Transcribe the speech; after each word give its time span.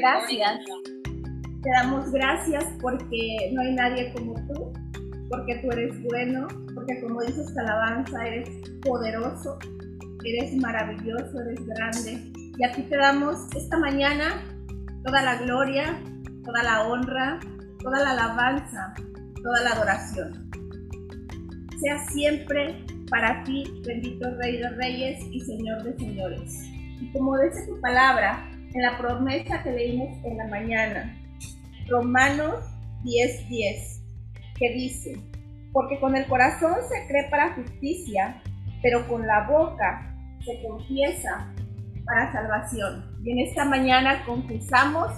Gracias. 0.00 0.60
Te 1.62 1.70
damos 1.70 2.12
gracias 2.12 2.64
porque 2.80 3.50
no 3.52 3.62
hay 3.62 3.74
nadie 3.74 4.12
como 4.12 4.34
tú, 4.46 4.72
porque 5.28 5.56
tú 5.56 5.72
eres 5.72 6.00
bueno, 6.04 6.46
porque 6.72 7.00
como 7.00 7.20
dices 7.22 7.52
alabanza, 7.58 8.24
eres 8.24 8.48
poderoso, 8.82 9.58
eres 10.24 10.54
maravilloso, 10.56 11.40
eres 11.40 11.66
grande. 11.66 12.32
Y 12.58 12.64
a 12.64 12.72
ti 12.72 12.82
te 12.82 12.96
damos 12.96 13.48
esta 13.56 13.76
mañana 13.78 14.44
toda 15.04 15.20
la 15.22 15.38
gloria, 15.38 16.00
toda 16.44 16.62
la 16.62 16.86
honra, 16.86 17.40
toda 17.82 18.00
la 18.00 18.10
alabanza, 18.10 18.94
toda 19.42 19.60
la 19.62 19.70
adoración. 19.72 20.48
Sea 21.80 21.98
siempre 22.10 22.84
para 23.10 23.42
ti, 23.42 23.64
bendito 23.84 24.30
Rey 24.36 24.58
de 24.58 24.68
Reyes 24.70 25.24
y 25.32 25.40
Señor 25.40 25.82
de 25.82 25.96
Señores. 25.98 26.68
Y 27.00 27.10
como 27.12 27.36
dice 27.38 27.66
tu 27.66 27.80
palabra, 27.80 28.48
en 28.74 28.82
la 28.82 28.98
promesa 28.98 29.62
que 29.62 29.72
leímos 29.72 30.24
en 30.24 30.36
la 30.36 30.46
mañana, 30.48 31.16
Romanos 31.88 32.64
10:10, 33.04 33.48
10, 33.48 34.02
que 34.58 34.72
dice, 34.72 35.20
porque 35.72 35.98
con 36.00 36.16
el 36.16 36.26
corazón 36.26 36.74
se 36.88 37.06
cree 37.06 37.28
para 37.30 37.54
justicia, 37.54 38.42
pero 38.82 39.06
con 39.08 39.26
la 39.26 39.46
boca 39.48 40.14
se 40.44 40.62
confiesa 40.66 41.52
para 42.04 42.32
salvación. 42.32 43.04
Y 43.24 43.32
en 43.32 43.38
esta 43.40 43.64
mañana 43.64 44.24
confesamos 44.24 45.12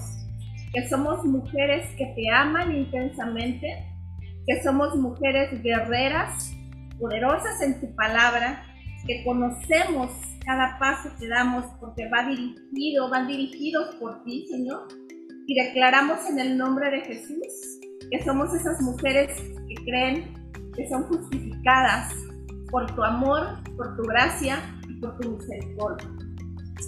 que 0.73 0.89
somos 0.89 1.25
mujeres 1.25 1.87
que 1.97 2.07
te 2.07 2.31
aman 2.31 2.75
intensamente, 2.75 3.87
que 4.47 4.63
somos 4.63 4.97
mujeres 4.97 5.63
guerreras, 5.63 6.53
poderosas 6.99 7.61
en 7.63 7.81
tu 7.81 7.95
palabra, 7.95 8.63
que 9.07 9.25
conocemos 9.25 10.11
cada 10.45 10.79
paso 10.79 11.11
que 11.19 11.29
damos 11.29 11.65
porque 11.79 12.09
va 12.09 12.27
dirigido, 12.27 13.09
van 13.11 13.27
dirigidos 13.27 13.95
por 13.97 14.23
ti, 14.25 14.47
Señor. 14.49 14.89
Y 15.47 15.55
declaramos 15.55 16.19
en 16.29 16.39
el 16.39 16.57
nombre 16.57 16.91
de 16.91 17.01
Jesús 17.03 17.81
que 18.11 18.23
somos 18.25 18.55
esas 18.55 18.81
mujeres 18.81 19.31
que 19.69 19.75
creen 19.85 20.35
que 20.75 20.89
son 20.89 21.05
justificadas 21.05 22.15
por 22.71 22.95
tu 22.95 23.03
amor, 23.03 23.59
por 23.77 23.97
tu 23.97 24.03
gracia 24.03 24.59
y 24.89 24.95
por 25.01 25.19
tu 25.19 25.31
misericordia. 25.31 26.09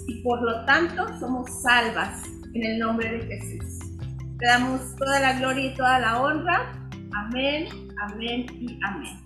Y 0.07 0.23
por 0.23 0.41
lo 0.41 0.65
tanto 0.65 1.07
somos 1.19 1.61
salvas 1.61 2.23
en 2.53 2.63
el 2.63 2.79
nombre 2.79 3.11
de 3.11 3.25
Jesús. 3.27 3.79
Te 4.39 4.45
damos 4.47 4.95
toda 4.95 5.19
la 5.19 5.39
gloria 5.39 5.65
y 5.65 5.75
toda 5.75 5.99
la 5.99 6.21
honra. 6.21 6.89
Amén, 7.15 7.67
amén 8.01 8.45
y 8.59 8.79
amén. 8.85 9.19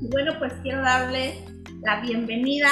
Y 0.00 0.08
bueno, 0.10 0.32
pues 0.38 0.52
quiero 0.62 0.80
darle 0.80 1.44
la 1.82 2.00
bienvenida 2.00 2.68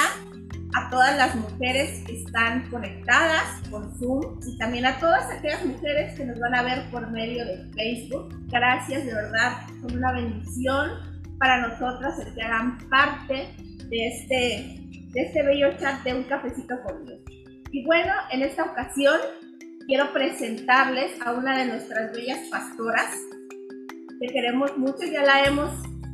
a 0.75 0.89
todas 0.89 1.17
las 1.17 1.35
mujeres 1.35 2.03
que 2.05 2.21
están 2.21 2.69
conectadas 2.69 3.61
con 3.71 3.91
Zoom 3.97 4.39
y 4.45 4.57
también 4.57 4.85
a 4.85 4.99
todas 4.99 5.29
aquellas 5.31 5.65
mujeres 5.65 6.15
que 6.15 6.25
nos 6.25 6.39
van 6.39 6.53
a 6.53 6.61
ver 6.61 6.89
por 6.91 7.09
medio 7.09 7.43
de 7.43 7.71
Facebook. 7.73 8.29
Gracias, 8.47 9.05
de 9.05 9.13
verdad, 9.13 9.67
son 9.81 9.97
una 9.97 10.11
bendición 10.13 10.91
para 11.39 11.67
nosotras 11.67 12.19
el 12.19 12.33
que 12.35 12.41
hagan 12.41 12.77
parte 12.89 13.47
de 13.89 14.07
este, 14.07 14.79
de 15.11 15.21
este 15.21 15.43
bello 15.43 15.75
chat 15.77 16.03
de 16.03 16.13
un 16.13 16.23
cafecito 16.25 16.75
con 16.83 17.05
Dios. 17.05 17.19
Y 17.71 17.83
bueno, 17.85 18.13
en 18.31 18.43
esta 18.43 18.63
ocasión 18.63 19.19
quiero 19.87 20.13
presentarles 20.13 21.19
a 21.25 21.31
una 21.31 21.57
de 21.57 21.65
nuestras 21.65 22.11
bellas 22.11 22.39
pastoras 22.51 23.15
que 24.19 24.27
queremos 24.27 24.77
mucho, 24.77 25.05
ya 25.11 25.23
la 25.23 25.45
hemos 25.45 25.71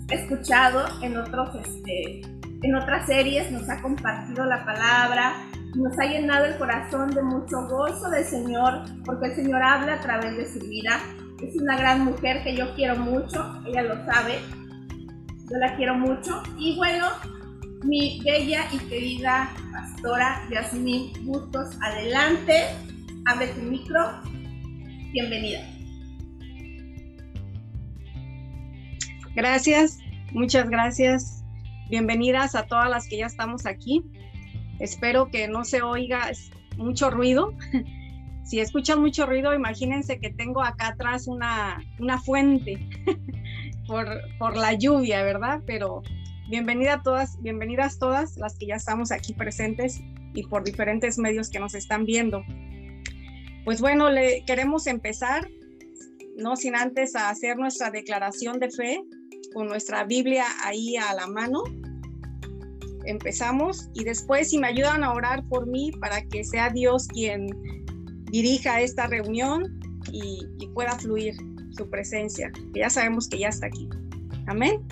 escuchado 0.10 0.86
en 1.02 1.18
otros 1.18 1.50
este, 1.56 2.22
en 2.66 2.74
otras 2.76 3.06
series 3.06 3.52
nos 3.52 3.70
ha 3.70 3.80
compartido 3.80 4.44
la 4.44 4.66
palabra, 4.66 5.36
nos 5.76 5.98
ha 6.00 6.06
llenado 6.06 6.46
el 6.46 6.58
corazón 6.58 7.12
de 7.12 7.22
mucho 7.22 7.68
gozo 7.68 8.10
del 8.10 8.26
Señor, 8.26 8.86
porque 9.06 9.28
el 9.28 9.36
Señor 9.36 9.62
habla 9.62 9.94
a 9.94 10.00
través 10.00 10.36
de 10.36 10.52
su 10.52 10.68
vida. 10.68 11.00
Es 11.44 11.56
una 11.62 11.78
gran 11.78 12.06
mujer 12.06 12.44
que 12.44 12.56
yo 12.56 12.74
quiero 12.74 12.96
mucho, 12.98 13.62
ella 13.68 13.84
lo 13.84 14.04
sabe, 14.06 14.40
yo 14.90 15.58
la 15.60 15.76
quiero 15.76 15.94
mucho. 15.94 16.42
Y 16.58 16.76
bueno, 16.76 17.06
mi 17.84 18.20
bella 18.26 18.66
y 18.72 18.80
querida 18.90 19.52
pastora 19.72 20.42
Yasmin 20.50 21.14
Bustos, 21.24 21.78
adelante, 21.84 22.64
abre 23.28 23.48
tu 23.50 23.62
micro, 23.62 24.00
bienvenida. 25.12 25.60
Gracias, 29.36 30.00
muchas 30.32 30.68
gracias 30.68 31.45
Bienvenidas 31.88 32.56
a 32.56 32.64
todas 32.64 32.90
las 32.90 33.08
que 33.08 33.18
ya 33.18 33.28
estamos 33.28 33.68
aquí. 33.68 34.04
Espero 34.80 35.30
que 35.30 35.48
no 35.48 35.64
se 35.66 35.84
oiga 35.84 36.32
mucho 36.78 37.10
ruido. 37.10 37.54
Si 38.44 38.60
escuchan 38.60 39.02
mucho 39.02 39.26
ruido, 39.26 39.56
imagínense 39.56 40.20
que 40.20 40.30
tengo 40.30 40.62
acá 40.62 40.90
atrás 40.90 41.26
una, 41.26 41.84
una 41.98 42.22
fuente 42.22 42.78
por, 43.88 44.06
por 44.38 44.56
la 44.56 44.74
lluvia, 44.74 45.24
¿verdad? 45.24 45.64
Pero 45.66 46.04
bienvenida 46.48 46.94
a 46.94 47.02
todas, 47.02 47.42
bienvenidas 47.42 47.98
todas 47.98 48.38
las 48.38 48.56
que 48.60 48.68
ya 48.68 48.76
estamos 48.76 49.12
aquí 49.12 49.34
presentes 49.34 50.00
y 50.36 50.44
por 50.44 50.64
diferentes 50.64 51.18
medios 51.18 51.50
que 51.50 51.60
nos 51.60 51.74
están 51.74 52.06
viendo. 52.06 52.44
Pues 53.64 53.82
bueno, 53.82 54.12
le 54.12 54.46
queremos 54.46 54.86
empezar, 54.86 55.50
no 56.38 56.56
sin 56.56 56.76
antes 56.76 57.16
hacer 57.16 57.58
nuestra 57.58 57.90
declaración 57.90 58.60
de 58.60 58.70
fe 58.70 59.02
con 59.56 59.70
nuestra 59.70 60.04
Biblia 60.04 60.46
ahí 60.66 60.98
a 60.98 61.14
la 61.14 61.28
mano. 61.28 61.64
Empezamos 63.06 63.90
y 63.94 64.04
después 64.04 64.50
si 64.50 64.60
me 64.60 64.68
ayudan 64.68 65.02
a 65.06 65.14
orar 65.14 65.48
por 65.48 65.66
mí 65.66 65.94
para 66.02 66.22
que 66.26 66.44
sea 66.44 66.70
Dios 66.70 67.08
quien 67.08 67.48
dirija 68.32 68.82
esta 68.82 69.08
reunión 69.08 69.80
y, 70.12 70.46
pueda 70.74 71.00
fluir 71.00 71.34
su 71.72 71.90
presencia, 71.90 72.52
que 72.74 72.82
ya 72.82 72.90
sabemos 72.90 73.30
que 73.30 73.40
ya 73.40 73.48
está 73.48 73.68
aquí. 73.68 73.88
Amén. 74.48 74.86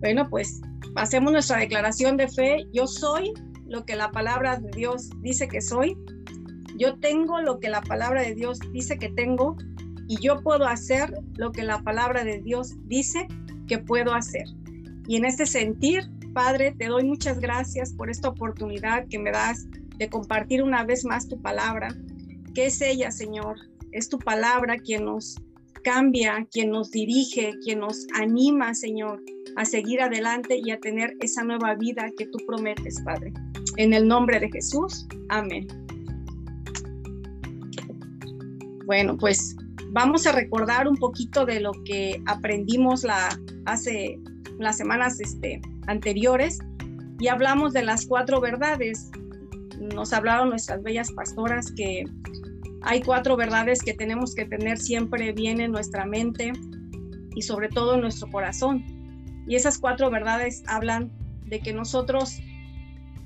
Bueno, 0.00 0.26
pues 0.30 0.62
hacemos 0.94 1.32
nuestra 1.32 1.58
declaración 1.58 2.16
de 2.16 2.28
fe. 2.28 2.66
Yo 2.72 2.86
soy 2.86 3.34
lo 3.66 3.84
que 3.84 3.94
la 3.94 4.10
palabra 4.10 4.58
de 4.58 4.70
Dios 4.70 5.10
dice 5.20 5.48
que 5.48 5.60
soy. 5.60 5.98
Yo 6.78 6.98
tengo 6.98 7.42
lo 7.42 7.60
que 7.60 7.68
la 7.68 7.82
palabra 7.82 8.22
de 8.22 8.34
Dios 8.34 8.58
dice 8.72 8.96
que 8.96 9.10
tengo 9.10 9.54
y 10.08 10.18
yo 10.18 10.42
puedo 10.42 10.66
hacer 10.66 11.12
lo 11.36 11.52
que 11.52 11.62
la 11.62 11.82
palabra 11.82 12.24
de 12.24 12.40
Dios 12.40 12.72
dice 12.86 13.28
que 13.66 13.78
puedo 13.78 14.14
hacer. 14.14 14.44
Y 15.06 15.16
en 15.16 15.24
este 15.24 15.46
sentir, 15.46 16.02
Padre, 16.32 16.74
te 16.78 16.86
doy 16.86 17.04
muchas 17.04 17.40
gracias 17.40 17.92
por 17.92 18.10
esta 18.10 18.28
oportunidad 18.28 19.06
que 19.08 19.18
me 19.18 19.30
das 19.30 19.66
de 19.98 20.08
compartir 20.08 20.62
una 20.62 20.84
vez 20.84 21.04
más 21.04 21.28
tu 21.28 21.40
palabra, 21.40 21.88
que 22.54 22.66
es 22.66 22.80
ella, 22.80 23.10
Señor. 23.10 23.56
Es 23.92 24.08
tu 24.08 24.18
palabra 24.18 24.78
quien 24.78 25.04
nos 25.04 25.36
cambia, 25.84 26.46
quien 26.50 26.70
nos 26.70 26.90
dirige, 26.90 27.52
quien 27.62 27.80
nos 27.80 28.06
anima, 28.14 28.74
Señor, 28.74 29.20
a 29.56 29.64
seguir 29.64 30.00
adelante 30.00 30.60
y 30.62 30.70
a 30.70 30.80
tener 30.80 31.14
esa 31.20 31.42
nueva 31.44 31.74
vida 31.74 32.08
que 32.16 32.26
tú 32.26 32.38
prometes, 32.46 33.00
Padre. 33.04 33.32
En 33.76 33.92
el 33.92 34.06
nombre 34.06 34.40
de 34.40 34.50
Jesús, 34.50 35.06
amén. 35.28 35.66
Bueno, 38.86 39.16
pues 39.16 39.56
vamos 39.92 40.26
a 40.26 40.32
recordar 40.32 40.88
un 40.88 40.96
poquito 40.96 41.44
de 41.44 41.60
lo 41.60 41.72
que 41.84 42.22
aprendimos 42.26 43.04
la, 43.04 43.38
hace 43.66 44.18
las 44.58 44.78
semanas 44.78 45.20
este, 45.20 45.60
anteriores 45.86 46.58
y 47.20 47.28
hablamos 47.28 47.72
de 47.72 47.82
las 47.82 48.06
cuatro 48.06 48.40
verdades. 48.40 49.10
Nos 49.94 50.12
hablaron 50.12 50.48
nuestras 50.48 50.82
bellas 50.82 51.12
pastoras 51.12 51.70
que 51.72 52.04
hay 52.82 53.02
cuatro 53.02 53.36
verdades 53.36 53.82
que 53.82 53.92
tenemos 53.92 54.34
que 54.34 54.46
tener 54.46 54.78
siempre 54.78 55.32
bien 55.32 55.60
en 55.60 55.70
nuestra 55.70 56.06
mente 56.06 56.52
y 57.34 57.42
sobre 57.42 57.68
todo 57.68 57.94
en 57.94 58.00
nuestro 58.00 58.30
corazón. 58.30 58.84
Y 59.46 59.56
esas 59.56 59.78
cuatro 59.78 60.10
verdades 60.10 60.62
hablan 60.68 61.12
de 61.46 61.60
que 61.60 61.72
nosotros, 61.74 62.38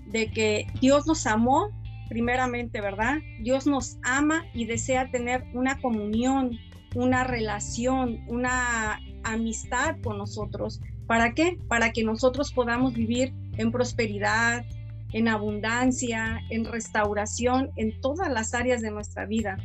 de 0.06 0.30
que 0.30 0.66
Dios 0.80 1.06
nos 1.06 1.26
amó 1.26 1.70
primeramente, 2.08 2.80
¿verdad? 2.80 3.18
Dios 3.40 3.66
nos 3.66 3.98
ama 4.02 4.44
y 4.54 4.66
desea 4.66 5.10
tener 5.10 5.44
una 5.54 5.78
comunión, 5.80 6.58
una 6.94 7.24
relación, 7.24 8.20
una 8.28 9.00
amistad 9.24 9.96
con 10.02 10.18
nosotros. 10.18 10.80
¿Para 11.06 11.34
qué? 11.34 11.58
Para 11.68 11.92
que 11.92 12.04
nosotros 12.04 12.52
podamos 12.52 12.94
vivir 12.94 13.32
en 13.56 13.72
prosperidad, 13.72 14.64
en 15.12 15.28
abundancia, 15.28 16.40
en 16.50 16.64
restauración, 16.64 17.70
en 17.76 18.00
todas 18.00 18.30
las 18.30 18.54
áreas 18.54 18.82
de 18.82 18.90
nuestra 18.90 19.24
vida. 19.26 19.56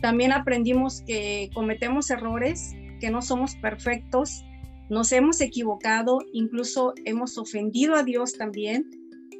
También 0.00 0.32
aprendimos 0.32 1.02
que 1.02 1.50
cometemos 1.54 2.10
errores, 2.10 2.74
que 3.00 3.10
no 3.10 3.22
somos 3.22 3.56
perfectos, 3.56 4.44
nos 4.88 5.10
hemos 5.12 5.40
equivocado, 5.40 6.20
incluso 6.32 6.94
hemos 7.04 7.38
ofendido 7.38 7.96
a 7.96 8.04
Dios 8.04 8.34
también 8.34 8.88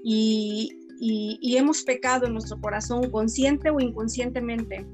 y, 0.03 0.71
y, 0.99 1.57
hemos 1.57 1.83
pecado 1.83 2.27
en 2.27 2.33
nuestro 2.33 2.61
corazón, 2.61 3.11
consciente 3.11 3.71
o 3.71 3.81
inconscientemente. 3.81 4.87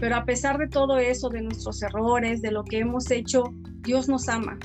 Pero 0.00 0.16
a 0.16 0.24
pesar 0.24 0.58
de 0.58 0.68
todo 0.68 0.98
eso, 0.98 1.28
de 1.28 1.42
nuestros 1.42 1.82
errores, 1.82 2.42
de 2.42 2.50
lo 2.50 2.64
que 2.64 2.78
hemos 2.78 3.10
hecho, 3.10 3.44
Dios 3.82 4.08
nos 4.08 4.28
ama. 4.28 4.58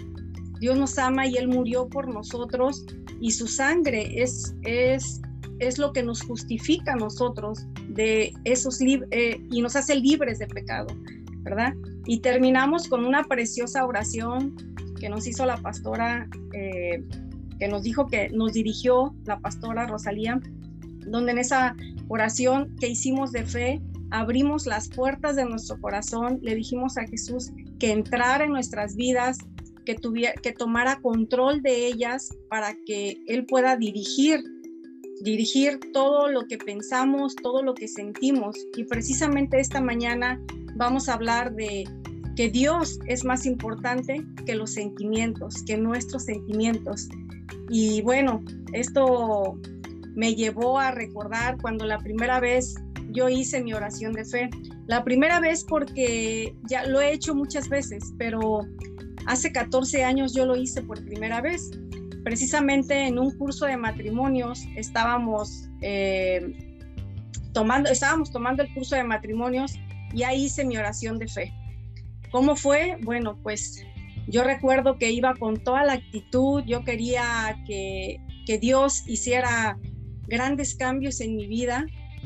Dios 0.60 0.78
nos 0.78 0.98
ama 0.98 1.28
y 1.28 1.38
Él 1.38 1.48
murió 1.48 1.88
por 1.88 2.08
nosotros 2.14 2.86
y 3.22 3.32
su 3.32 3.48
sangre 3.48 4.22
es, 4.22 4.56
es 4.64 5.22
es 5.60 5.78
lo 5.78 5.92
que 5.94 6.04
nos 6.04 6.22
justifica 6.22 6.94
a 6.94 6.96
nosotros 6.96 7.68
de 7.90 8.34
esos 8.46 8.80
eh, 8.82 9.46
y 9.52 9.62
nos 9.62 9.76
hace 9.76 9.96
libres 9.96 10.40
de 10.40 10.48
pecado, 10.48 10.88
¿verdad? 11.42 11.74
Y 12.06 12.20
terminamos 12.20 12.88
con 12.88 13.06
una 13.06 13.24
preciosa 13.26 13.86
oración 13.86 14.56
que 15.00 15.10
nos 15.10 15.28
hizo 15.28 15.46
la 15.46 15.58
pastora, 15.58 16.28
eh, 16.54 17.04
que 17.60 17.68
nos 17.68 17.84
dijo 17.84 18.08
que 18.08 18.30
nos 18.30 18.54
dirigió 18.54 19.14
la 19.26 19.40
pastora 19.40 19.86
Rosalía, 19.86 20.40
donde 21.08 21.32
en 21.32 21.40
esa 21.40 21.76
oración 22.08 22.76
que 22.80 22.90
hicimos 22.90 23.32
de 23.32 23.46
fe, 23.46 23.82
abrimos 24.12 24.66
las 24.66 24.90
puertas 24.90 25.36
de 25.36 25.46
nuestro 25.46 25.80
corazón, 25.80 26.40
le 26.42 26.56
dijimos 26.56 26.98
a 26.98 27.06
Jesús 27.06 27.52
que 27.80 27.92
entrara 27.92 28.46
en 28.46 28.52
nuestras 28.52 28.96
vidas, 28.96 29.38
que, 29.86 29.96
tuviera, 29.96 30.34
que 30.34 30.52
tomara 30.52 31.00
control 31.02 31.62
de 31.62 31.88
ellas 31.88 32.30
para 32.50 32.76
que 32.86 33.22
Él 33.28 33.46
pueda 33.46 33.76
dirigir, 33.78 34.42
dirigir 35.22 35.80
todo 35.94 36.30
lo 36.30 36.48
que 36.48 36.58
pensamos, 36.58 37.36
todo 37.36 37.64
lo 37.64 37.74
que 37.74 37.88
sentimos. 37.88 38.56
Y 38.76 38.84
precisamente 38.86 39.60
esta 39.60 39.82
mañana 39.82 40.40
vamos 40.76 41.10
a 41.10 41.14
hablar 41.14 41.54
de 41.56 41.86
que 42.36 42.50
Dios 42.50 43.00
es 43.06 43.26
más 43.26 43.46
importante 43.46 44.24
que 44.46 44.56
los 44.56 44.72
sentimientos, 44.72 45.62
que 45.64 45.78
nuestros 45.78 46.24
sentimientos. 46.24 47.10
Y 47.70 48.02
bueno, 48.02 48.44
esto 48.74 49.60
me 50.16 50.36
llevó 50.36 50.80
a 50.80 50.92
recordar 50.92 51.58
cuando 51.62 51.86
la 51.86 52.00
primera 52.00 52.40
vez 52.40 52.76
yo 53.12 53.30
hice 53.30 53.62
mi 53.64 53.74
oración 53.74 54.14
de 54.14 54.26
fe. 54.26 54.50
La 54.88 55.04
primera 55.04 55.40
vez 55.40 55.64
porque 55.64 56.56
ya 56.68 56.86
lo 56.86 57.02
he 57.02 57.14
hecho 57.14 57.36
muchas 57.36 57.70
veces, 57.70 58.04
pero 58.18 58.62
hace 59.26 59.52
14 59.52 60.04
años 60.04 60.34
yo 60.34 60.46
lo 60.46 60.56
hice 60.56 60.82
por 60.82 61.04
primera 61.06 61.42
vez. 61.42 61.70
Precisamente 62.24 63.08
en 63.08 63.18
un 63.18 63.32
curso 63.38 63.66
de 63.66 63.78
matrimonios 63.78 64.64
estábamos 64.76 65.70
eh, 65.82 66.78
tomando, 67.54 67.90
estábamos 67.90 68.32
tomando 68.32 68.64
el 68.64 68.74
curso 68.74 68.96
de 68.96 69.04
matrimonios 69.04 69.74
y 70.14 70.24
ahí 70.24 70.46
hice 70.46 70.66
mi 70.66 70.78
oración 70.78 71.18
de 71.18 71.28
fe. 71.28 71.54
¿Cómo 72.32 72.56
fue? 72.56 72.98
Bueno, 73.02 73.40
pues 73.42 73.84
yo 74.28 74.44
recuerdo 74.44 74.98
que 74.98 75.12
iba 75.12 75.34
con 75.36 75.58
toda 75.64 75.84
la 75.84 75.94
actitud, 75.94 76.64
yo 76.66 76.84
quería 76.84 77.58
que, 77.66 78.22
que 78.46 78.60
Dios 78.60 79.04
hiciera 79.08 79.80
grandes 80.30 80.76
cambios 80.76 81.20
en 81.22 81.36
mi 81.36 81.48
vida. 81.48 81.86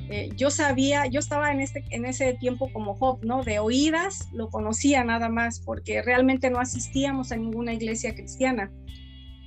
Eh, 0.10 0.30
yo 0.36 0.50
sabía, 0.50 1.08
yo 1.08 1.20
estaba 1.20 1.52
en, 1.52 1.62
este, 1.62 1.84
en 1.92 2.06
ese 2.06 2.34
tiempo 2.34 2.72
como 2.74 2.96
Job, 2.96 3.24
¿no? 3.24 3.44
De 3.44 3.60
oídas 3.60 4.28
lo 4.34 4.50
conocía 4.50 5.04
nada 5.04 5.30
más, 5.30 5.60
porque 5.60 6.02
realmente 6.02 6.50
no 6.50 6.60
asistíamos 6.60 7.32
a 7.32 7.38
ninguna 7.38 7.74
iglesia 7.74 8.14
cristiana. 8.14 8.72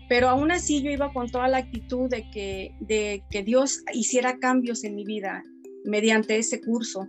Pero 0.09 0.29
aún 0.29 0.51
así 0.51 0.83
yo 0.83 0.91
iba 0.91 1.13
con 1.13 1.29
toda 1.29 1.49
la 1.49 1.59
actitud 1.59 2.09
de 2.09 2.25
que 2.31 3.43
Dios 3.45 3.83
hiciera 3.93 4.39
cambios 4.39 4.85
en 4.85 4.95
mi 4.95 5.05
vida 5.05 5.45
mediante 5.85 6.37
ese 6.37 6.61
curso. 6.61 7.09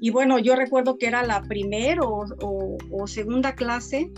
Y 0.00 0.10
bueno, 0.10 0.38
yo 0.38 0.56
recuerdo 0.56 0.98
que 0.98 1.06
era 1.06 1.24
la 1.24 1.42
primera 1.42 2.02
o, 2.02 3.06
segunda 3.06 3.54
clase 3.54 4.10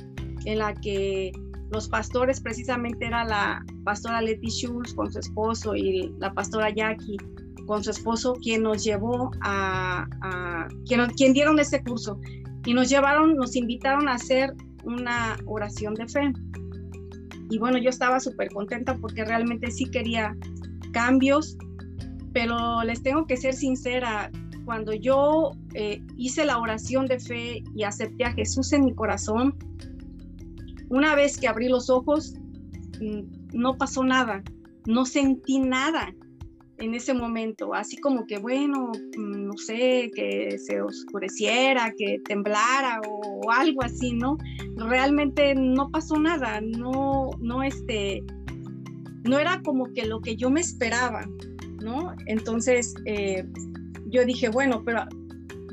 en 0.45 0.59
la 0.59 0.75
que 0.75 1.31
los 1.71 1.89
pastores, 1.89 2.41
precisamente 2.41 3.07
era 3.07 3.25
la 3.25 3.65
pastora 3.85 4.23
Letty 4.23 4.49
Schultz 4.49 4.95
con 4.95 5.13
su 5.13 5.19
esposo 5.19 5.75
y 5.75 6.13
la 6.19 6.33
pastora 6.33 6.71
Jackie 6.71 7.17
con 7.67 7.85
su 7.85 7.91
esposo, 7.91 8.35
quien 8.43 8.63
nos 8.63 8.83
llevó 8.83 9.31
a, 9.43 10.07
quien, 10.87 11.33
dieron 11.35 11.61
ese 11.61 11.83
curso 11.85 12.19
y 12.65 12.73
nos 12.73 12.89
llevaron, 12.89 13.37
nos 13.37 13.57
invitaron 13.57 14.09
a 14.09 14.15
hacer 14.15 14.55
una 14.85 15.37
oración 15.45 15.95
de 15.95 16.09
fe. 16.09 16.33
Y 17.51 17.59
bueno, 17.59 17.77
yo 17.79 17.91
estaba 17.91 18.21
súper 18.21 18.49
contenta 18.51 18.97
porque 18.97 19.25
realmente 19.25 19.71
sí 19.71 19.85
quería 19.85 20.35
cambios, 20.93 21.59
pero 22.33 22.83
les 22.85 23.03
tengo 23.03 23.27
que 23.27 23.37
ser 23.37 23.53
sincera, 23.55 24.31
cuando 24.65 24.93
yo 24.93 25.53
eh, 25.75 26.03
hice 26.17 26.45
la 26.45 26.59
oración 26.59 27.07
de 27.07 27.19
fe 27.19 27.65
y 27.75 27.85
acepté 27.85 28.25
a 28.27 28.33
Jesús 28.33 28.73
en 28.75 28.85
mi 28.85 28.95
corazón, 28.95 29.55
una 30.91 31.15
vez 31.15 31.39
que 31.39 31.49
abrí 31.49 31.69
los 31.69 31.91
ojos, 31.91 32.35
mm, 33.01 33.57
no 33.59 33.77
pasó 33.77 34.05
nada, 34.05 34.43
no 34.87 35.05
sentí 35.05 35.59
nada 35.59 36.15
en 36.79 36.95
ese 36.95 37.13
momento, 37.13 37.75
así 37.75 37.97
como 37.97 38.27
que, 38.27 38.39
bueno, 38.39 38.93
mm, 39.17 39.47
no 39.47 39.57
sé, 39.57 40.11
que 40.15 40.59
se 40.59 40.81
oscureciera, 40.81 41.93
que 41.97 42.21
temblara 42.25 43.01
o 43.09 43.51
algo 43.51 43.83
así, 43.83 44.15
¿no? 44.15 44.39
Realmente 44.77 45.55
no 45.55 45.91
pasó 45.91 46.19
nada, 46.19 46.61
no, 46.61 47.31
no, 47.41 47.63
este, 47.63 48.23
no 49.25 49.39
era 49.39 49.61
como 49.63 49.93
que 49.93 50.07
lo 50.07 50.21
que 50.21 50.37
yo 50.37 50.51
me 50.51 50.61
esperaba, 50.61 51.27
¿no? 51.83 52.15
Entonces, 52.27 52.95
eh, 53.07 53.45
yo 54.07 54.25
dije, 54.25 54.49
bueno, 54.49 54.83
pero 54.85 55.05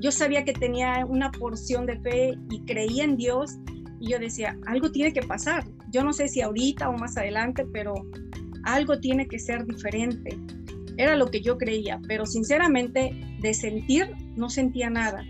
yo 0.01 0.11
sabía 0.11 0.43
que 0.43 0.53
tenía 0.53 1.05
una 1.07 1.31
porción 1.31 1.85
de 1.85 1.99
fe 2.01 2.37
y 2.49 2.61
creía 2.65 3.03
en 3.03 3.15
Dios 3.15 3.57
y 4.05 4.11
yo 4.11 4.19
decía, 4.19 4.55
algo 4.67 4.91
tiene 4.91 5.11
que 5.13 5.23
pasar. 5.23 5.65
Yo 5.89 6.03
no 6.03 6.13
sé 6.13 6.27
si 6.27 6.41
ahorita 6.41 6.89
o 6.89 6.97
más 6.97 7.17
adelante, 7.17 7.65
pero 7.73 7.93
algo 8.63 8.99
tiene 8.99 9.27
que 9.27 9.39
ser 9.39 9.65
diferente. 9.65 10.37
Era 10.97 11.15
lo 11.15 11.31
que 11.31 11.41
yo 11.41 11.57
creía, 11.57 11.99
pero 12.07 12.25
sinceramente 12.25 13.11
de 13.41 13.53
sentir 13.53 14.11
no 14.35 14.49
sentía 14.49 14.89
nada. 14.91 15.25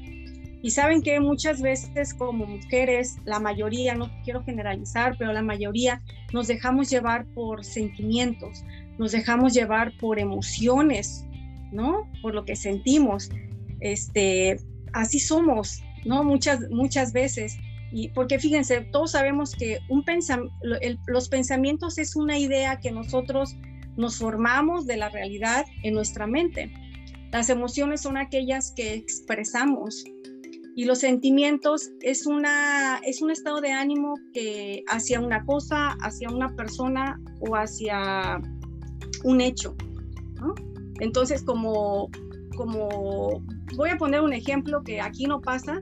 Y 0.62 0.72
saben 0.72 1.02
que 1.02 1.20
muchas 1.20 1.62
veces 1.62 2.14
como 2.14 2.46
mujeres, 2.46 3.18
la 3.24 3.40
mayoría, 3.40 3.96
no 3.96 4.12
quiero 4.24 4.44
generalizar, 4.44 5.16
pero 5.18 5.32
la 5.32 5.42
mayoría 5.42 6.02
nos 6.34 6.48
dejamos 6.48 6.90
llevar 6.90 7.26
por 7.34 7.64
sentimientos, 7.64 8.66
nos 8.98 9.14
dejamos 9.14 9.54
llevar 9.54 9.94
por 10.00 10.20
emociones, 10.20 11.24
¿no? 11.72 12.10
Por 12.22 12.34
lo 12.34 12.44
que 12.44 12.56
sentimos. 12.56 13.30
Este, 13.80 14.58
así 14.92 15.20
somos, 15.20 15.82
¿no? 16.04 16.24
Muchas, 16.24 16.60
muchas 16.72 17.14
veces. 17.14 17.58
Y 17.92 18.10
porque 18.10 18.40
fíjense, 18.40 18.82
todos 18.92 19.12
sabemos 19.12 19.54
que 19.56 19.80
los 21.08 21.30
pensamientos 21.30 21.98
es 21.98 22.16
una 22.16 22.38
idea 22.38 22.80
que 22.80 22.92
nosotros 22.92 23.56
nos 23.96 24.18
formamos 24.18 24.86
de 24.86 24.98
la 24.98 25.10
realidad 25.10 25.66
en 25.84 25.94
nuestra 25.94 26.28
mente. 26.28 26.72
Las 27.32 27.50
emociones 27.50 28.02
son 28.02 28.18
aquellas 28.18 28.72
que 28.76 28.94
expresamos 28.94 30.04
y 30.78 30.84
los 30.86 31.00
sentimientos 31.00 31.92
es, 32.02 32.26
una, 32.26 32.98
es 33.06 33.22
un 33.22 33.32
estado 33.32 33.62
de 33.62 33.72
ánimo 33.72 34.16
que 34.34 34.84
hacia 34.90 35.22
una 35.22 35.46
cosa, 35.46 35.92
hacia 36.02 36.30
una 36.30 36.54
persona 36.56 37.20
o 37.40 37.56
hacia 37.56 38.42
un 39.24 39.40
hecho. 39.40 39.76
Entonces, 41.00 41.44
como, 41.44 42.10
como 42.58 43.42
voy 43.76 43.90
a 43.90 43.98
poner 43.98 44.20
un 44.20 44.34
ejemplo 44.34 44.84
que 44.84 45.00
aquí 45.00 45.26
no 45.26 45.40
pasa, 45.40 45.80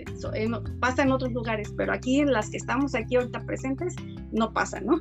eh, 0.00 0.50
pasa 0.80 1.02
en 1.02 1.12
otros 1.12 1.32
lugares, 1.32 1.72
pero 1.76 1.92
aquí 1.92 2.20
en 2.20 2.32
las 2.32 2.50
que 2.50 2.56
estamos 2.56 2.94
aquí 2.94 3.16
ahorita 3.16 3.40
presentes, 3.46 3.94
no 4.32 4.52
pasa, 4.52 4.80
¿no? 4.80 5.00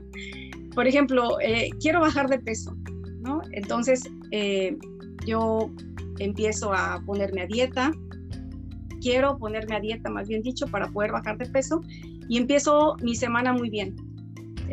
Por 0.73 0.87
ejemplo, 0.87 1.39
eh, 1.41 1.69
quiero 1.79 2.01
bajar 2.01 2.29
de 2.29 2.39
peso, 2.39 2.75
¿no? 3.21 3.41
Entonces, 3.51 4.09
eh, 4.31 4.77
yo 5.25 5.69
empiezo 6.19 6.73
a 6.73 7.01
ponerme 7.05 7.41
a 7.41 7.47
dieta, 7.47 7.91
quiero 9.01 9.37
ponerme 9.37 9.75
a 9.75 9.79
dieta, 9.79 10.09
más 10.09 10.27
bien 10.27 10.41
dicho, 10.41 10.67
para 10.67 10.87
poder 10.87 11.11
bajar 11.11 11.37
de 11.37 11.47
peso, 11.47 11.81
y 12.29 12.37
empiezo 12.37 12.95
mi 13.01 13.15
semana 13.15 13.53
muy 13.53 13.69
bien. 13.69 13.95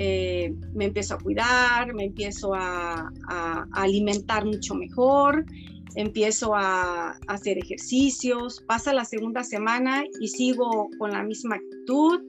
Eh, 0.00 0.54
me 0.74 0.84
empiezo 0.84 1.14
a 1.14 1.18
cuidar, 1.18 1.92
me 1.92 2.04
empiezo 2.04 2.54
a, 2.54 3.10
alimentar 3.72 4.44
mucho 4.44 4.76
mejor, 4.76 5.44
empiezo 5.94 6.54
a, 6.54 7.18
hacer 7.26 7.58
ejercicios, 7.58 8.62
pasa 8.66 8.92
la 8.92 9.04
segunda 9.04 9.44
semana 9.44 10.04
y 10.20 10.28
sigo 10.28 10.90
con 10.98 11.12
la 11.12 11.22
misma 11.22 11.56
actitud, 11.56 12.20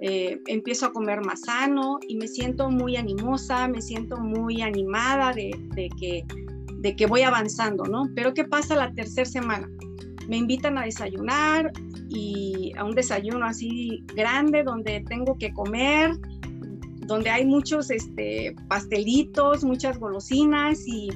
eh, 0.00 0.40
empiezo 0.46 0.86
a 0.86 0.92
comer 0.92 1.24
más 1.24 1.40
sano 1.42 1.98
y 2.08 2.16
me 2.16 2.28
siento 2.28 2.70
muy 2.70 2.96
animosa, 2.96 3.68
me 3.68 3.82
siento 3.82 4.16
muy 4.18 4.62
animada 4.62 5.32
de, 5.32 5.50
que, 5.98 6.24
de 6.80 6.96
que 6.96 7.06
voy 7.06 7.22
avanzando, 7.22 7.84
¿no? 7.84 8.08
Pero 8.14 8.34
¿qué 8.34 8.44
pasa 8.44 8.76
la 8.76 8.92
tercera 8.92 9.24
semana? 9.24 9.68
Me 10.28 10.36
invitan 10.36 10.78
a 10.78 10.84
desayunar 10.84 11.72
y 12.08 12.72
a 12.76 12.84
un 12.84 12.94
desayuno 12.94 13.44
así 13.44 14.04
grande 14.14 14.62
donde 14.62 15.02
tengo 15.08 15.36
que 15.38 15.52
comer 15.52 16.12
donde 17.08 17.30
hay 17.30 17.46
muchos 17.46 17.90
este, 17.90 18.54
pastelitos, 18.68 19.64
muchas 19.64 19.98
golosinas 19.98 20.86
y, 20.86 21.08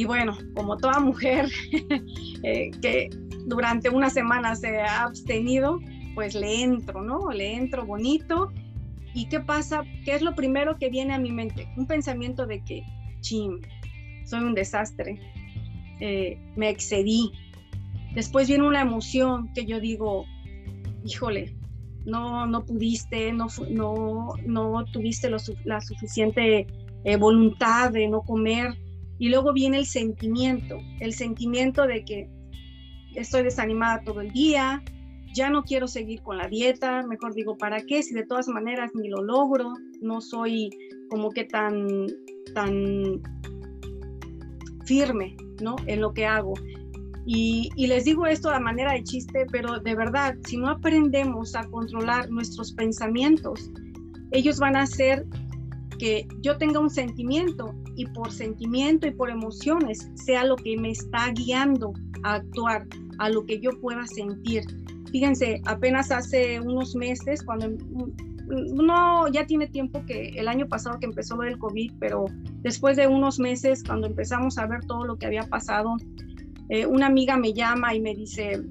y 0.00 0.06
bueno, 0.06 0.34
como 0.54 0.78
toda 0.78 0.98
mujer 0.98 1.50
eh, 2.42 2.70
que 2.80 3.10
durante 3.44 3.90
una 3.90 4.08
semana 4.08 4.56
se 4.56 4.80
ha 4.80 5.02
abstenido, 5.02 5.78
pues 6.14 6.34
le 6.34 6.62
entro, 6.62 7.02
¿no? 7.02 7.30
Le 7.30 7.54
entro 7.54 7.84
bonito. 7.84 8.50
¿Y 9.12 9.28
qué 9.28 9.40
pasa? 9.40 9.82
¿Qué 10.06 10.14
es 10.14 10.22
lo 10.22 10.34
primero 10.34 10.78
que 10.78 10.88
viene 10.88 11.12
a 11.12 11.18
mi 11.18 11.32
mente? 11.32 11.68
Un 11.76 11.86
pensamiento 11.86 12.46
de 12.46 12.64
que, 12.64 12.82
chim, 13.20 13.60
soy 14.24 14.40
un 14.40 14.54
desastre, 14.54 15.20
eh, 16.00 16.38
me 16.56 16.70
excedí. 16.70 17.30
Después 18.14 18.48
viene 18.48 18.66
una 18.66 18.80
emoción 18.80 19.52
que 19.52 19.66
yo 19.66 19.80
digo, 19.80 20.24
híjole, 21.04 21.54
no, 22.06 22.46
no 22.46 22.64
pudiste, 22.64 23.34
no, 23.34 23.48
no, 23.68 24.32
no 24.46 24.84
tuviste 24.86 25.28
la 25.64 25.80
suficiente 25.82 26.66
eh, 27.04 27.16
voluntad 27.16 27.90
de 27.90 28.08
no 28.08 28.22
comer. 28.22 28.78
Y 29.20 29.28
luego 29.28 29.52
viene 29.52 29.76
el 29.76 29.86
sentimiento, 29.86 30.78
el 30.98 31.12
sentimiento 31.12 31.86
de 31.86 32.06
que 32.06 32.30
estoy 33.14 33.42
desanimada 33.42 34.02
todo 34.02 34.22
el 34.22 34.32
día, 34.32 34.82
ya 35.34 35.50
no 35.50 35.62
quiero 35.62 35.86
seguir 35.86 36.22
con 36.22 36.38
la 36.38 36.48
dieta, 36.48 37.02
mejor 37.06 37.34
digo, 37.34 37.58
¿para 37.58 37.82
qué? 37.82 38.02
Si 38.02 38.14
de 38.14 38.24
todas 38.24 38.48
maneras 38.48 38.90
ni 38.94 39.10
lo 39.10 39.22
logro, 39.22 39.74
no 40.00 40.22
soy 40.22 40.70
como 41.10 41.28
que 41.28 41.44
tan, 41.44 42.06
tan 42.54 43.20
firme, 44.86 45.36
¿no? 45.60 45.76
En 45.86 46.00
lo 46.00 46.14
que 46.14 46.24
hago. 46.24 46.54
Y, 47.26 47.68
y, 47.76 47.88
les 47.88 48.06
digo 48.06 48.26
esto 48.26 48.48
a 48.48 48.58
manera 48.58 48.94
de 48.94 49.04
chiste, 49.04 49.46
pero 49.52 49.80
de 49.80 49.94
verdad, 49.94 50.34
si 50.46 50.56
no 50.56 50.70
aprendemos 50.70 51.54
a 51.54 51.64
controlar 51.68 52.30
nuestros 52.30 52.72
pensamientos, 52.72 53.70
ellos 54.32 54.58
van 54.58 54.76
a 54.76 54.82
hacer 54.82 55.26
que 55.98 56.26
yo 56.40 56.56
tenga 56.56 56.80
un 56.80 56.88
sentimiento 56.88 57.74
y 57.96 58.06
por 58.06 58.30
sentimiento 58.30 59.06
y 59.06 59.12
por 59.12 59.30
emociones 59.30 60.10
sea 60.14 60.44
lo 60.44 60.56
que 60.56 60.76
me 60.76 60.90
está 60.90 61.30
guiando 61.32 61.92
a 62.22 62.34
actuar, 62.34 62.86
a 63.18 63.28
lo 63.28 63.44
que 63.44 63.60
yo 63.60 63.70
pueda 63.80 64.06
sentir. 64.06 64.62
Fíjense, 65.10 65.60
apenas 65.66 66.10
hace 66.10 66.60
unos 66.60 66.94
meses, 66.94 67.42
cuando 67.42 67.68
no, 68.50 69.28
ya 69.28 69.46
tiene 69.46 69.68
tiempo 69.68 70.04
que 70.06 70.28
el 70.36 70.48
año 70.48 70.66
pasado 70.68 70.98
que 70.98 71.06
empezó 71.06 71.36
lo 71.36 71.42
del 71.42 71.58
COVID, 71.58 71.92
pero 71.98 72.24
después 72.62 72.96
de 72.96 73.06
unos 73.06 73.38
meses, 73.38 73.82
cuando 73.84 74.06
empezamos 74.06 74.58
a 74.58 74.66
ver 74.66 74.84
todo 74.86 75.04
lo 75.04 75.16
que 75.16 75.26
había 75.26 75.44
pasado, 75.44 75.96
eh, 76.68 76.86
una 76.86 77.06
amiga 77.06 77.36
me 77.36 77.52
llama 77.52 77.94
y 77.94 78.00
me 78.00 78.14
dice, 78.14 78.62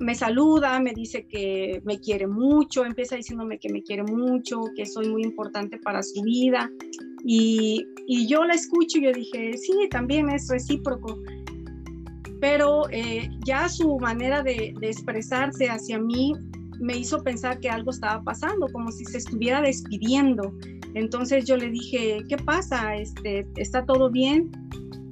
me 0.00 0.14
saluda, 0.14 0.80
me 0.80 0.92
dice 0.92 1.26
que 1.26 1.82
me 1.84 2.00
quiere 2.00 2.26
mucho, 2.26 2.84
empieza 2.84 3.16
diciéndome 3.16 3.58
que 3.58 3.70
me 3.70 3.82
quiere 3.82 4.02
mucho, 4.02 4.62
que 4.74 4.86
soy 4.86 5.08
muy 5.08 5.22
importante 5.22 5.78
para 5.78 6.02
su 6.02 6.22
vida. 6.22 6.70
Y, 7.24 7.86
yo 8.26 8.44
la 8.44 8.54
escucho 8.54 8.98
y 8.98 9.04
yo 9.04 9.12
dije, 9.12 9.56
sí, 9.56 9.88
también 9.90 10.30
es 10.30 10.48
recíproco 10.48 11.16
pero 12.40 12.88
eh, 12.90 13.28
ya 13.44 13.68
su 13.68 13.98
manera 13.98 14.42
de, 14.42 14.74
expresarse 14.80 15.68
hacia 15.68 15.98
mí 15.98 16.32
me 16.80 16.96
hizo 16.96 17.22
pensar 17.22 17.60
que 17.60 17.68
algo 17.68 17.90
estaba 17.90 18.22
pasando, 18.22 18.66
como 18.72 18.90
si 18.90 19.04
se 19.04 19.18
estuviera 19.18 19.60
despidiendo. 19.60 20.54
Entonces 20.94 21.44
yo 21.44 21.56
le 21.56 21.68
dije, 21.68 22.24
¿qué 22.28 22.36
pasa? 22.38 22.96
Este, 22.96 23.46
¿Está 23.56 23.84
todo 23.84 24.10
bien? 24.10 24.50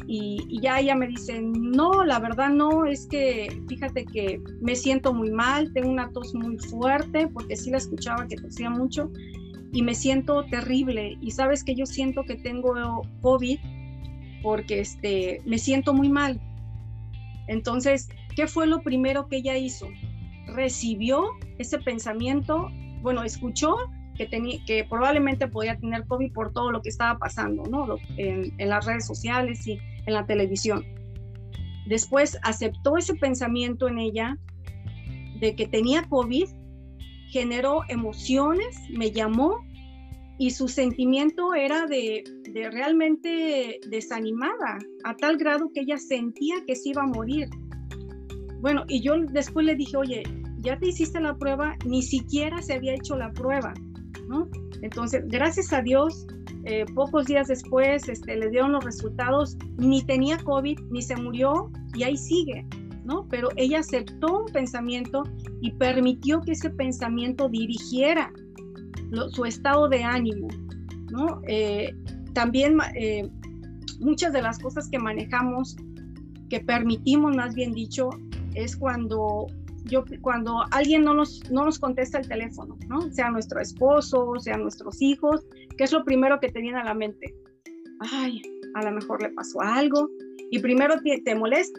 Y, 0.07 0.43
y, 0.49 0.63
ya 0.63 0.81
ella 0.81 0.95
me 0.95 1.07
dice, 1.07 1.43
no, 1.43 2.03
la 2.03 2.19
verdad 2.19 2.49
no, 2.49 2.87
es 2.87 3.07
que 3.07 3.63
fíjate 3.69 4.07
que 4.07 4.41
me 4.63 4.75
siento 4.75 5.13
muy 5.13 5.31
mal, 5.31 5.71
tengo 5.75 5.91
una 5.91 6.11
tos 6.13 6.35
muy 6.35 6.57
fuerte, 6.57 7.29
porque 7.29 7.55
sí 7.55 7.71
la 7.71 7.77
escuchaba 7.77 8.27
que 8.27 8.37
tosía 8.37 8.71
mucho, 8.71 9.11
y 9.73 9.83
me 9.83 9.95
siento 9.95 10.45
terrible. 10.45 11.19
Y 11.21 11.31
sabes 11.31 11.65
que 11.65 11.75
yo 11.75 11.87
siento 11.87 12.25
que 12.25 12.37
tengo 12.37 13.03
COVID 13.21 13.59
porque 14.43 14.81
este, 14.81 15.43
me 15.45 15.59
siento 15.59 15.95
muy 15.95 16.09
mal. 16.09 16.41
Entonces, 17.49 18.09
¿qué 18.37 18.47
fue 18.47 18.67
lo 18.67 18.83
primero 18.83 19.29
que 19.29 19.37
ella 19.37 19.57
hizo? 19.57 19.89
Recibió 20.47 21.25
ese 21.59 21.79
pensamiento, 21.79 22.71
bueno, 23.03 23.23
escuchó 23.23 23.77
que, 24.17 24.27
tenía, 24.27 24.59
que 24.67 24.85
probablemente 24.85 25.49
podía 25.49 25.79
tener 25.79 26.07
COVID 26.07 26.33
por 26.33 26.53
todo 26.53 26.71
lo 26.71 26.83
que 26.83 26.89
estaba 26.89 27.19
pasando, 27.19 27.65
¿no? 27.65 27.97
En, 28.17 28.53
en 28.59 28.69
las 28.69 28.87
redes 28.87 29.07
sociales 29.07 29.67
y 29.67 29.79
en 30.07 30.15
la 30.15 30.27
televisión. 30.27 30.85
Después 31.87 32.39
aceptó 32.43 32.97
ese 32.97 33.15
pensamiento 33.15 33.89
en 33.89 33.99
ella 33.99 34.37
de 35.41 35.55
que 35.55 35.67
tenía 35.67 36.03
COVID, 36.09 36.49
generó 37.31 37.83
emociones, 37.89 38.77
me 38.91 39.11
llamó 39.11 39.59
y 40.39 40.51
su 40.51 40.69
sentimiento 40.69 41.55
era 41.55 41.87
de, 41.87 42.23
realmente 42.73 43.81
desanimada, 43.89 44.79
a 45.05 45.17
tal 45.17 45.37
grado 45.37 45.71
que 45.75 45.81
ella 45.81 45.99
sentía 45.99 46.57
que 46.67 46.77
se 46.77 46.91
iba 46.91 47.03
a 47.03 47.07
morir. 47.07 47.49
Bueno, 48.61 48.85
y 48.89 49.03
yo 49.03 49.15
después 49.33 49.67
le 49.67 49.75
dije, 49.75 49.97
oye, 49.97 50.23
ya 50.61 50.79
te 50.79 50.89
hiciste 50.89 51.21
la 51.21 51.37
prueba, 51.37 51.77
ni 51.85 52.03
siquiera 52.03 52.63
se 52.63 52.75
había 52.75 52.95
hecho 52.95 53.17
la 53.17 53.33
prueba, 53.33 53.75
¿no? 54.29 54.49
Entonces, 54.83 55.25
gracias 55.27 55.73
a 55.73 55.83
Dios, 55.83 56.27
eh, 56.65 56.85
pocos 56.95 57.27
días 57.27 57.49
después 57.49 58.09
este, 58.09 58.37
le 58.37 58.51
dieron 58.51 58.73
los 58.73 58.85
resultados, 58.85 59.57
ni 59.77 60.03
tenía 60.03 60.39
COVID, 60.39 60.79
ni 60.91 61.03
se 61.03 61.17
murió, 61.17 61.71
y 61.95 62.05
ahí 62.05 62.17
sigue, 62.17 62.65
Pero 63.31 63.49
ella 63.57 63.81
aceptó 63.81 64.45
un 64.45 64.53
pensamiento 64.53 65.23
y 65.61 65.71
permitió 65.73 66.41
que 66.41 66.53
ese 66.53 66.71
pensamiento 66.71 67.49
dirigiera 67.49 68.33
su 69.31 69.45
estado 69.45 69.89
de 69.89 70.03
ánimo, 70.03 70.49
¿no? 71.11 71.41
Eh, 71.49 71.95
también 72.35 72.77
eh, 72.95 73.29
muchas 74.01 74.33
de 74.33 74.43
las 74.43 74.59
cosas 74.59 74.89
que 74.91 74.99
manejamos, 74.99 75.77
que 76.51 76.61
permitimos, 76.61 77.35
más 77.35 77.55
bien 77.55 77.73
dicho, 77.73 78.11
es 78.55 78.77
cuando 78.77 79.47
yo, 79.85 80.05
cuando 80.21 80.65
alguien 80.71 81.03
no 81.03 81.15
nos, 81.15 81.41
no 81.51 81.65
nos 81.65 81.79
contesta 81.79 82.19
el 82.19 82.29
teléfono, 82.29 82.77
¿no? 82.89 83.11
Sea 83.11 83.31
nuestro 83.31 83.61
esposo, 83.61 84.35
sea 84.39 84.57
nuestros 84.59 85.01
hijos, 85.01 85.47
¿qué 85.77 85.85
es 85.85 85.93
lo 85.93 86.05
primero 86.05 86.39
que 86.41 86.49
te 86.49 86.61
viene 86.61 86.79
a 86.79 86.85
la 86.85 86.95
mente? 86.95 87.35
Ay, 88.01 88.43
a 88.75 88.85
lo 88.85 88.93
mejor 88.93 89.23
le 89.23 89.31
pasó 89.31 89.61
algo. 89.63 90.09
Y 90.51 90.59
primero 90.61 90.95
te, 91.03 91.21
te 91.21 91.37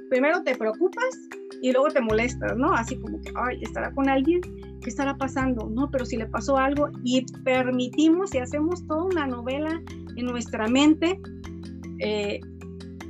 primero 0.09 0.43
te 0.43 0.55
preocupas 0.55 1.29
y 1.61 1.71
luego 1.71 1.89
te 1.89 2.01
molestas, 2.01 2.55
¿no? 2.57 2.73
Así 2.73 2.97
como 2.97 3.19
que, 3.21 3.31
ay, 3.35 3.59
estará 3.61 3.91
con 3.91 4.07
alguien 4.09 4.41
¿qué 4.81 4.89
estará 4.89 5.17
pasando? 5.17 5.69
No, 5.69 5.89
pero 5.91 6.05
si 6.05 6.17
le 6.17 6.27
pasó 6.27 6.57
algo 6.57 6.89
y 7.03 7.25
permitimos 7.43 8.33
y 8.33 8.39
hacemos 8.39 8.85
toda 8.87 9.03
una 9.03 9.27
novela 9.27 9.81
en 10.15 10.25
nuestra 10.25 10.67
mente, 10.67 11.19
eh, 11.99 12.39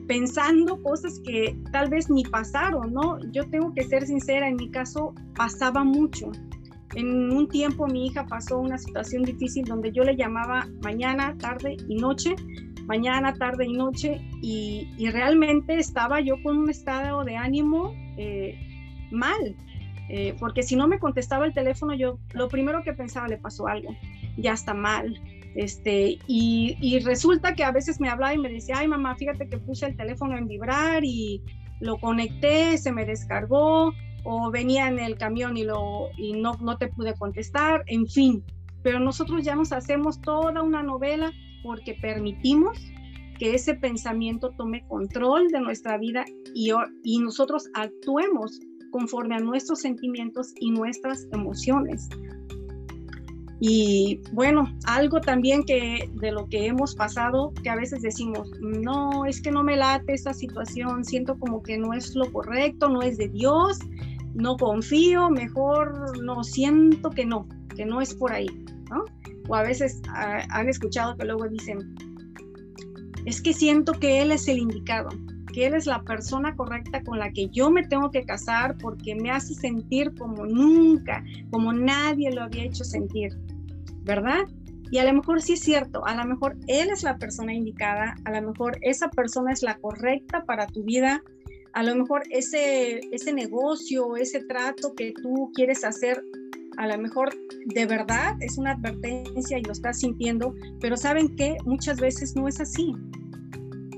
pensando 0.07 0.81
cosas 0.81 1.19
que 1.23 1.57
tal 1.71 1.89
vez 1.89 2.09
ni 2.09 2.23
pasaron, 2.23 2.93
¿no? 2.93 3.19
Yo 3.31 3.47
tengo 3.49 3.73
que 3.73 3.83
ser 3.83 4.05
sincera, 4.05 4.47
en 4.47 4.55
mi 4.55 4.69
caso 4.71 5.13
pasaba 5.35 5.83
mucho. 5.83 6.31
En 6.95 7.31
un 7.31 7.47
tiempo 7.47 7.85
mi 7.85 8.07
hija 8.07 8.25
pasó 8.25 8.57
una 8.57 8.79
situación 8.79 9.21
difícil 9.21 9.63
donde 9.65 9.91
yo 9.91 10.03
le 10.03 10.15
llamaba 10.15 10.67
mañana, 10.83 11.37
tarde 11.37 11.77
y 11.87 11.95
noche, 11.95 12.35
mañana, 12.89 13.35
tarde 13.35 13.67
y 13.67 13.73
noche, 13.73 14.19
y, 14.41 15.09
realmente 15.11 15.75
estaba 15.75 16.21
yo 16.21 16.41
con 16.41 16.57
un 16.57 16.69
estado 16.71 17.23
de 17.23 17.37
ánimo 17.37 17.93
eh, 18.17 18.57
mal, 19.11 19.55
eh, 20.09 20.35
porque 20.39 20.63
si 20.63 20.75
no 20.75 20.87
me 20.87 20.97
contestaba 20.97 21.45
el 21.45 21.53
teléfono, 21.53 21.93
yo 21.93 22.17
lo 22.33 22.47
primero 22.49 22.81
que 22.83 22.93
pensaba 22.93 23.27
le 23.27 23.37
pasó 23.37 23.67
algo, 23.67 23.95
ya 24.37 24.53
está 24.53 24.73
mal. 24.73 25.21
Este, 25.55 26.17
y, 26.25 26.99
resulta 27.05 27.53
que 27.53 27.63
a 27.63 27.71
veces 27.71 27.99
me 27.99 28.09
hablaba 28.09 28.33
y 28.33 28.39
me 28.39 28.49
decía, 28.49 28.79
ay 28.79 28.87
mamá, 28.87 29.15
fíjate 29.15 29.47
que 29.47 29.59
puse 29.59 29.85
el 29.85 29.95
teléfono 29.95 30.35
en 30.35 30.47
vibrar 30.47 31.03
y 31.05 31.43
lo 31.79 31.99
conecté, 31.99 32.75
se 32.79 32.91
me 32.91 33.05
descargó, 33.05 33.93
o 34.23 34.51
venía 34.51 34.87
en 34.87 34.97
el 34.97 35.15
camión 35.15 35.57
y, 35.57 35.63
lo, 35.63 36.09
y 36.17 36.33
no, 36.33 36.53
no 36.59 36.77
te 36.77 36.87
pude 36.87 37.13
contestar, 37.13 37.83
en 37.85 38.07
fin. 38.07 38.43
Pero 38.81 38.99
nosotros 38.99 39.43
ya 39.43 39.55
nos 39.55 39.71
hacemos 39.73 40.19
toda 40.21 40.63
una 40.63 40.81
novela 40.81 41.31
porque 41.63 41.95
permitimos 42.01 42.77
que 43.39 43.55
ese 43.55 43.73
pensamiento 43.73 44.51
tome 44.51 44.85
control 44.87 45.47
de 45.47 45.61
nuestra 45.61 45.97
vida 45.97 46.25
y, 46.53 47.19
nosotros 47.19 47.69
actuemos 47.73 48.59
conforme 48.91 49.35
a 49.35 49.39
nuestros 49.39 49.79
sentimientos 49.79 50.53
y 50.59 50.71
nuestras 50.71 51.25
emociones. 51.31 52.09
Y 53.61 54.21
bueno, 54.33 54.67
algo 54.85 55.19
también 55.19 55.63
que 55.63 56.09
de 56.15 56.31
lo 56.31 56.47
que 56.47 56.65
hemos 56.65 56.95
pasado, 56.95 57.53
que 57.61 57.69
a 57.69 57.75
veces 57.75 58.01
decimos, 58.01 58.49
no, 58.61 59.25
es 59.25 59.41
que 59.41 59.51
no 59.51 59.63
me 59.63 59.75
late 59.75 60.13
esta 60.13 60.33
situación, 60.33 61.03
siento 61.03 61.37
como 61.37 61.61
que 61.61 61.77
no 61.77 61.93
es 61.93 62.15
lo 62.15 62.31
correcto, 62.31 62.89
no 62.89 63.01
es 63.01 63.17
de 63.17 63.27
Dios, 63.27 63.79
no 64.33 64.55
confío, 64.55 65.29
mejor 65.29 66.17
no 66.23 66.43
siento 66.43 67.09
que 67.09 67.25
no, 67.25 67.47
que 67.75 67.85
no 67.85 67.99
es 68.01 68.15
por 68.15 68.31
ahí, 68.31 68.47
¿no? 68.89 69.03
O 69.49 69.55
a 69.55 69.63
veces 69.63 70.01
ah, 70.09 70.43
han 70.51 70.69
escuchado 70.69 71.17
que 71.17 71.25
luego 71.25 71.49
dicen, 71.49 71.95
es 73.25 73.41
que 73.41 73.53
siento 73.53 73.93
que 73.93 74.21
Él 74.21 74.31
es 74.31 74.47
el 74.47 74.59
indicado, 74.59 75.09
que 75.53 75.65
Él 75.65 75.73
es 75.73 75.87
la 75.87 76.03
persona 76.03 76.55
correcta 76.55 77.03
con 77.03 77.19
la 77.19 77.31
que 77.31 77.49
yo 77.49 77.69
me 77.69 77.85
tengo 77.85 78.11
que 78.11 78.23
casar 78.23 78.77
porque 78.77 79.15
me 79.15 79.31
hace 79.31 79.55
sentir 79.55 80.13
como 80.15 80.45
nunca, 80.45 81.23
como 81.51 81.73
nadie 81.73 82.31
lo 82.31 82.43
había 82.43 82.63
hecho 82.63 82.83
sentir, 82.83 83.31
¿verdad? 84.03 84.45
Y 84.91 84.99
a 84.99 85.03
lo 85.03 85.13
mejor 85.13 85.41
sí 85.41 85.53
es 85.53 85.59
cierto, 85.61 86.05
a 86.05 86.15
lo 86.15 86.25
mejor 86.25 86.55
Él 86.67 86.89
es 86.89 87.03
la 87.03 87.17
persona 87.17 87.53
indicada, 87.53 88.15
a 88.25 88.39
lo 88.39 88.49
mejor 88.49 88.77
esa 88.81 89.09
persona 89.09 89.51
es 89.51 89.61
la 89.61 89.77
correcta 89.77 90.43
para 90.45 90.67
tu 90.67 90.83
vida, 90.83 91.21
a 91.73 91.83
lo 91.83 91.95
mejor 91.95 92.23
ese, 92.31 92.99
ese 93.11 93.33
negocio, 93.33 94.15
ese 94.15 94.43
trato 94.45 94.93
que 94.95 95.13
tú 95.21 95.51
quieres 95.53 95.83
hacer, 95.83 96.23
a 96.79 96.87
lo 96.87 96.97
mejor 96.97 97.29
de 97.65 97.85
verdad 97.85 98.37
es 98.39 98.57
una 98.57 98.71
advertencia 98.71 99.59
y 99.59 99.63
lo 99.63 99.73
estás 99.73 99.99
sintiendo, 99.99 100.55
pero 100.79 100.95
saben 100.95 101.35
que 101.35 101.57
muchas 101.65 101.99
veces 101.99 102.35
no 102.37 102.47
es 102.47 102.61
así. 102.61 102.95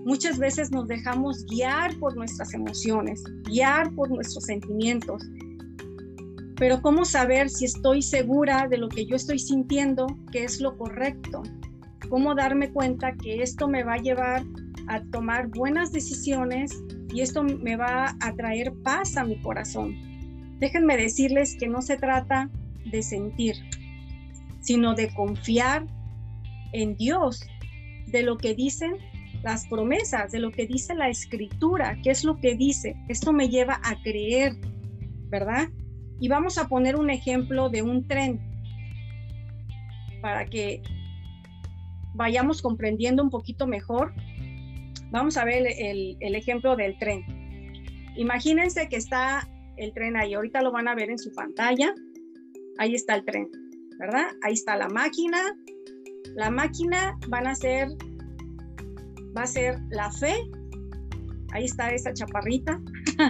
Muchas 0.04 0.40
veces 0.40 0.72
nos 0.72 0.88
dejamos 0.88 1.46
guiar 1.46 1.96
por 2.00 2.18
nuestras 2.18 2.56
emociones, 2.56 3.24
guiar 3.44 3.94
por 3.94 4.10
nuestros 4.10 4.46
sentimientos. 4.46 5.22
Pero 6.56 6.82
¿cómo 6.82 7.06
saber 7.06 7.52
si 7.52 7.66
estoy 7.66 8.02
segura 8.02 8.68
de 8.68 8.80
lo 8.80 8.90
que 8.90 9.06
yo 9.06 9.16
estoy 9.16 9.38
sintiendo 9.38 10.08
que 10.32 10.44
es 10.44 10.60
lo 10.60 10.76
correcto? 10.76 11.44
cómo 12.10 12.36
darme 12.36 12.70
cuenta 12.72 13.14
que 13.14 13.42
esto 13.42 13.70
me 13.70 13.84
va 13.84 13.94
a 13.94 13.98
llevar 13.98 14.44
a 14.88 15.02
tomar 15.12 15.48
buenas 15.48 15.94
decisiones 15.94 16.84
y 17.14 17.22
esto 17.22 17.42
me 17.42 17.78
va 17.78 18.18
a 18.20 18.34
traer 18.34 18.74
paz 18.84 19.16
a 19.16 19.24
mi 19.24 19.42
corazón. 19.42 19.96
Déjenme 20.60 20.98
decirles 20.98 21.56
que 21.58 21.68
no 21.68 21.82
se 21.82 21.96
trata 21.96 22.50
de 22.86 23.02
sentir, 23.02 23.56
sino 24.60 24.94
de 24.96 25.14
confiar 25.14 25.86
en 26.74 26.96
Dios, 26.96 27.48
de 28.08 28.24
lo 28.24 28.38
que 28.38 28.56
dicen 28.56 28.98
las 29.44 29.68
promesas, 29.68 30.32
de 30.32 30.40
lo 30.40 30.52
que 30.52 30.68
dice 30.68 30.94
la 30.94 31.10
escritura, 31.10 31.98
qué 32.04 32.12
es 32.12 32.24
lo 32.24 32.38
que 32.38 32.56
dice. 32.56 32.96
Esto 33.08 33.34
me 33.34 33.50
lleva 33.50 33.80
a 33.84 34.02
creer, 34.04 34.56
¿verdad? 35.30 35.70
Y 36.20 36.28
vamos 36.28 36.58
a 36.58 36.68
poner 36.68 36.96
un 36.96 37.10
ejemplo 37.10 37.70
de 37.70 37.82
un 37.82 38.08
tren 38.08 38.40
para 40.22 40.46
que 40.46 40.82
vayamos 42.14 42.62
comprendiendo 42.62 43.24
un 43.24 43.30
poquito 43.30 43.66
mejor. 43.66 44.14
Vamos 45.10 45.38
a 45.38 45.46
ver 45.46 45.66
el, 45.68 46.36
ejemplo 46.36 46.76
del 46.76 46.98
tren. 47.00 47.26
Imagínense 48.16 48.88
que 48.88 48.98
está 48.98 49.48
el 49.78 49.94
tren 49.94 50.16
ahí, 50.16 50.34
ahorita 50.34 50.62
lo 50.62 50.72
van 50.72 50.88
a 50.88 50.96
ver 50.96 51.10
en 51.10 51.18
su 51.18 51.34
pantalla. 51.34 51.94
Ahí 52.82 52.96
está 52.96 53.14
el 53.14 53.24
tren, 53.26 53.48
¿verdad? 54.00 54.26
Ahí 54.42 54.54
está 54.54 54.76
la 54.76 54.90
máquina. 54.90 55.38
La 56.34 56.50
máquina 56.50 57.16
van 57.28 57.46
a 57.46 57.54
ser, 57.54 57.90
va 59.38 59.44
a 59.44 59.46
ser 59.46 59.78
la 59.92 60.12
fe. 60.12 60.34
Ahí 61.52 61.66
está 61.66 61.92
esa 61.92 62.12
chaparrita 62.12 62.82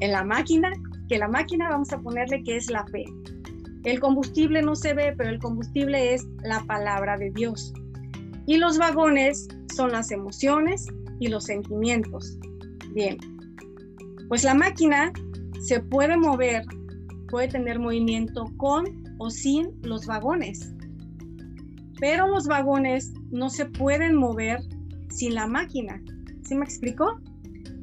en 0.00 0.12
la 0.12 0.22
máquina 0.24 0.70
que 1.08 1.16
la 1.16 1.26
máquina 1.26 1.70
vamos 1.70 1.90
a 1.94 2.00
ponerle 2.00 2.42
que 2.42 2.56
es 2.58 2.70
la 2.70 2.86
fe. 2.88 3.06
El 3.84 3.98
combustible 3.98 4.60
no 4.60 4.76
se 4.76 4.92
ve, 4.92 5.14
pero 5.16 5.30
el 5.30 5.38
combustible 5.38 6.12
es 6.12 6.26
la 6.44 6.62
palabra 6.64 7.16
de 7.16 7.30
Dios. 7.30 7.72
Y 8.46 8.58
los 8.58 8.76
vagones 8.76 9.48
son 9.74 9.92
las 9.92 10.10
emociones 10.10 10.86
y 11.18 11.28
los 11.28 11.44
sentimientos. 11.44 12.38
Bien, 12.90 13.16
pues 14.28 14.44
la 14.44 14.52
máquina 14.52 15.10
se 15.62 15.80
puede 15.80 16.14
mover, 16.18 16.62
puede 17.32 17.48
tener 17.48 17.78
movimiento 17.78 18.44
con 18.58 18.84
o 19.16 19.30
sin 19.30 19.70
los 19.82 20.06
vagones. 20.06 20.74
Pero 21.98 22.28
los 22.28 22.46
vagones 22.46 23.10
no 23.30 23.48
se 23.48 23.64
pueden 23.64 24.14
mover 24.14 24.60
sin 25.08 25.34
la 25.34 25.46
máquina. 25.46 26.00
¿Sí 26.42 26.54
me 26.54 26.64
explico? 26.64 27.18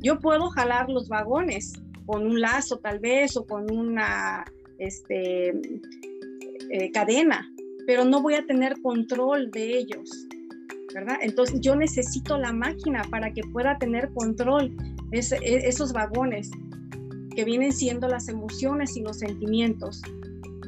Yo 0.04 0.20
puedo 0.20 0.50
jalar 0.52 0.88
los 0.88 1.10
vagones, 1.10 1.74
con 2.06 2.28
un 2.28 2.40
lazo 2.40 2.78
tal 2.78 3.00
vez 3.00 3.36
o 3.38 3.46
con 3.46 3.72
una 3.72 4.46
este, 4.78 5.50
eh, 5.50 6.92
cadena, 6.94 7.52
pero 7.88 8.06
no 8.06 8.22
voy 8.22 8.36
a 8.36 8.46
tener 8.46 8.80
control 8.84 9.50
de 9.50 9.80
ellos, 9.80 10.28
¿verdad? 10.94 11.18
Entonces 11.22 11.60
yo 11.62 11.76
necesito 11.76 12.38
la 12.38 12.54
máquina 12.54 13.02
para 13.10 13.34
que 13.34 13.42
pueda 13.52 13.80
tener 13.80 14.14
control 14.14 14.78
de 15.10 15.20
esos 15.66 15.92
vagones 15.92 16.52
que 17.40 17.46
vienen 17.46 17.72
siendo 17.72 18.10
las 18.10 18.28
emociones 18.28 18.98
y 18.98 19.02
los 19.02 19.20
sentimientos. 19.20 20.02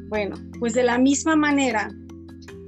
Bueno, 0.07 0.37
pues 0.57 0.73
de 0.73 0.83
la 0.83 0.97
misma 0.97 1.35
manera, 1.35 1.89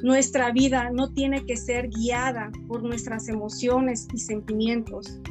nuestra 0.02 0.52
vida 0.52 0.90
no 0.92 1.14
tiene 1.14 1.46
que 1.46 1.56
ser 1.56 1.88
guiada 1.88 2.52
por 2.68 2.84
nuestras 2.84 3.30
emociones 3.30 4.10
y 4.14 4.18
sentimientos. 4.18 5.22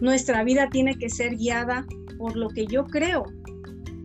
Nuestra 0.00 0.42
vida 0.42 0.70
tiene 0.70 0.98
que 0.98 1.08
ser 1.08 1.36
guiada 1.36 1.86
por 2.18 2.34
lo 2.34 2.48
que 2.48 2.66
yo 2.66 2.84
creo, 2.86 3.26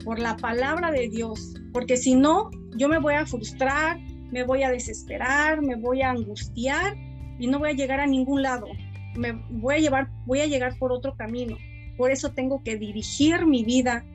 por 0.05 0.19
la 0.19 0.37
palabra 0.37 0.91
de 0.91 1.09
Dios, 1.09 1.55
porque 1.73 1.97
si 1.97 2.13
no, 2.13 2.51
yo 2.77 2.89
me 2.89 2.99
voy 2.99 3.15
a 3.15 3.25
frustrar, 3.25 3.97
me 4.31 4.43
voy 4.43 4.61
a 4.61 4.69
desesperar, 4.69 5.63
me 5.63 5.77
voy 5.77 6.03
a 6.03 6.11
angustiar 6.11 6.95
y 7.39 7.47
no 7.47 7.57
voy 7.57 7.71
a 7.71 7.73
llegar 7.73 7.99
a 8.01 8.05
ningún 8.05 8.43
lado. 8.43 8.67
Me 9.15 9.31
voy 9.49 9.73
a 9.73 9.79
llevar, 9.79 10.11
voy 10.27 10.41
a 10.41 10.45
llegar 10.45 10.77
por 10.77 10.91
otro 10.91 11.15
camino. 11.15 11.57
Por 11.99 12.11
eso 12.11 12.31
tengo 12.31 12.63
que 12.63 12.77
dirigir 12.77 13.45
mi 13.45 13.65
vida 13.65 14.05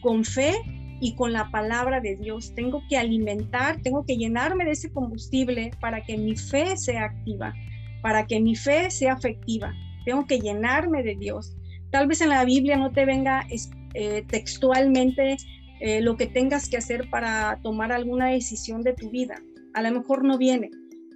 con 0.00 0.24
fe 0.24 0.54
y 1.02 1.14
con 1.16 1.34
la 1.34 1.50
palabra 1.50 2.00
de 2.00 2.16
Dios. 2.16 2.54
Tengo 2.54 2.82
que 2.88 2.96
alimentar, 2.96 3.82
tengo 3.82 4.06
que 4.06 4.16
llenarme 4.16 4.64
de 4.64 4.70
ese 4.70 4.90
combustible 4.90 5.70
para 5.82 6.02
que 6.02 6.16
mi 6.16 6.34
fe 6.34 6.78
sea 6.78 7.04
activa, 7.04 7.52
para 8.00 8.26
que 8.26 8.40
mi 8.40 8.56
fe 8.56 8.90
sea 8.90 9.12
afectiva. 9.12 9.74
Tengo 10.06 10.26
que 10.26 10.40
llenarme 10.40 11.02
de 11.02 11.14
Dios. 11.14 11.54
Tal 11.90 12.06
vez 12.06 12.22
en 12.22 12.30
la 12.30 12.42
Biblia 12.46 12.78
no 12.78 12.90
te 12.90 13.04
venga 13.04 13.46
eh, 13.92 14.24
textualmente 14.26 15.36
eh, 15.80 16.00
lo 16.00 16.16
que 16.16 16.26
tengas 16.26 16.70
que 16.70 16.78
hacer 16.78 17.10
para 17.10 17.58
tomar 17.62 17.92
alguna 17.92 18.28
decisión 18.28 18.82
de 18.82 18.94
tu 18.94 19.10
vida. 19.10 19.34
A 19.74 19.82
lo 19.82 19.90
mejor 19.90 20.24
no 20.24 20.38
viene, 20.38 20.70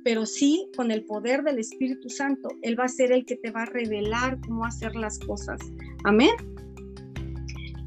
pero 0.05 0.27
sí 0.27 0.69
con 0.77 0.91
el 0.91 1.05
poder 1.05 1.43
del 1.43 1.59
Espíritu 1.59 2.09
Santo, 2.09 2.49
Él 2.63 2.79
va 2.79 2.85
a 2.85 2.89
ser 2.89 3.13
el 3.13 3.25
que 3.25 3.37
te 3.37 3.51
va 3.51 3.63
a 3.63 3.67
revelar 3.67 4.39
cómo 4.47 4.65
hacer 4.65 4.95
las 4.97 5.19
cosas. 5.19 5.61
Amén. 6.05 6.31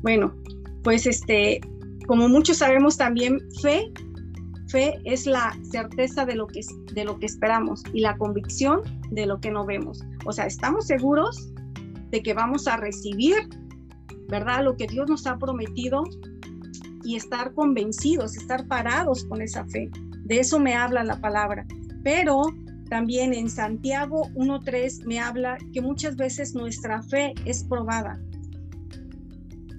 Bueno, 0.01 0.35
pues 0.83 1.07
este, 1.07 1.61
como 2.07 2.29
muchos 2.29 2.57
sabemos 2.57 2.97
también, 2.97 3.39
fe, 3.61 3.91
fe 4.67 4.99
es 5.03 5.25
la 5.25 5.57
certeza 5.63 6.25
de 6.25 6.35
lo 6.35 6.47
que, 6.47 6.61
de 6.93 7.03
lo 7.03 7.17
que 7.19 7.25
esperamos 7.25 7.83
y 7.93 8.01
la 8.01 8.17
convicción 8.17 8.81
de 9.11 9.25
lo 9.25 9.39
que 9.39 9.51
no 9.51 9.65
vemos. 9.65 10.03
O 10.25 10.31
sea, 10.31 10.45
estamos 10.45 10.87
seguros 10.87 11.51
de 12.11 12.21
que 12.21 12.33
vamos 12.33 12.67
a 12.67 12.77
recibir, 12.77 13.35
¿verdad? 14.27 14.63
Lo 14.63 14.75
que 14.75 14.87
Dios 14.87 15.09
nos 15.09 15.25
ha 15.27 15.37
prometido 15.37 16.03
y 17.03 17.15
estar 17.15 17.53
convencidos, 17.53 18.37
estar 18.37 18.67
parados 18.67 19.25
con 19.25 19.41
esa 19.41 19.65
fe. 19.65 19.89
De 20.23 20.39
eso 20.39 20.59
me 20.59 20.75
habla 20.75 21.03
la 21.03 21.19
palabra. 21.21 21.65
Pero 22.05 22.43
también 22.87 23.33
en 23.33 23.49
Santiago 23.49 24.29
1.3 24.35 25.05
me 25.05 25.19
habla 25.19 25.57
que 25.73 25.81
muchas 25.81 26.15
veces 26.15 26.53
nuestra 26.53 27.01
fe 27.01 27.33
es 27.45 27.63
probada. 27.63 28.21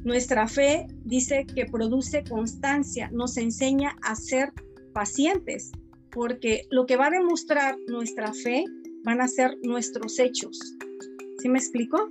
Nuestra 0.02 0.48
fe 0.48 0.88
dice 1.04 1.46
que 1.46 1.66
produce 1.66 2.24
constancia, 2.24 3.08
nos 3.12 3.36
enseña 3.36 3.94
a 4.02 4.16
ser 4.16 4.52
pacientes, 4.92 5.70
porque 6.10 6.62
lo 6.70 6.84
que 6.86 6.96
va 6.96 7.06
a 7.06 7.10
demostrar 7.10 7.76
nuestra 7.86 8.32
fe 8.32 8.64
van 9.04 9.20
a 9.20 9.28
ser 9.28 9.56
nuestros 9.62 10.18
hechos. 10.18 10.58
¿Sí 11.38 11.48
me 11.48 11.60
explico? 11.60 12.10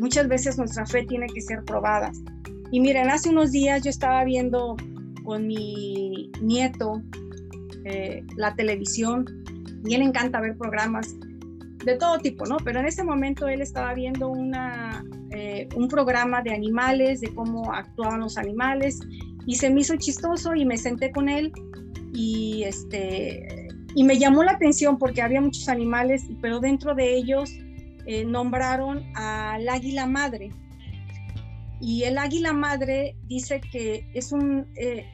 Muchas 0.00 0.28
veces 0.28 0.58
nuestra 0.58 0.84
fe 0.84 1.06
tiene 1.06 1.28
que 1.28 1.40
ser 1.40 1.64
probada. 1.64 2.12
Y 2.70 2.78
miren, 2.78 3.08
hace 3.08 3.30
unos 3.30 3.52
días 3.52 3.82
yo 3.84 3.88
estaba 3.88 4.22
viendo 4.24 4.76
con 5.24 5.46
mi 5.46 6.30
nieto 6.42 7.02
eh, 7.84 8.24
la 8.36 8.54
televisión 8.54 9.26
y 9.84 9.94
él 9.94 10.02
encanta 10.02 10.40
ver 10.40 10.56
programas 10.56 11.14
de 11.84 11.96
todo 11.96 12.18
tipo, 12.18 12.46
¿no? 12.46 12.56
Pero 12.64 12.80
en 12.80 12.86
ese 12.86 13.04
momento 13.04 13.46
él 13.48 13.60
estaba 13.60 13.94
viendo 13.94 14.28
una, 14.28 15.04
eh, 15.30 15.68
un 15.76 15.88
programa 15.88 16.42
de 16.42 16.52
animales, 16.52 17.20
de 17.20 17.34
cómo 17.34 17.72
actuaban 17.72 18.20
los 18.20 18.38
animales 18.38 18.98
y 19.46 19.56
se 19.56 19.70
me 19.70 19.80
hizo 19.80 19.96
chistoso 19.96 20.54
y 20.54 20.64
me 20.64 20.78
senté 20.78 21.12
con 21.12 21.28
él 21.28 21.52
y 22.12 22.62
este 22.64 23.68
y 23.96 24.02
me 24.02 24.18
llamó 24.18 24.42
la 24.42 24.52
atención 24.52 24.98
porque 24.98 25.22
había 25.22 25.40
muchos 25.40 25.68
animales, 25.68 26.26
pero 26.40 26.58
dentro 26.58 26.94
de 26.94 27.14
ellos 27.14 27.50
eh, 28.06 28.24
nombraron 28.24 29.04
al 29.14 29.68
águila 29.68 30.06
madre. 30.06 30.50
Y 31.80 32.04
el 32.04 32.18
águila 32.18 32.52
madre 32.52 33.14
dice 33.26 33.60
que 33.60 34.08
es 34.14 34.32
un, 34.32 34.66
eh, 34.74 35.04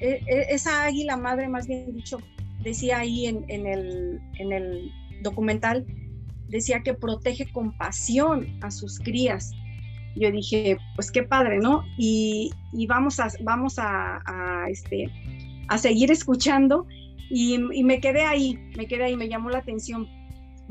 esa 0.49 0.85
águila 0.85 1.17
madre, 1.17 1.49
más 1.49 1.67
bien 1.67 1.93
dicho, 1.95 2.19
decía 2.63 2.99
ahí 2.99 3.27
en, 3.27 3.45
el, 3.49 4.21
el 4.39 4.91
documental, 5.23 5.87
decía 6.49 6.83
que 6.83 6.95
protege 6.95 7.51
con 7.53 7.77
pasión 7.77 8.47
a 8.63 8.71
sus 8.71 8.99
crías. 8.99 9.53
Yo 10.17 10.31
dije, 10.31 10.77
pues 10.97 11.11
qué 11.11 11.23
padre, 11.23 11.59
¿no? 11.59 11.85
Y, 11.97 12.51
vamos, 12.89 13.21
a, 13.21 13.29
vamos 13.43 13.77
a, 13.79 14.67
este, 14.69 15.09
a 15.69 15.79
seguir 15.79 16.11
escuchando 16.11 16.87
y, 17.31 17.55
y, 17.73 17.85
me 17.85 18.01
quedé 18.01 18.23
ahí, 18.23 18.59
me 18.77 18.87
quedé 18.87 19.05
ahí, 19.05 19.17
me 19.17 19.29
llamó 19.29 19.51
la 19.51 19.59
atención 19.59 20.09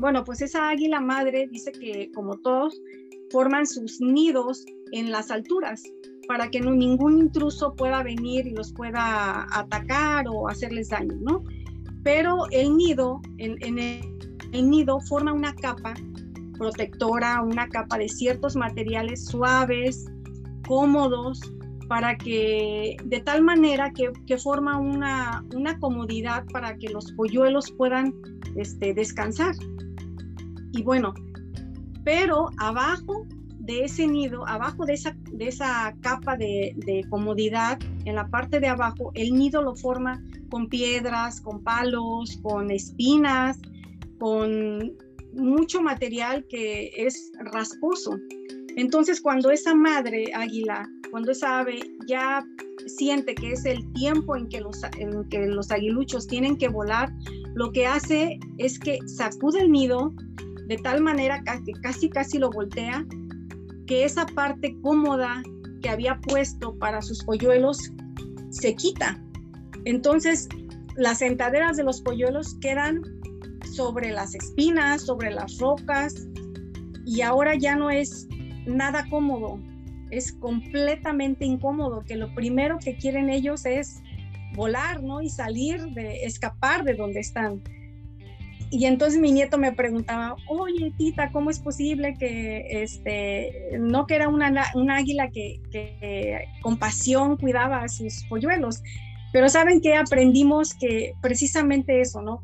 bueno, 0.00 0.24
pues 0.24 0.40
esa 0.40 0.70
águila 0.70 0.98
madre 0.98 1.46
dice 1.52 1.72
que 1.72 2.10
como 2.14 2.38
todos 2.38 2.80
forman 3.30 3.66
sus 3.66 4.00
nidos 4.00 4.64
en 4.92 5.12
las 5.12 5.30
alturas 5.30 5.82
para 6.26 6.50
que 6.50 6.60
no, 6.60 6.70
ningún 6.70 7.18
intruso 7.18 7.74
pueda 7.74 8.02
venir 8.02 8.46
y 8.46 8.52
los 8.52 8.72
pueda 8.72 9.46
atacar 9.52 10.26
o 10.26 10.48
hacerles 10.48 10.88
daño, 10.88 11.16
¿no? 11.20 11.44
Pero 12.02 12.46
el 12.50 12.76
nido, 12.76 13.20
en, 13.38 13.78
el, 13.78 14.70
nido 14.70 15.00
forma 15.00 15.32
una 15.32 15.54
capa 15.54 15.94
protectora, 16.58 17.42
una 17.42 17.68
capa 17.68 17.98
de 17.98 18.08
ciertos 18.08 18.56
materiales 18.56 19.26
suaves, 19.26 20.06
cómodos, 20.66 21.40
para 21.88 22.16
que 22.16 22.96
de 23.04 23.20
tal 23.20 23.42
manera 23.42 23.92
que, 23.92 24.38
forma 24.38 24.78
una, 24.78 25.44
una, 25.54 25.78
comodidad 25.78 26.44
para 26.52 26.76
que 26.76 26.88
los 26.88 27.10
polluelos 27.12 27.70
puedan 27.72 28.14
este, 28.56 28.94
descansar. 28.94 29.54
Y 30.72 30.82
bueno, 30.82 31.12
pero 32.04 32.50
abajo 32.58 33.26
de 33.58 33.84
ese 33.84 34.06
nido, 34.06 34.46
abajo 34.48 34.84
de 34.84 34.94
esa, 34.94 35.16
de 35.32 35.48
esa 35.48 35.94
capa 36.00 36.36
de, 36.36 37.04
comodidad, 37.08 37.78
en 38.04 38.16
la 38.16 38.28
parte 38.28 38.58
de 38.58 38.68
abajo, 38.68 39.12
el 39.14 39.34
nido 39.34 39.62
lo 39.62 39.76
forma 39.76 40.22
con 40.50 40.68
piedras, 40.68 41.40
con 41.40 41.62
palos, 41.62 42.38
con 42.42 42.70
espinas, 42.70 43.58
con 44.18 44.96
mucho 45.34 45.80
material 45.80 46.44
que 46.48 46.90
es 46.94 47.32
rasposo. 47.52 48.18
Entonces, 48.76 49.20
cuando 49.20 49.50
esa 49.50 49.74
madre 49.74 50.32
águila, 50.34 50.88
cuando 51.10 51.32
esa 51.32 51.60
ave 51.60 51.80
ya 52.06 52.44
siente 52.86 53.34
que 53.34 53.52
es 53.52 53.64
el 53.64 53.90
tiempo 53.92 54.36
en 54.36 54.48
que 54.48 54.60
los, 54.60 54.82
en 54.98 55.28
que 55.28 55.46
los 55.46 55.70
aguiluchos 55.70 56.26
tienen 56.26 56.56
que 56.56 56.68
volar, 56.68 57.12
lo 57.54 57.72
que 57.72 57.86
hace 57.86 58.38
es 58.58 58.78
que 58.78 58.98
sacude 59.06 59.60
el 59.60 59.72
nido 59.72 60.14
de 60.66 60.76
tal 60.78 61.02
manera 61.02 61.42
que 61.42 61.72
casi 61.82 62.08
casi 62.08 62.38
lo 62.38 62.50
voltea, 62.50 63.04
que 63.86 64.04
esa 64.04 64.24
parte 64.24 64.76
cómoda 64.82 65.42
que 65.82 65.90
había 65.90 66.20
puesto 66.20 66.76
para 66.78 67.02
sus 67.02 67.24
polluelos 67.24 67.92
se 68.50 68.74
quita. 68.76 69.20
Entonces, 69.84 70.48
las 70.96 71.18
sentaderas 71.18 71.76
de 71.76 71.84
los 71.84 72.02
polluelos 72.02 72.56
quedan 72.60 73.02
sobre 73.74 74.10
las 74.10 74.34
espinas, 74.34 75.02
sobre 75.02 75.30
las 75.30 75.58
rocas, 75.58 76.14
y 77.06 77.22
ahora 77.22 77.54
ya 77.54 77.76
no 77.76 77.90
es 77.90 78.28
nada 78.66 79.06
cómodo, 79.08 79.60
es 80.10 80.32
completamente 80.32 81.44
incómodo, 81.44 82.04
que 82.04 82.16
lo 82.16 82.34
primero 82.34 82.78
que 82.78 82.96
quieren 82.96 83.30
ellos 83.30 83.64
es 83.64 84.02
volar, 84.54 85.02
¿no? 85.02 85.22
Y 85.22 85.30
salir 85.30 85.80
de, 85.94 86.24
escapar 86.24 86.84
de 86.84 86.94
donde 86.94 87.20
están. 87.20 87.62
Y 88.72 88.84
entonces 88.86 89.20
mi 89.20 89.32
nieto 89.32 89.58
me 89.58 89.72
preguntaba, 89.72 90.36
oye, 90.48 90.92
tita, 90.96 91.32
¿cómo 91.32 91.50
es 91.50 91.58
posible 91.58 92.14
que, 92.18 92.82
este, 92.82 93.78
no 93.80 94.06
que 94.06 94.14
era 94.14 94.28
una, 94.28 94.52
un 94.74 94.90
águila 94.90 95.30
que, 95.30 95.60
que 95.72 96.44
con 96.62 96.78
pasión 96.78 97.36
cuidaba 97.36 97.82
a 97.82 97.88
sus 97.88 98.24
polluelos? 98.28 98.82
Pero 99.32 99.48
saben 99.48 99.80
que 99.80 99.94
aprendimos 99.94 100.74
que 100.74 101.12
precisamente 101.22 102.00
eso, 102.00 102.20
¿no? 102.22 102.42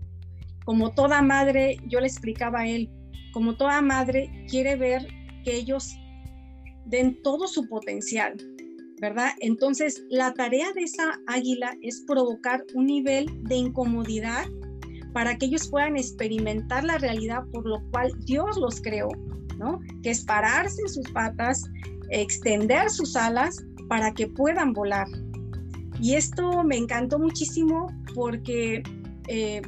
Como 0.64 0.92
toda 0.92 1.22
madre, 1.22 1.78
yo 1.86 2.00
le 2.00 2.06
explicaba 2.06 2.60
a 2.60 2.68
él, 2.68 2.90
como 3.32 3.56
toda 3.56 3.82
madre 3.82 4.30
quiere 4.48 4.76
ver 4.76 5.06
que 5.44 5.56
ellos 5.56 5.96
den 6.86 7.20
todo 7.22 7.48
su 7.48 7.68
potencial, 7.68 8.36
¿verdad? 9.00 9.30
Entonces, 9.40 10.02
la 10.08 10.32
tarea 10.34 10.72
de 10.72 10.82
esa 10.82 11.20
águila 11.26 11.76
es 11.82 12.02
provocar 12.06 12.64
un 12.74 12.86
nivel 12.86 13.26
de 13.44 13.56
incomodidad 13.56 14.44
para 15.12 15.36
que 15.36 15.46
ellos 15.46 15.68
puedan 15.68 15.96
experimentar 15.96 16.84
la 16.84 16.98
realidad 16.98 17.42
por 17.52 17.66
lo 17.66 17.80
cual 17.90 18.12
Dios 18.26 18.56
los 18.58 18.80
creó, 18.80 19.08
¿no? 19.58 19.80
Que 20.02 20.10
es 20.10 20.24
pararse 20.24 20.82
en 20.82 20.88
sus 20.88 21.10
patas, 21.10 21.64
extender 22.10 22.90
sus 22.90 23.16
alas 23.16 23.64
para 23.88 24.12
que 24.12 24.26
puedan 24.26 24.72
volar. 24.72 25.06
Y 26.00 26.14
esto 26.14 26.62
me 26.62 26.76
encantó 26.76 27.18
muchísimo 27.18 27.86
porque 28.14 28.82
eh, 29.28 29.62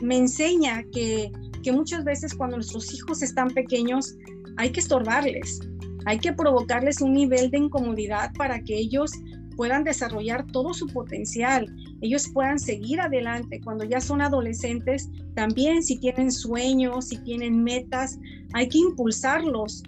me 0.00 0.16
enseña 0.16 0.82
que, 0.92 1.30
que 1.62 1.72
muchas 1.72 2.04
veces 2.04 2.34
cuando 2.34 2.56
nuestros 2.56 2.92
hijos 2.94 3.22
están 3.22 3.48
pequeños 3.48 4.16
hay 4.56 4.70
que 4.70 4.80
estorbarles, 4.80 5.60
hay 6.04 6.18
que 6.18 6.32
provocarles 6.32 7.00
un 7.00 7.12
nivel 7.12 7.50
de 7.50 7.58
incomodidad 7.58 8.32
para 8.34 8.60
que 8.60 8.76
ellos 8.76 9.12
puedan 9.56 9.84
desarrollar 9.84 10.46
todo 10.46 10.74
su 10.74 10.86
potencial, 10.86 11.66
ellos 12.00 12.28
puedan 12.32 12.58
seguir 12.58 13.00
adelante. 13.00 13.60
Cuando 13.62 13.84
ya 13.84 14.00
son 14.00 14.20
adolescentes, 14.20 15.08
también 15.34 15.82
si 15.82 15.98
tienen 15.98 16.32
sueños, 16.32 17.08
si 17.08 17.18
tienen 17.18 17.62
metas, 17.62 18.18
hay 18.54 18.68
que 18.68 18.78
impulsarlos 18.78 19.82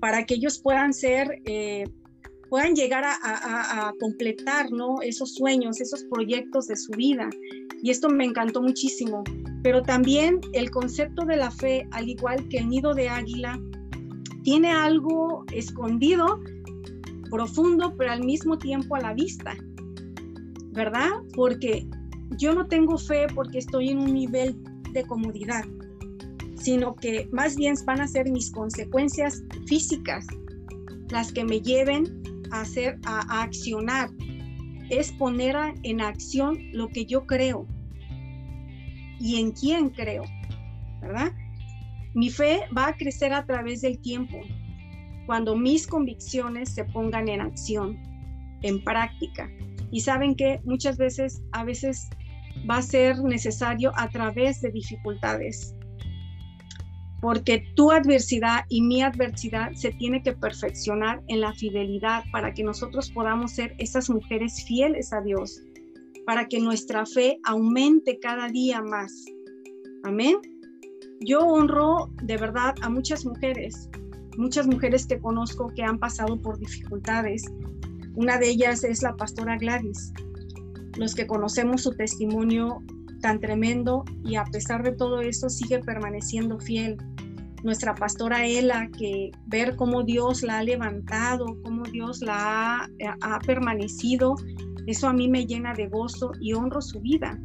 para 0.00 0.24
que 0.24 0.34
ellos 0.34 0.58
puedan 0.58 0.92
ser, 0.92 1.40
eh, 1.46 1.84
puedan 2.50 2.74
llegar 2.74 3.04
a, 3.06 3.94
completar 4.00 4.70
¿no? 4.72 5.00
esos 5.02 5.34
sueños, 5.34 5.80
esos 5.80 6.04
proyectos 6.04 6.66
de 6.66 6.76
su 6.76 6.92
vida. 6.92 7.30
Y 7.82 7.90
esto 7.90 8.10
me 8.10 8.24
encantó 8.24 8.60
muchísimo. 8.60 9.22
Pero 9.62 9.82
también 9.82 10.40
el 10.52 10.70
concepto 10.70 11.24
de 11.24 11.36
la 11.36 11.50
fe, 11.50 11.86
al 11.92 12.08
igual 12.08 12.48
que 12.48 12.58
el 12.58 12.68
nido 12.68 12.92
de 12.92 13.08
águila, 13.08 13.58
tiene 14.42 14.70
algo 14.72 15.44
escondido, 15.52 16.40
profundo, 17.30 17.94
pero 17.96 18.10
al 18.10 18.24
mismo 18.24 18.58
tiempo 18.58 18.96
a 18.96 19.00
la 19.00 19.14
vista, 19.14 19.56
¿verdad? 20.72 21.10
Porque 21.34 21.86
yo 22.36 22.54
no 22.54 22.66
tengo 22.66 22.98
fe 22.98 23.26
porque 23.34 23.58
estoy 23.58 23.90
en 23.90 23.98
un 23.98 24.14
nivel 24.14 24.56
de 24.92 25.04
comodidad, 25.04 25.64
sino 26.56 26.96
que 26.96 27.28
más 27.30 27.54
bien 27.54 27.74
van 27.84 28.00
a 28.00 28.08
ser 28.08 28.28
mis 28.30 28.50
consecuencias 28.50 29.42
físicas 29.66 30.26
las 31.10 31.32
que 31.32 31.44
me 31.44 31.60
lleven 31.60 32.04
a 32.04 32.19
hacer, 32.52 32.98
a, 33.04 33.42
accionar. 33.42 34.10
Es 34.90 35.12
poner 35.12 35.56
en 35.82 36.00
acción 36.00 36.58
lo 36.72 36.88
que 36.88 37.06
yo 37.06 37.26
creo 37.26 37.66
y 39.20 39.38
en 39.38 39.52
quién 39.52 39.90
creo, 39.90 40.24
¿verdad? 41.00 41.32
Mi 42.14 42.30
fe 42.30 42.62
va 42.76 42.88
a 42.88 42.96
crecer 42.96 43.32
a 43.32 43.46
través 43.46 43.82
del 43.82 44.00
tiempo, 44.00 44.40
cuando 45.26 45.56
mis 45.56 45.86
convicciones 45.86 46.70
se 46.70 46.84
pongan 46.84 47.28
en 47.28 47.40
acción, 47.40 47.96
en 48.62 48.82
práctica. 48.82 49.48
Y 49.92 50.00
saben 50.00 50.34
que 50.34 50.60
muchas 50.64 50.96
veces, 50.96 51.42
a 51.52 51.64
veces 51.64 52.08
va 52.68 52.78
a 52.78 52.82
ser 52.82 53.22
necesario 53.22 53.92
a 53.96 54.08
través 54.08 54.60
de 54.60 54.70
dificultades, 54.72 55.76
porque 57.20 57.64
tu 57.74 57.90
adversidad 57.90 58.64
y 58.68 58.82
mi 58.82 59.02
adversidad 59.02 59.72
se 59.74 59.92
tiene 59.92 60.22
que 60.22 60.32
perfeccionar 60.32 61.22
en 61.28 61.40
la 61.40 61.52
fidelidad 61.52 62.24
para 62.32 62.54
que 62.54 62.64
nosotros 62.64 63.10
podamos 63.10 63.52
ser 63.52 63.74
esas 63.78 64.08
mujeres 64.08 64.64
fieles 64.66 65.12
a 65.12 65.20
Dios, 65.20 65.62
para 66.26 66.48
que 66.48 66.60
nuestra 66.60 67.04
fe 67.06 67.38
aumente 67.44 68.18
cada 68.20 68.48
día 68.48 68.80
más. 68.82 69.24
Amén 70.04 70.36
yo 71.20 71.40
honro 71.40 72.10
de 72.22 72.38
verdad 72.38 72.74
a 72.80 72.88
muchas 72.88 73.26
mujeres, 73.26 73.90
muchas 74.38 74.66
mujeres 74.66 75.06
que 75.06 75.18
conozco 75.18 75.68
que 75.68 75.82
han 75.82 75.98
pasado 75.98 76.40
por 76.40 76.58
dificultades. 76.58 77.44
Una 78.14 78.38
de 78.38 78.48
ellas 78.48 78.84
es 78.84 79.02
la 79.02 79.14
pastora 79.16 79.58
Gladys. 79.58 80.12
Los 80.96 81.14
que 81.14 81.26
conocemos 81.26 81.82
su 81.82 81.92
testimonio 81.92 82.82
tan 83.20 83.38
tremendo 83.38 84.04
y 84.24 84.36
a 84.36 84.44
pesar 84.44 84.82
de 84.82 84.92
todo 84.92 85.20
eso 85.20 85.50
sigue 85.50 85.80
permaneciendo 85.80 86.58
fiel. 86.58 86.96
Nuestra 87.62 87.94
pastora 87.94 88.46
Ela, 88.46 88.88
que 88.96 89.30
ver 89.46 89.76
cómo 89.76 90.02
Dios 90.02 90.42
la 90.42 90.58
ha 90.58 90.62
levantado, 90.62 91.46
cómo 91.62 91.82
Dios 91.84 92.22
la 92.22 92.84
ha, 92.84 92.88
ha 93.20 93.38
permanecido, 93.40 94.34
eso 94.86 95.08
a 95.08 95.12
mí 95.12 95.28
me 95.28 95.46
llena 95.46 95.74
de 95.74 95.88
gozo 95.88 96.32
y 96.40 96.54
honro 96.54 96.80
su 96.80 97.00
vida. 97.00 97.38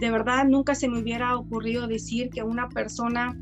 De 0.00 0.10
verdad 0.10 0.46
nunca 0.46 0.74
se 0.74 0.88
me 0.88 1.00
hubiera 1.00 1.36
ocurrido 1.36 1.86
decir 1.86 2.30
que 2.30 2.42
una 2.42 2.68
persona 2.68 3.36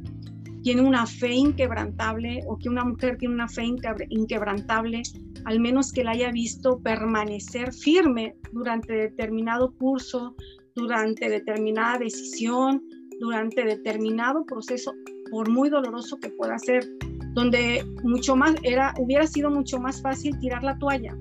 tiene 0.62 0.82
una 0.82 1.06
fe 1.06 1.32
inquebrantable 1.32 2.40
o 2.48 2.58
que 2.58 2.68
una 2.68 2.84
mujer 2.84 3.18
tiene 3.18 3.34
una 3.34 3.48
fe 3.48 3.62
inquebrantable, 4.08 5.02
al 5.44 5.60
menos 5.60 5.92
que 5.92 6.02
la 6.02 6.10
haya 6.10 6.32
visto 6.32 6.80
permanecer 6.80 7.72
firme 7.72 8.34
durante 8.52 8.92
determinado 8.92 9.72
curso, 9.74 10.34
durante 10.74 11.28
determinada 11.28 11.98
decisión, 11.98 12.82
durante 13.20 13.64
determinado 13.64 14.44
proceso, 14.44 14.92
por 15.30 15.50
muy 15.50 15.70
doloroso 15.70 16.18
que 16.18 16.30
pueda 16.30 16.58
ser, 16.58 16.86
donde 17.34 17.84
mucho 18.02 18.36
más 18.36 18.54
era, 18.62 18.94
hubiera 18.98 19.26
sido 19.26 19.50
mucho 19.50 19.78
más 19.78 20.00
fácil 20.00 20.38
tirar 20.40 20.62
la 20.62 20.78
toalla, 20.78 21.16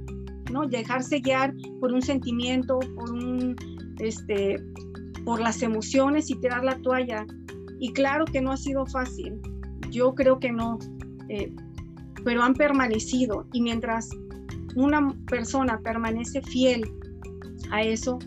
¿no? 0.52 0.68
Dejarse 0.68 1.20
guiar 1.20 1.54
por 1.80 1.92
un 1.92 2.02
sentimiento, 2.02 2.80
por 2.96 3.12
un, 3.12 3.56
este, 4.00 4.58
por 5.26 5.40
las 5.40 5.62
emociones 5.62 6.30
y 6.30 6.36
tirar 6.36 6.64
la 6.64 6.78
toalla. 6.82 7.26
Y 7.80 7.92
claro 7.94 8.26
que 8.26 8.42
no 8.42 8.52
ha 8.52 8.58
sido 8.58 8.86
fácil, 8.86 9.40
yo 9.92 10.16
creo 10.16 10.40
que 10.40 10.52
no, 10.52 10.78
eh, 11.30 11.54
pero 12.24 12.42
han 12.44 12.54
permanecido 12.54 13.48
y 13.54 13.62
mientras 13.62 14.10
una 14.76 15.14
persona 15.28 15.80
permanece 15.80 16.42
fiel 16.42 16.90
a 17.72 17.82
eso, 17.82 18.20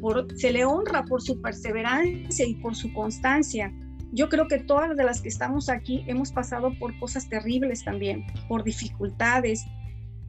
por, 0.00 0.26
se 0.36 0.52
le 0.52 0.64
honra 0.64 1.04
por 1.04 1.22
su 1.22 1.40
perseverancia 1.40 2.46
y 2.46 2.54
por 2.56 2.74
su 2.74 2.92
constancia. 2.92 3.72
Yo 4.16 4.28
creo 4.28 4.48
que 4.48 4.58
todas 4.58 4.96
de 4.96 5.04
las 5.04 5.20
que 5.20 5.28
estamos 5.28 5.68
aquí 5.68 6.04
hemos 6.08 6.32
pasado 6.32 6.72
por 6.78 6.98
cosas 6.98 7.28
terribles 7.28 7.84
también, 7.84 8.26
por 8.48 8.64
dificultades, 8.64 9.64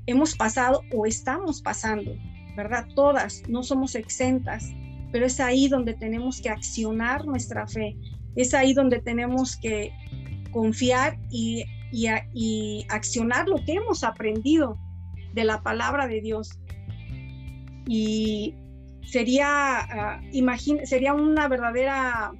hemos 0.06 0.36
pasado 0.36 0.82
o 0.94 1.06
estamos 1.06 1.62
pasando, 1.62 2.12
¿verdad? 2.56 2.86
Todas, 2.94 3.42
no 3.48 3.64
somos 3.64 3.96
exentas 3.96 4.72
pero 5.12 5.26
es 5.26 5.40
ahí 5.40 5.68
donde 5.68 5.94
tenemos 5.94 6.42
que 6.42 6.50
accionar 6.50 7.26
nuestra 7.26 7.68
fe, 7.68 7.96
es 8.36 8.54
ahí 8.54 8.74
donde 8.74 9.00
tenemos 9.00 9.58
que 9.58 9.92
confiar 10.52 11.18
y, 11.30 11.66
y, 11.92 12.86
accionar 12.90 13.48
lo 13.48 13.64
que 13.64 13.74
hemos 13.74 14.04
aprendido 14.04 14.78
de 15.34 15.44
la 15.44 15.62
palabra 15.62 16.08
de 16.08 16.22
Dios. 16.22 16.60
Y 17.88 18.54
sería, 19.04 20.20
uh, 20.22 20.86
sería 20.86 21.14
una 21.14 21.48
verdadera 21.48 22.32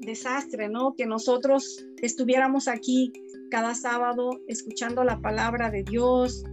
desastre, 0.00 0.68
¿no? 0.68 0.94
Que 0.94 1.06
nosotros 1.06 1.86
estuviéramos 2.02 2.68
aquí 2.68 3.12
cada 3.50 3.74
sábado 3.74 4.30
escuchando 4.48 5.04
la 5.04 5.20
palabra 5.20 5.70
de 5.70 5.82
Dios, 5.82 6.44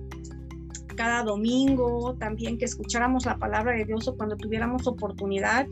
cada 0.96 1.24
domingo, 1.24 2.16
también 2.20 2.58
que 2.58 2.66
escucháramos 2.66 3.26
la 3.26 3.38
palabra 3.38 3.74
de 3.74 3.86
Dios 3.86 4.08
o 4.08 4.16
cuando 4.16 4.36
tuviéramos 4.36 4.88
oportunidad 4.88 5.68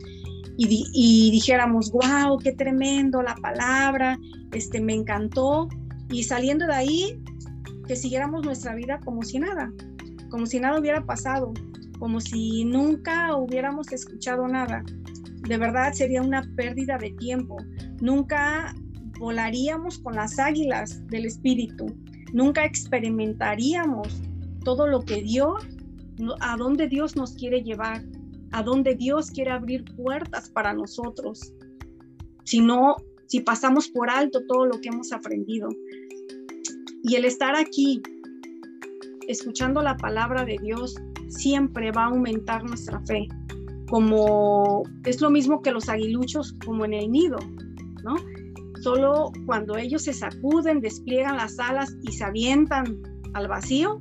y, 0.58 1.30
dijéramos, 1.30 1.92
wow, 1.92 2.38
qué 2.38 2.52
tremendo 2.52 3.22
la 3.22 3.34
palabra, 3.34 4.18
este, 4.52 4.80
me 4.80 4.94
encantó, 4.94 5.68
y 6.08 6.22
saliendo 6.22 6.66
de 6.66 6.74
ahí, 6.74 7.22
que 7.86 7.94
siguiéramos 7.94 8.44
nuestra 8.44 8.74
vida 8.74 8.98
como 9.04 9.22
si 9.22 9.38
nada, 9.38 9.70
como 10.30 10.46
si 10.46 10.58
nada 10.58 10.80
hubiera 10.80 11.04
pasado, 11.04 11.52
como 11.98 12.20
si 12.20 12.64
nunca 12.64 13.36
hubiéramos 13.36 13.92
escuchado 13.92 14.48
nada. 14.48 14.82
De 15.48 15.58
verdad 15.58 15.92
sería 15.92 16.22
una 16.22 16.42
pérdida 16.56 16.98
de 16.98 17.10
tiempo. 17.12 17.56
Nunca 18.00 18.74
volaríamos 19.18 19.98
con 19.98 20.14
las 20.14 20.38
águilas 20.38 21.06
del 21.08 21.26
Espíritu. 21.26 21.86
Nunca 22.32 22.64
experimentaríamos 22.64 24.20
todo 24.64 24.86
lo 24.86 25.02
que 25.02 25.22
Dios, 25.22 25.64
a 26.40 26.56
dónde 26.56 26.88
Dios 26.88 27.16
nos 27.16 27.34
quiere 27.34 27.62
llevar, 27.62 28.02
a 28.52 28.62
dónde 28.62 28.94
Dios 28.94 29.30
quiere 29.30 29.50
abrir 29.52 29.84
puertas 29.96 30.50
para 30.50 30.72
nosotros. 30.72 31.52
Si 32.44 32.60
no, 32.60 32.96
si 33.26 33.40
pasamos 33.40 33.88
por 33.88 34.10
alto 34.10 34.40
todo 34.46 34.66
lo 34.66 34.80
que 34.80 34.88
hemos 34.88 35.12
aprendido. 35.12 35.68
Y 37.02 37.14
el 37.14 37.24
estar 37.24 37.54
aquí, 37.54 38.02
escuchando 39.28 39.82
la 39.82 39.96
palabra 39.96 40.44
de 40.44 40.56
Dios, 40.60 40.96
siempre 41.28 41.92
va 41.92 42.04
a 42.04 42.08
aumentar 42.08 42.64
nuestra 42.64 43.00
fe. 43.02 43.28
Como 43.88 44.82
es 45.04 45.20
lo 45.20 45.30
mismo 45.30 45.62
que 45.62 45.70
los 45.70 45.88
aguiluchos, 45.88 46.56
como 46.64 46.84
en 46.84 46.94
el 46.94 47.10
nido, 47.10 47.38
¿no? 48.02 48.16
Solo 48.82 49.32
cuando 49.46 49.76
ellos 49.76 50.02
se 50.04 50.12
sacuden, 50.12 50.80
despliegan 50.80 51.36
las 51.36 51.58
alas 51.58 51.96
y 52.02 52.12
se 52.12 52.24
avientan 52.24 53.02
al 53.34 53.48
vacío, 53.48 53.98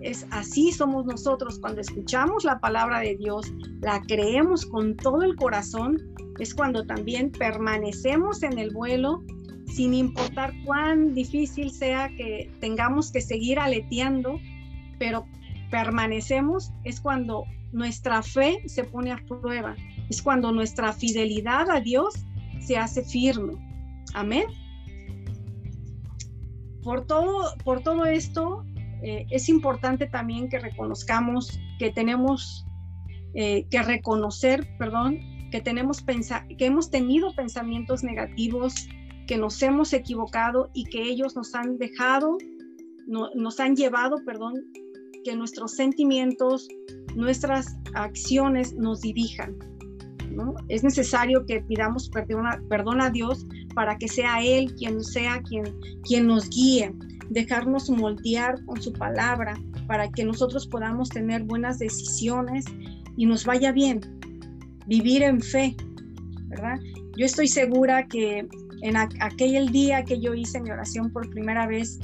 es 0.00 0.26
así 0.30 0.72
somos 0.72 1.04
nosotros 1.04 1.58
cuando 1.58 1.80
escuchamos 1.80 2.44
la 2.44 2.58
palabra 2.58 3.00
de 3.00 3.16
Dios, 3.16 3.52
la 3.80 4.00
creemos 4.02 4.64
con 4.66 4.96
todo 4.96 5.22
el 5.22 5.36
corazón, 5.36 5.98
es 6.38 6.54
cuando 6.54 6.86
también 6.86 7.30
permanecemos 7.30 8.42
en 8.42 8.58
el 8.58 8.70
vuelo 8.70 9.22
sin 9.66 9.94
importar 9.94 10.52
cuán 10.64 11.14
difícil 11.14 11.70
sea 11.70 12.08
que 12.16 12.50
tengamos 12.60 13.12
que 13.12 13.20
seguir 13.20 13.58
aleteando, 13.58 14.38
pero 14.98 15.26
permanecemos, 15.70 16.72
es 16.84 17.00
cuando 17.00 17.44
nuestra 17.72 18.22
fe 18.22 18.62
se 18.66 18.84
pone 18.84 19.12
a 19.12 19.18
prueba, 19.26 19.76
es 20.08 20.22
cuando 20.22 20.52
nuestra 20.52 20.92
fidelidad 20.92 21.70
a 21.70 21.80
Dios 21.80 22.14
se 22.60 22.76
hace 22.76 23.02
firme. 23.04 23.54
Amén. 24.14 24.44
Por 26.82 27.06
todo, 27.06 27.54
por 27.64 27.82
todo 27.82 28.06
esto, 28.06 28.64
eh, 29.02 29.26
es 29.30 29.48
importante 29.48 30.06
también 30.06 30.48
que 30.48 30.58
reconozcamos 30.58 31.58
que 31.78 31.90
tenemos 31.90 32.66
eh, 33.34 33.66
que 33.70 33.82
reconocer, 33.82 34.66
perdón, 34.76 35.20
que, 35.50 35.60
tenemos 35.60 36.02
que 36.02 36.66
hemos 36.66 36.90
tenido 36.90 37.34
pensamientos 37.34 38.02
negativos, 38.02 38.88
que 39.26 39.36
nos 39.36 39.62
hemos 39.62 39.92
equivocado 39.92 40.70
y 40.74 40.84
que 40.84 41.02
ellos 41.02 41.36
nos 41.36 41.54
han 41.54 41.78
dejado, 41.78 42.38
nos 43.06 43.60
han 43.60 43.76
llevado, 43.76 44.16
perdón, 44.26 44.54
que 45.24 45.36
nuestros 45.36 45.72
sentimientos, 45.72 46.68
nuestras 47.14 47.76
acciones 47.94 48.74
nos 48.74 49.00
dirijan. 49.00 49.56
Es 50.68 50.84
necesario 50.84 51.44
que 51.44 51.60
pidamos 51.62 52.08
perdón 52.08 52.46
a, 52.46 52.60
perdón 52.68 53.00
a 53.00 53.10
Dios 53.10 53.46
para 53.74 53.98
que 53.98 54.06
sea 54.06 54.42
Él 54.42 54.72
quien 54.76 55.02
sea 55.02 55.42
quien, 55.42 55.64
quien 56.04 56.26
nos 56.26 56.48
guíe, 56.50 56.94
dejarnos 57.30 57.90
moldear 57.90 58.64
con 58.64 58.80
su 58.80 58.92
palabra 58.92 59.54
para 59.86 60.08
que 60.10 60.24
nosotros 60.24 60.66
podamos 60.66 61.08
tener 61.08 61.42
buenas 61.44 61.78
decisiones 61.78 62.64
y 63.16 63.26
nos 63.26 63.44
vaya 63.44 63.72
bien, 63.72 64.00
vivir 64.86 65.22
en 65.22 65.40
fe, 65.40 65.76
¿verdad? 66.48 66.78
Yo 67.16 67.26
estoy 67.26 67.48
segura 67.48 68.06
que 68.06 68.46
en 68.82 68.96
aquel 68.96 69.70
día 69.70 70.04
que 70.04 70.20
yo 70.20 70.34
hice 70.34 70.60
mi 70.60 70.70
oración 70.70 71.10
por 71.12 71.28
primera 71.30 71.66
vez, 71.66 71.98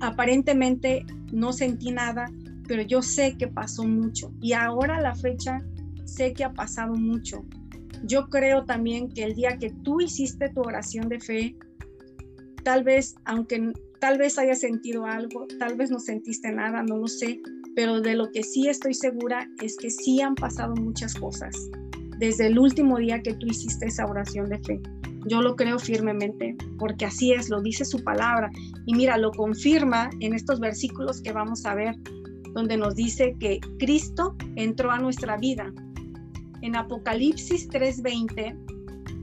aparentemente 0.00 1.04
no 1.32 1.52
sentí 1.52 1.90
nada, 1.90 2.26
pero 2.66 2.82
yo 2.82 3.02
sé 3.02 3.36
que 3.36 3.48
pasó 3.48 3.84
mucho 3.84 4.32
y 4.40 4.52
ahora 4.52 5.00
la 5.00 5.14
fecha 5.14 5.60
sé 6.04 6.32
que 6.32 6.44
ha 6.44 6.52
pasado 6.52 6.94
mucho. 6.94 7.44
Yo 8.04 8.28
creo 8.28 8.64
también 8.64 9.08
que 9.08 9.24
el 9.24 9.34
día 9.34 9.56
que 9.58 9.70
tú 9.82 10.00
hiciste 10.00 10.50
tu 10.50 10.60
oración 10.60 11.08
de 11.08 11.20
fe, 11.20 11.56
tal 12.62 12.84
vez, 12.84 13.14
aunque 13.24 13.72
tal 14.00 14.18
vez 14.18 14.38
hayas 14.38 14.60
sentido 14.60 15.06
algo, 15.06 15.46
tal 15.58 15.76
vez 15.76 15.90
no 15.90 15.98
sentiste 15.98 16.52
nada, 16.52 16.82
no 16.82 16.98
lo 16.98 17.08
sé, 17.08 17.40
pero 17.74 18.00
de 18.00 18.14
lo 18.14 18.30
que 18.30 18.42
sí 18.42 18.68
estoy 18.68 18.94
segura 18.94 19.48
es 19.62 19.76
que 19.76 19.90
sí 19.90 20.20
han 20.20 20.34
pasado 20.34 20.74
muchas 20.74 21.14
cosas 21.14 21.56
desde 22.18 22.46
el 22.46 22.58
último 22.58 22.98
día 22.98 23.22
que 23.22 23.34
tú 23.34 23.46
hiciste 23.46 23.86
esa 23.86 24.06
oración 24.06 24.48
de 24.48 24.58
fe. 24.58 24.80
Yo 25.26 25.40
lo 25.40 25.56
creo 25.56 25.78
firmemente, 25.78 26.56
porque 26.78 27.06
así 27.06 27.32
es, 27.32 27.48
lo 27.48 27.62
dice 27.62 27.84
su 27.84 28.02
palabra. 28.04 28.50
Y 28.86 28.94
mira, 28.94 29.16
lo 29.16 29.30
confirma 29.30 30.10
en 30.20 30.34
estos 30.34 30.60
versículos 30.60 31.22
que 31.22 31.32
vamos 31.32 31.64
a 31.64 31.74
ver, 31.74 31.94
donde 32.54 32.76
nos 32.76 32.94
dice 32.94 33.36
que 33.38 33.60
Cristo 33.78 34.36
entró 34.56 34.90
a 34.90 34.98
nuestra 34.98 35.36
vida. 35.36 35.72
En 36.62 36.76
Apocalipsis 36.76 37.68
3:20 37.68 38.56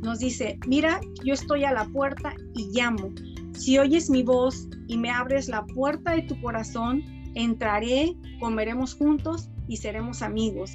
nos 0.03 0.19
dice, 0.19 0.59
mira, 0.67 0.99
yo 1.23 1.33
estoy 1.33 1.63
a 1.63 1.71
la 1.71 1.85
puerta 1.85 2.33
y 2.53 2.69
llamo. 2.71 3.13
Si 3.53 3.77
oyes 3.77 4.09
mi 4.09 4.23
voz 4.23 4.67
y 4.87 4.97
me 4.97 5.09
abres 5.09 5.47
la 5.47 5.65
puerta 5.65 6.11
de 6.11 6.23
tu 6.23 6.39
corazón, 6.41 7.03
entraré, 7.35 8.15
comeremos 8.39 8.95
juntos 8.95 9.49
y 9.67 9.77
seremos 9.77 10.21
amigos. 10.21 10.71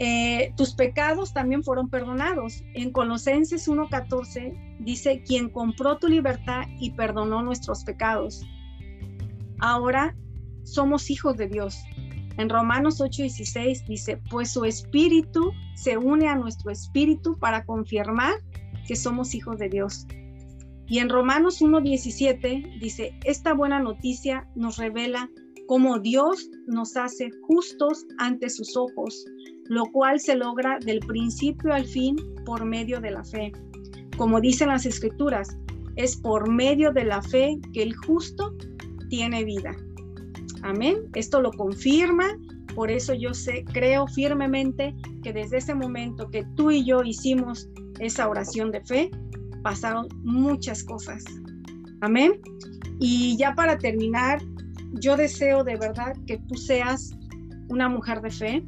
Eh, 0.00 0.52
tus 0.56 0.74
pecados 0.74 1.32
también 1.32 1.62
fueron 1.62 1.88
perdonados. 1.88 2.62
En 2.74 2.90
Colosenses 2.90 3.68
1.14 3.68 4.78
dice, 4.80 5.22
quien 5.22 5.48
compró 5.48 5.98
tu 5.98 6.08
libertad 6.08 6.64
y 6.80 6.90
perdonó 6.90 7.42
nuestros 7.42 7.84
pecados. 7.84 8.44
Ahora 9.60 10.16
somos 10.64 11.10
hijos 11.10 11.36
de 11.36 11.48
Dios. 11.48 11.78
En 12.36 12.48
Romanos 12.48 13.00
8.16 13.00 13.86
dice, 13.86 14.20
pues 14.30 14.52
su 14.52 14.64
espíritu 14.64 15.52
se 15.76 15.96
une 15.96 16.26
a 16.28 16.34
nuestro 16.34 16.70
espíritu 16.70 17.38
para 17.38 17.64
confirmar 17.64 18.34
que 18.86 18.96
somos 18.96 19.34
hijos 19.34 19.58
de 19.58 19.68
Dios. 19.68 20.06
Y 20.86 20.98
en 20.98 21.08
Romanos 21.08 21.62
1.17 21.62 22.80
dice, 22.80 23.16
esta 23.24 23.54
buena 23.54 23.78
noticia 23.78 24.48
nos 24.56 24.76
revela 24.76 25.30
cómo 25.66 25.98
Dios 25.98 26.50
nos 26.66 26.96
hace 26.96 27.30
justos 27.46 28.04
ante 28.18 28.50
sus 28.50 28.76
ojos 28.76 29.24
lo 29.66 29.86
cual 29.86 30.20
se 30.20 30.36
logra 30.36 30.78
del 30.78 31.00
principio 31.00 31.72
al 31.72 31.84
fin 31.84 32.16
por 32.44 32.64
medio 32.64 33.00
de 33.00 33.10
la 33.10 33.24
fe. 33.24 33.52
Como 34.16 34.40
dicen 34.40 34.68
las 34.68 34.86
escrituras, 34.86 35.56
es 35.96 36.16
por 36.16 36.50
medio 36.50 36.92
de 36.92 37.04
la 37.04 37.22
fe 37.22 37.58
que 37.72 37.82
el 37.82 37.94
justo 37.96 38.54
tiene 39.08 39.44
vida. 39.44 39.74
Amén. 40.64 40.96
Esto 41.14 41.42
lo 41.42 41.52
confirma, 41.52 42.24
por 42.74 42.90
eso 42.90 43.12
yo 43.12 43.34
sé, 43.34 43.64
creo 43.74 44.06
firmemente 44.06 44.94
que 45.22 45.30
desde 45.30 45.58
ese 45.58 45.74
momento 45.74 46.30
que 46.30 46.42
tú 46.56 46.70
y 46.70 46.86
yo 46.86 47.02
hicimos 47.02 47.68
esa 48.00 48.26
oración 48.28 48.70
de 48.70 48.80
fe, 48.80 49.10
pasaron 49.62 50.08
muchas 50.22 50.82
cosas. 50.82 51.22
Amén. 52.00 52.40
Y 52.98 53.36
ya 53.36 53.54
para 53.54 53.76
terminar, 53.76 54.40
yo 54.94 55.18
deseo 55.18 55.64
de 55.64 55.76
verdad 55.76 56.16
que 56.26 56.38
tú 56.38 56.54
seas 56.54 57.10
una 57.68 57.90
mujer 57.90 58.22
de 58.22 58.30
fe, 58.30 58.64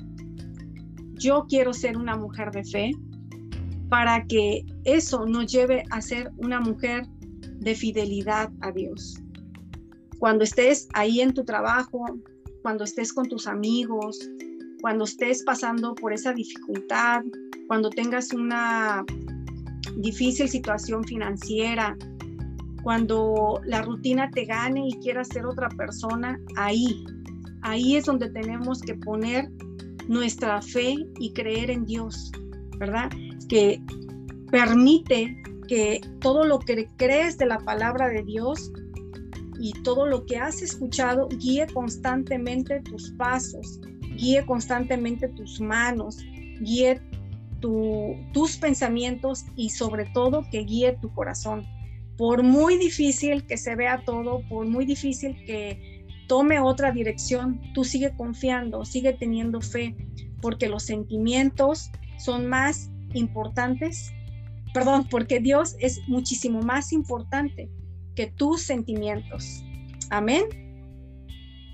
yo 1.14 1.46
quiero 1.48 1.72
ser 1.72 1.96
una 1.96 2.14
mujer 2.14 2.50
de 2.50 2.62
fe, 2.62 2.90
para 3.88 4.26
que 4.26 4.66
eso 4.84 5.24
nos 5.24 5.50
lleve 5.50 5.82
a 5.90 6.02
ser 6.02 6.30
una 6.36 6.60
mujer 6.60 7.06
de 7.60 7.74
fidelidad 7.74 8.50
a 8.60 8.70
Dios. 8.70 9.22
Cuando 10.18 10.44
estés 10.44 10.88
ahí 10.94 11.20
en 11.20 11.34
tu 11.34 11.44
trabajo, 11.44 12.04
cuando 12.62 12.84
estés 12.84 13.12
con 13.12 13.28
tus 13.28 13.46
amigos, 13.46 14.18
cuando 14.80 15.04
estés 15.04 15.42
pasando 15.44 15.94
por 15.94 16.12
esa 16.12 16.32
dificultad, 16.32 17.22
cuando 17.66 17.90
tengas 17.90 18.32
una 18.32 19.04
difícil 19.96 20.48
situación 20.48 21.04
financiera, 21.04 21.96
cuando 22.82 23.60
la 23.64 23.82
rutina 23.82 24.30
te 24.30 24.44
gane 24.44 24.88
y 24.88 24.92
quieras 25.00 25.28
ser 25.28 25.46
otra 25.46 25.68
persona, 25.70 26.38
ahí, 26.56 27.04
ahí 27.62 27.96
es 27.96 28.04
donde 28.04 28.30
tenemos 28.30 28.80
que 28.80 28.94
poner 28.94 29.50
nuestra 30.06 30.62
fe 30.62 30.94
y 31.18 31.32
creer 31.32 31.70
en 31.70 31.84
Dios, 31.84 32.30
¿verdad? 32.78 33.10
Que 33.48 33.82
permite 34.50 35.36
que 35.66 36.00
todo 36.20 36.44
lo 36.44 36.60
que 36.60 36.88
crees 36.96 37.36
de 37.38 37.46
la 37.46 37.58
palabra 37.58 38.08
de 38.08 38.22
Dios 38.22 38.70
y 39.58 39.72
todo 39.82 40.06
lo 40.06 40.26
que 40.26 40.36
has 40.36 40.62
escuchado 40.62 41.28
guíe 41.28 41.66
constantemente 41.72 42.80
tus 42.80 43.10
pasos, 43.12 43.80
guíe 44.16 44.44
constantemente 44.46 45.28
tus 45.28 45.60
manos, 45.60 46.18
guíe 46.60 47.00
tus 48.32 48.56
pensamientos 48.58 49.44
y 49.56 49.70
sobre 49.70 50.04
todo 50.06 50.44
que 50.50 50.60
guíe 50.60 50.96
tu 51.00 51.12
corazón. 51.12 51.66
Por 52.16 52.42
muy 52.42 52.78
difícil 52.78 53.44
que 53.46 53.56
se 53.56 53.74
vea 53.74 54.02
todo, 54.04 54.42
por 54.48 54.66
muy 54.66 54.86
difícil 54.86 55.36
que 55.46 56.06
tome 56.28 56.60
otra 56.60 56.92
dirección, 56.92 57.60
tú 57.74 57.84
sigue 57.84 58.14
confiando, 58.16 58.84
sigue 58.84 59.12
teniendo 59.12 59.60
fe, 59.60 59.96
porque 60.40 60.68
los 60.68 60.84
sentimientos 60.84 61.90
son 62.18 62.46
más 62.46 62.90
importantes, 63.14 64.12
perdón, 64.72 65.06
porque 65.10 65.40
Dios 65.40 65.76
es 65.80 66.00
muchísimo 66.08 66.60
más 66.62 66.92
importante 66.92 67.68
que 68.16 68.26
tus 68.26 68.62
sentimientos. 68.62 69.64
Amén. 70.10 70.44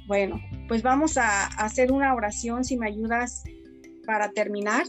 Bueno, 0.07 0.41
pues 0.69 0.83
vamos 0.83 1.17
a 1.17 1.47
hacer 1.47 1.91
una 1.91 2.15
oración 2.15 2.65
si 2.65 2.77
me 2.77 2.89
ayudas 2.89 3.43
para 4.05 4.31
terminar. 4.33 4.85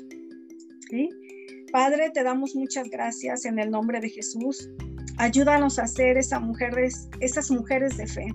Padre, 1.71 2.11
te 2.11 2.23
damos 2.23 2.55
muchas 2.55 2.89
gracias 2.89 3.45
en 3.45 3.57
el 3.57 3.71
nombre 3.71 3.99
de 3.99 4.09
Jesús. 4.09 4.69
Ayúdanos 5.17 5.79
a 5.79 5.87
ser 5.87 6.17
esa 6.17 6.39
mujeres, 6.39 7.09
esas 7.19 7.49
mujeres 7.49 7.97
de 7.97 8.07
fe, 8.07 8.27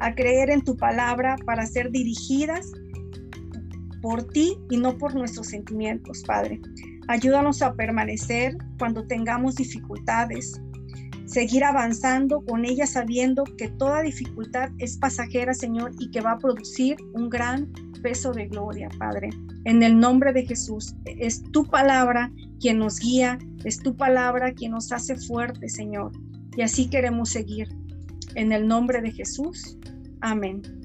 a 0.00 0.14
creer 0.14 0.50
en 0.50 0.62
tu 0.62 0.76
palabra 0.76 1.36
para 1.44 1.66
ser 1.66 1.90
dirigidas 1.90 2.70
por 4.00 4.24
ti 4.28 4.56
y 4.70 4.76
no 4.76 4.96
por 4.96 5.14
nuestros 5.14 5.48
sentimientos, 5.48 6.22
Padre. 6.26 6.60
Ayúdanos 7.08 7.62
a 7.62 7.74
permanecer 7.74 8.56
cuando 8.78 9.06
tengamos 9.06 9.56
dificultades, 9.56 10.60
seguir 11.28 11.62
avanzando 11.62 12.40
con 12.40 12.64
ella 12.64 12.86
sabiendo 12.86 13.44
que 13.44 13.68
toda 13.68 14.02
dificultad 14.02 14.70
es 14.78 14.96
pasajera, 14.96 15.52
Señor, 15.52 15.92
y 15.98 16.10
que 16.10 16.22
va 16.22 16.32
a 16.32 16.38
producir 16.38 16.96
un 17.12 17.28
gran 17.28 17.70
peso 18.02 18.32
de 18.32 18.46
gloria, 18.46 18.88
Padre. 18.98 19.30
En 19.64 19.82
el 19.82 19.98
nombre 19.98 20.32
de 20.32 20.46
Jesús, 20.46 20.94
es 21.04 21.42
tu 21.52 21.66
palabra 21.66 22.32
quien 22.60 22.78
nos 22.78 22.98
guía, 22.98 23.38
es 23.64 23.78
tu 23.78 23.94
palabra 23.94 24.52
quien 24.52 24.72
nos 24.72 24.90
hace 24.90 25.16
fuerte, 25.16 25.68
Señor. 25.68 26.12
Y 26.56 26.62
así 26.62 26.88
queremos 26.88 27.30
seguir. 27.30 27.68
En 28.34 28.52
el 28.52 28.66
nombre 28.66 29.02
de 29.02 29.12
Jesús. 29.12 29.76
Amén. 30.20 30.77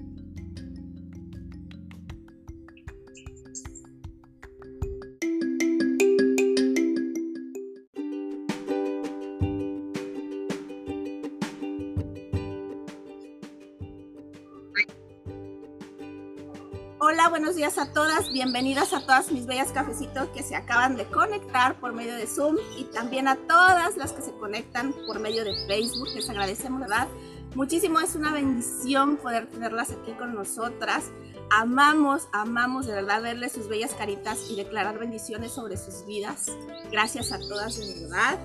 Buenos 17.53 17.75
días 17.75 17.87
a 17.87 17.93
todas. 17.93 18.31
Bienvenidas 18.31 18.93
a 18.93 19.01
todas 19.01 19.31
mis 19.31 19.45
bellas 19.45 19.71
cafecitos 19.71 20.27
que 20.29 20.41
se 20.41 20.55
acaban 20.55 20.95
de 20.95 21.05
conectar 21.05 21.79
por 21.79 21.93
medio 21.93 22.15
de 22.15 22.25
Zoom 22.25 22.57
y 22.79 22.85
también 22.85 23.27
a 23.27 23.35
todas 23.35 23.95
las 23.95 24.11
que 24.11 24.23
se 24.23 24.31
conectan 24.31 24.91
por 25.05 25.19
medio 25.19 25.43
de 25.43 25.53
Facebook. 25.67 26.07
Les 26.15 26.27
agradecemos, 26.31 26.79
¿verdad? 26.79 27.07
Muchísimo, 27.53 27.99
es 27.99 28.15
una 28.15 28.33
bendición 28.33 29.17
poder 29.17 29.45
tenerlas 29.45 29.91
aquí 29.91 30.13
con 30.13 30.33
nosotras. 30.33 31.11
Amamos, 31.51 32.27
amamos 32.31 32.87
de 32.87 32.93
verdad 32.93 33.21
verles 33.21 33.51
sus 33.51 33.67
bellas 33.67 33.93
caritas 33.93 34.49
y 34.49 34.55
declarar 34.55 34.97
bendiciones 34.97 35.51
sobre 35.51 35.77
sus 35.77 36.07
vidas. 36.07 36.47
Gracias 36.91 37.31
a 37.31 37.37
todas 37.37 37.77
de 37.77 38.01
verdad. 38.01 38.39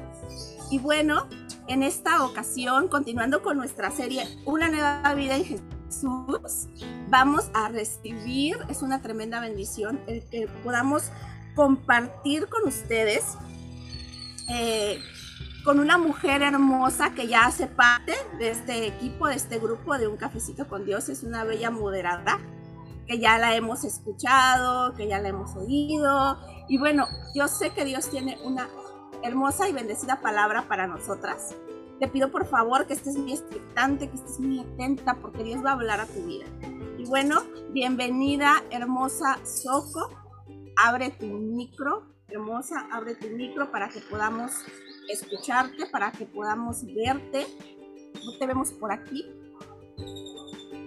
Y 0.70 0.80
bueno, 0.80 1.26
en 1.66 1.82
esta 1.82 2.26
ocasión, 2.26 2.88
continuando 2.88 3.40
con 3.40 3.56
nuestra 3.56 3.90
serie 3.90 4.26
Una 4.44 4.68
nueva 4.68 5.14
vida 5.14 5.36
en 5.36 5.44
Jesús 5.46 5.77
Jesús, 5.88 6.68
vamos 7.08 7.50
a 7.54 7.68
recibir, 7.68 8.58
es 8.68 8.82
una 8.82 9.00
tremenda 9.00 9.40
bendición 9.40 9.98
el 10.06 10.22
que 10.28 10.46
podamos 10.62 11.10
compartir 11.54 12.46
con 12.48 12.68
ustedes, 12.68 13.24
eh, 14.50 15.00
con 15.64 15.80
una 15.80 15.96
mujer 15.96 16.42
hermosa 16.42 17.14
que 17.14 17.26
ya 17.26 17.46
hace 17.46 17.66
parte 17.66 18.12
de 18.38 18.50
este 18.50 18.86
equipo, 18.86 19.28
de 19.28 19.36
este 19.36 19.58
grupo 19.58 19.96
de 19.96 20.08
Un 20.08 20.18
Cafecito 20.18 20.68
con 20.68 20.84
Dios, 20.84 21.08
es 21.08 21.22
una 21.22 21.44
bella 21.44 21.70
moderada, 21.70 22.38
que 23.06 23.18
ya 23.18 23.38
la 23.38 23.56
hemos 23.56 23.84
escuchado, 23.84 24.94
que 24.94 25.08
ya 25.08 25.20
la 25.20 25.28
hemos 25.30 25.56
oído, 25.56 26.38
y 26.68 26.76
bueno, 26.76 27.06
yo 27.34 27.48
sé 27.48 27.70
que 27.70 27.86
Dios 27.86 28.10
tiene 28.10 28.36
una 28.44 28.68
hermosa 29.22 29.68
y 29.68 29.72
bendecida 29.72 30.20
palabra 30.20 30.68
para 30.68 30.86
nosotras 30.86 31.56
te 31.98 32.08
pido 32.08 32.30
por 32.30 32.46
favor 32.46 32.86
que 32.86 32.94
estés 32.94 33.16
muy 33.16 33.32
expectante, 33.32 34.08
que 34.08 34.16
estés 34.16 34.38
muy 34.38 34.60
atenta, 34.60 35.14
porque 35.14 35.42
Dios 35.42 35.64
va 35.64 35.70
a 35.70 35.74
hablar 35.74 36.00
a 36.00 36.06
tu 36.06 36.24
vida. 36.24 36.46
Y 36.96 37.04
bueno, 37.06 37.42
bienvenida, 37.70 38.62
hermosa 38.70 39.38
Soco. 39.44 40.10
Abre 40.76 41.10
tu 41.10 41.26
micro, 41.26 42.06
hermosa, 42.28 42.86
abre 42.92 43.16
tu 43.16 43.28
micro 43.28 43.70
para 43.72 43.88
que 43.88 44.00
podamos 44.00 44.52
escucharte, 45.08 45.86
para 45.86 46.12
que 46.12 46.24
podamos 46.26 46.84
verte. 46.84 47.46
No 48.24 48.38
te 48.38 48.46
vemos 48.46 48.70
por 48.72 48.92
aquí. 48.92 49.24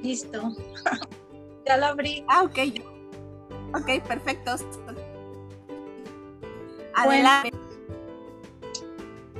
Listo. 0.01 0.41
ya 1.65 1.77
lo 1.77 1.87
abrí. 1.87 2.23
Ah, 2.27 2.43
ok. 2.43 2.57
Ok, 3.73 4.07
perfecto. 4.07 4.55
Adelante. 6.95 7.51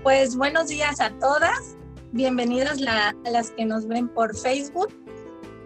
Pues 0.03 0.35
buenos 0.35 0.69
días 0.69 0.99
a 0.99 1.11
todas, 1.19 1.77
bienvenidas 2.11 2.79
a 2.87 3.13
las 3.29 3.51
que 3.51 3.65
nos 3.65 3.87
ven 3.87 4.09
por 4.09 4.35
Facebook. 4.35 4.89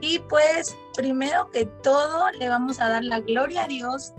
Y 0.02 0.20
pues 0.20 0.76
primero 0.94 1.50
que 1.52 1.66
todo 1.84 2.30
le 2.32 2.50
vamos 2.50 2.82
a 2.82 2.90
dar 2.90 3.06
la 3.06 3.22
gloria 3.22 3.64
a 3.64 3.68
Dios 3.68 4.12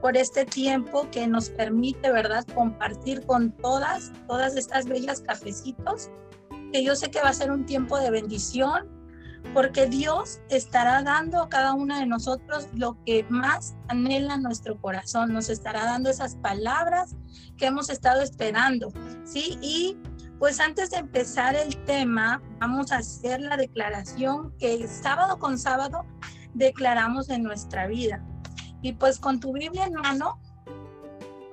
por 0.00 0.16
este 0.16 0.44
tiempo 0.44 1.10
que 1.10 1.26
nos 1.26 1.50
permite, 1.50 2.12
¿verdad?, 2.12 2.46
compartir 2.54 3.26
con 3.26 3.50
todas, 3.56 4.12
todas 4.28 4.56
estas 4.56 4.86
bellas 4.86 5.22
cafecitos, 5.22 6.08
que 6.72 6.84
yo 6.84 6.94
sé 6.94 7.10
que 7.10 7.20
va 7.20 7.30
a 7.30 7.34
ser 7.34 7.50
un 7.50 7.66
tiempo 7.66 7.98
de 7.98 8.12
bendición, 8.12 8.88
porque 9.54 9.86
Dios 9.86 10.40
estará 10.48 11.02
dando 11.02 11.40
a 11.40 11.48
cada 11.48 11.74
una 11.74 12.00
de 12.00 12.06
nosotros 12.06 12.68
lo 12.74 12.98
que 13.04 13.24
más 13.30 13.76
anhela 13.86 14.36
nuestro 14.36 14.80
corazón, 14.80 15.32
nos 15.32 15.48
estará 15.48 15.84
dando 15.84 16.10
esas 16.10 16.34
palabras 16.34 17.14
que 17.56 17.66
hemos 17.66 17.88
estado 17.88 18.20
esperando, 18.20 18.92
¿sí? 19.24 19.56
Y 19.62 19.96
pues 20.40 20.58
antes 20.58 20.90
de 20.90 20.98
empezar 20.98 21.54
el 21.54 21.76
tema, 21.84 22.42
vamos 22.58 22.90
a 22.90 22.96
hacer 22.96 23.40
la 23.40 23.56
declaración 23.56 24.52
que 24.58 24.88
sábado 24.88 25.38
con 25.38 25.56
sábado 25.56 26.04
declaramos 26.54 27.30
en 27.30 27.44
nuestra 27.44 27.86
vida. 27.86 28.24
Y 28.82 28.94
pues 28.94 29.20
con 29.20 29.38
tu 29.38 29.52
Biblia 29.52 29.86
en 29.86 29.94
mano, 29.94 30.40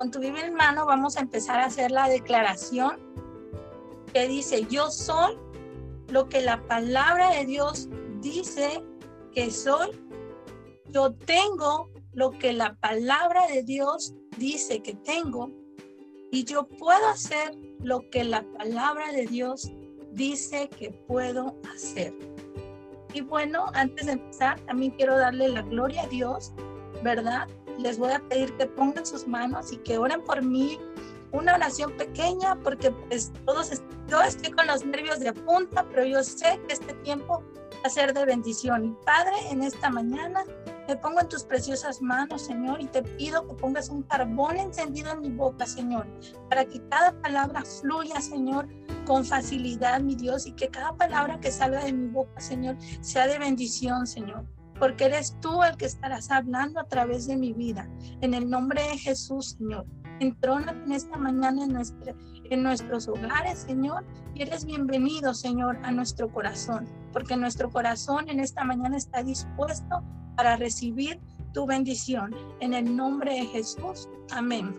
con 0.00 0.10
tu 0.10 0.18
Biblia 0.18 0.46
en 0.46 0.54
mano 0.54 0.86
vamos 0.86 1.16
a 1.16 1.20
empezar 1.20 1.60
a 1.60 1.66
hacer 1.66 1.92
la 1.92 2.08
declaración 2.08 2.98
que 4.12 4.26
dice, 4.26 4.66
yo 4.68 4.90
soy 4.90 5.38
lo 6.12 6.28
que 6.28 6.42
la 6.42 6.62
palabra 6.68 7.30
de 7.30 7.46
Dios 7.46 7.88
dice 8.20 8.84
que 9.34 9.50
soy. 9.50 9.88
Yo 10.90 11.14
tengo 11.14 11.90
lo 12.12 12.32
que 12.32 12.52
la 12.52 12.74
palabra 12.74 13.46
de 13.48 13.62
Dios 13.62 14.14
dice 14.36 14.82
que 14.82 14.92
tengo. 14.92 15.50
Y 16.30 16.44
yo 16.44 16.68
puedo 16.68 17.08
hacer 17.08 17.56
lo 17.80 18.10
que 18.10 18.24
la 18.24 18.44
palabra 18.58 19.10
de 19.12 19.26
Dios 19.26 19.72
dice 20.12 20.68
que 20.68 20.90
puedo 20.90 21.56
hacer. 21.74 22.12
Y 23.14 23.22
bueno, 23.22 23.66
antes 23.72 24.06
de 24.06 24.12
empezar, 24.12 24.60
también 24.66 24.92
quiero 24.92 25.16
darle 25.16 25.48
la 25.48 25.62
gloria 25.62 26.02
a 26.02 26.08
Dios, 26.08 26.52
¿verdad? 27.02 27.48
Les 27.78 27.98
voy 27.98 28.12
a 28.12 28.20
pedir 28.28 28.54
que 28.58 28.66
pongan 28.66 29.06
sus 29.06 29.26
manos 29.26 29.72
y 29.72 29.78
que 29.78 29.96
oren 29.96 30.22
por 30.22 30.42
mí 30.42 30.78
una 31.32 31.54
oración 31.54 31.92
pequeña 31.96 32.54
porque 32.62 32.90
pues 32.90 33.32
todos, 33.46 33.82
yo 34.12 34.20
estoy 34.20 34.50
con 34.50 34.66
los 34.66 34.84
nervios 34.84 35.20
de 35.20 35.32
punta, 35.32 35.86
pero 35.88 36.04
yo 36.04 36.22
sé 36.22 36.60
que 36.68 36.74
este 36.74 36.92
tiempo 37.02 37.42
va 37.72 37.86
a 37.86 37.88
ser 37.88 38.12
de 38.12 38.26
bendición. 38.26 38.84
Y 38.84 39.06
Padre, 39.06 39.32
en 39.50 39.62
esta 39.62 39.88
mañana 39.88 40.44
me 40.86 40.96
pongo 40.96 41.20
en 41.20 41.30
tus 41.30 41.44
preciosas 41.44 42.02
manos, 42.02 42.42
Señor, 42.42 42.82
y 42.82 42.88
te 42.88 43.02
pido 43.02 43.48
que 43.48 43.54
pongas 43.54 43.88
un 43.88 44.02
carbón 44.02 44.58
encendido 44.58 45.12
en 45.12 45.22
mi 45.22 45.30
boca, 45.30 45.64
Señor, 45.64 46.06
para 46.50 46.66
que 46.66 46.86
cada 46.90 47.18
palabra 47.22 47.62
fluya, 47.64 48.20
Señor, 48.20 48.68
con 49.06 49.24
facilidad, 49.24 50.02
mi 50.02 50.14
Dios, 50.14 50.46
y 50.46 50.52
que 50.52 50.68
cada 50.68 50.94
palabra 50.94 51.40
que 51.40 51.50
salga 51.50 51.82
de 51.82 51.94
mi 51.94 52.08
boca, 52.08 52.38
Señor, 52.38 52.76
sea 53.00 53.26
de 53.26 53.38
bendición, 53.38 54.06
Señor 54.06 54.44
porque 54.78 55.04
eres 55.04 55.38
tú 55.40 55.62
el 55.62 55.76
que 55.76 55.84
estarás 55.84 56.32
hablando 56.32 56.80
a 56.80 56.88
través 56.88 57.28
de 57.28 57.36
mi 57.36 57.52
vida. 57.52 57.88
En 58.20 58.34
el 58.34 58.50
nombre 58.50 58.82
de 58.82 58.98
Jesús, 58.98 59.54
Señor 59.56 59.86
entrona 60.22 60.72
en 60.72 60.92
esta 60.92 61.16
mañana 61.16 61.64
en, 61.64 61.76
en 62.52 62.62
nuestros 62.62 63.08
hogares, 63.08 63.60
Señor, 63.60 64.04
y 64.34 64.42
eres 64.42 64.64
bienvenido, 64.64 65.34
Señor, 65.34 65.78
a 65.82 65.90
nuestro 65.90 66.30
corazón, 66.30 66.86
porque 67.12 67.36
nuestro 67.36 67.70
corazón 67.70 68.28
en 68.28 68.40
esta 68.40 68.64
mañana 68.64 68.96
está 68.96 69.22
dispuesto 69.22 70.02
para 70.36 70.56
recibir 70.56 71.20
tu 71.52 71.66
bendición. 71.66 72.34
En 72.60 72.74
el 72.74 72.94
nombre 72.94 73.34
de 73.34 73.46
Jesús, 73.46 74.08
amén. 74.30 74.78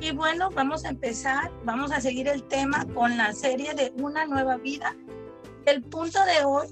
Y 0.00 0.12
bueno, 0.12 0.50
vamos 0.50 0.84
a 0.84 0.88
empezar, 0.88 1.52
vamos 1.64 1.92
a 1.92 2.00
seguir 2.00 2.26
el 2.26 2.42
tema 2.44 2.84
con 2.94 3.16
la 3.16 3.32
serie 3.32 3.74
de 3.74 3.92
Una 4.02 4.26
nueva 4.26 4.56
vida. 4.56 4.96
El 5.64 5.82
punto 5.82 6.18
de 6.24 6.44
hoy 6.44 6.66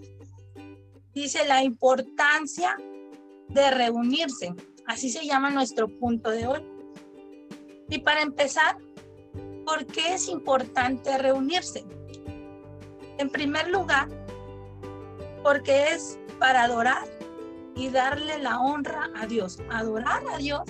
dice 1.15 1.47
la 1.47 1.63
importancia 1.63 2.77
de 3.49 3.71
reunirse. 3.71 4.55
Así 4.87 5.11
se 5.11 5.25
llama 5.27 5.51
nuestro 5.51 5.89
punto 5.89 6.31
de 6.31 6.47
hoy. 6.47 6.80
Y 7.91 7.99
para 7.99 8.23
empezar, 8.23 8.77
¿por 9.67 9.85
qué 9.87 10.15
es 10.15 10.29
importante 10.29 11.19
reunirse? 11.19 11.85
En 13.19 13.29
primer 13.29 13.69
lugar, 13.69 14.09
porque 15.43 15.89
es 15.89 16.19
para 16.39 16.63
adorar 16.63 17.05
y 17.75 17.89
darle 17.89 18.39
la 18.39 18.61
honra 18.61 19.11
a 19.17 19.27
Dios, 19.27 19.59
adorar 19.71 20.23
a 20.33 20.39
Dios 20.39 20.63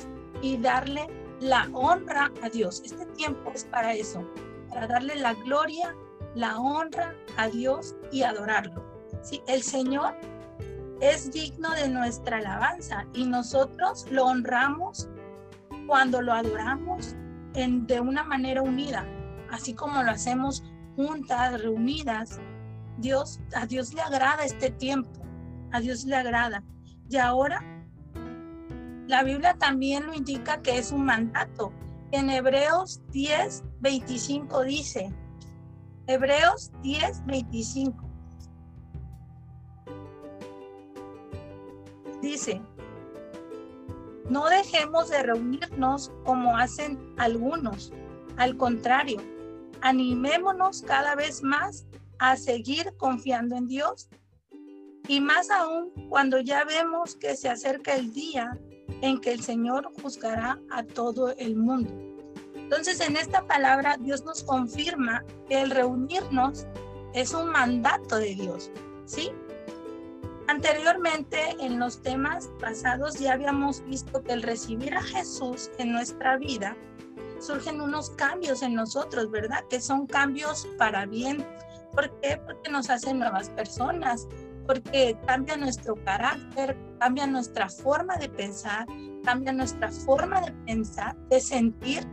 y 0.43 0.57
darle 0.57 1.07
la 1.41 1.69
honra 1.73 2.33
a 2.43 2.49
Dios. 2.49 2.83
Este 2.85 3.07
tiempo 3.07 3.53
es 3.55 3.65
para 3.65 3.95
eso, 3.95 4.25
para 4.71 4.87
darle 4.87 5.17
la 5.17 5.35
gloria, 5.35 5.95
la 6.35 6.59
honra 6.59 7.15
a 7.37 7.49
Dios 7.49 7.97
y 8.11 8.23
adorarlo. 8.23 8.85
¿Sí? 9.23 9.43
El 9.47 9.63
Señor 9.63 10.15
es 11.01 11.31
digno 11.31 11.71
de 11.73 11.89
nuestra 11.89 12.39
alabanza 12.39 13.07
y 13.13 13.27
nosotros 13.27 14.07
lo 14.11 14.27
honramos 14.27 15.09
cuando 15.91 16.23
lo 16.23 16.33
adoramos 16.33 17.17
en, 17.55 17.85
de 17.89 18.01
una 18.01 18.23
manera 18.23 18.63
unida, 18.63 19.05
así 19.51 19.75
como 19.75 20.01
lo 20.05 20.13
hacemos 20.13 20.63
juntas, 20.95 21.61
reunidas. 21.61 22.39
Dios, 22.99 23.41
a 23.57 23.67
Dios 23.67 23.93
le 23.93 24.01
agrada 24.01 24.45
este 24.45 24.71
tiempo, 24.71 25.11
a 25.73 25.81
Dios 25.81 26.05
le 26.05 26.15
agrada. 26.15 26.63
Y 27.09 27.17
ahora, 27.17 27.61
la 29.09 29.25
Biblia 29.25 29.57
también 29.59 30.07
lo 30.07 30.15
indica 30.15 30.63
que 30.63 30.79
es 30.79 30.93
un 30.93 31.07
mandato. 31.07 31.73
En 32.13 32.31
Hebreos 32.31 33.03
10, 33.11 33.65
25 33.81 34.63
dice, 34.63 35.13
Hebreos 36.07 36.71
10, 36.85 37.27
25. 37.27 38.09
Dice, 42.23 42.63
no 44.31 44.49
dejemos 44.49 45.11
de 45.11 45.23
reunirnos 45.23 46.13
como 46.25 46.57
hacen 46.57 47.15
algunos. 47.19 47.93
Al 48.37 48.57
contrario, 48.57 49.19
animémonos 49.83 50.83
cada 50.83 51.17
vez 51.17 51.43
más 51.43 51.87
a 52.19 52.37
seguir 52.37 52.95
confiando 52.97 53.57
en 53.57 53.67
Dios. 53.67 54.09
Y 55.09 55.21
más 55.21 55.51
aún 55.51 55.91
cuando 56.09 56.39
ya 56.39 56.65
vemos 56.65 57.17
que 57.17 57.37
se 57.37 57.49
acerca 57.49 57.97
el 57.97 58.13
día 58.13 58.57
en 59.03 59.21
que 59.21 59.33
el 59.33 59.43
Señor 59.43 59.91
juzgará 60.01 60.61
a 60.71 60.85
todo 60.85 61.35
el 61.37 61.57
mundo. 61.57 61.91
Entonces 62.55 63.01
en 63.01 63.17
esta 63.17 63.45
palabra 63.47 63.97
Dios 63.99 64.25
nos 64.25 64.45
confirma 64.45 65.25
que 65.49 65.61
el 65.61 65.71
reunirnos 65.71 66.67
es 67.15 67.35
un 67.35 67.49
mandato 67.49 68.17
de 68.17 68.37
Dios, 68.37 68.71
¿sí? 69.07 69.33
Anteriormente, 70.51 71.39
en 71.61 71.79
los 71.79 72.03
temas 72.03 72.51
pasados, 72.59 73.21
ya 73.21 73.35
habíamos 73.35 73.85
visto 73.85 74.21
que 74.25 74.33
el 74.33 74.43
recibir 74.43 74.93
a 74.97 75.01
Jesús 75.01 75.71
en 75.79 75.93
nuestra 75.93 76.39
vida, 76.39 76.77
surgen 77.39 77.81
unos 77.81 78.11
cambios 78.11 78.61
en 78.63 78.75
nosotros, 78.75 79.31
¿verdad? 79.31 79.63
Que 79.71 79.81
son 79.81 80.09
cambios 80.09 80.67
para 80.77 81.07
bien. 81.07 81.47
¿Por 81.95 82.11
qué? 82.19 82.37
Porque 82.45 82.69
nos 82.69 82.91
hacen 82.91 83.21
nuevas 83.21 83.49
personas, 83.51 84.27
porque 84.67 85.17
cambia 85.25 85.57
nuestro 85.57 85.95
carácter, 86.05 86.77
cambia 86.99 87.29
nuestra 87.29 87.69
forma 87.69 88.17
de 88.17 88.29
pensar, 88.29 88.87
cambia 89.23 89.53
nuestra 89.53 89.89
forma 89.89 90.41
de 90.41 90.51
pensar, 90.67 91.17
de 91.29 91.41
sentir, 91.41 92.05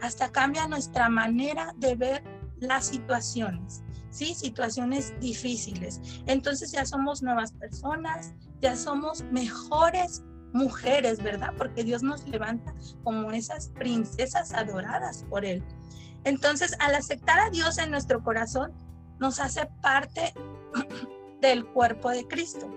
hasta 0.00 0.30
cambia 0.30 0.68
nuestra 0.68 1.08
manera 1.08 1.74
de 1.78 1.96
ver 1.96 2.22
las 2.60 2.86
situaciones. 2.86 3.82
¿Sí? 4.12 4.34
Situaciones 4.34 5.18
difíciles. 5.18 6.00
Entonces 6.26 6.70
ya 6.70 6.86
somos 6.86 7.22
nuevas 7.22 7.52
personas, 7.52 8.32
ya 8.60 8.76
somos 8.76 9.24
mejores 9.32 10.22
mujeres, 10.52 11.20
¿verdad? 11.22 11.52
Porque 11.58 11.82
Dios 11.82 12.02
nos 12.02 12.28
levanta 12.28 12.72
como 13.02 13.32
esas 13.32 13.70
princesas 13.70 14.52
adoradas 14.52 15.24
por 15.28 15.44
Él. 15.44 15.64
Entonces, 16.24 16.76
al 16.78 16.94
aceptar 16.94 17.40
a 17.40 17.50
Dios 17.50 17.78
en 17.78 17.90
nuestro 17.90 18.22
corazón, 18.22 18.72
nos 19.18 19.40
hace 19.40 19.66
parte 19.80 20.32
del 21.40 21.66
cuerpo 21.66 22.10
de 22.10 22.26
Cristo. 22.28 22.70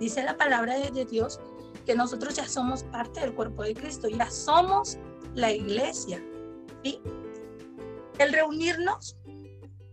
Dice 0.00 0.22
la 0.22 0.36
palabra 0.36 0.78
de 0.78 1.04
Dios 1.04 1.40
que 1.86 1.94
nosotros 1.94 2.34
ya 2.34 2.46
somos 2.46 2.82
parte 2.84 3.20
del 3.20 3.34
cuerpo 3.34 3.62
de 3.62 3.74
Cristo, 3.74 4.08
ya 4.08 4.30
somos 4.30 4.98
la 5.34 5.52
iglesia. 5.52 6.22
¿sí? 6.84 7.00
El 8.18 8.32
reunirnos 8.32 9.16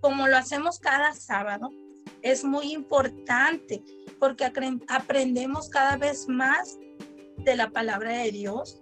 como 0.05 0.27
lo 0.27 0.37
hacemos 0.37 0.77
cada 0.77 1.13
sábado, 1.15 1.71
es 2.21 2.43
muy 2.43 2.73
importante 2.73 3.83
porque 4.19 4.45
aprendemos 4.87 5.67
cada 5.67 5.97
vez 5.97 6.29
más 6.29 6.77
de 7.37 7.55
la 7.55 7.71
palabra 7.71 8.11
de 8.11 8.31
Dios, 8.31 8.79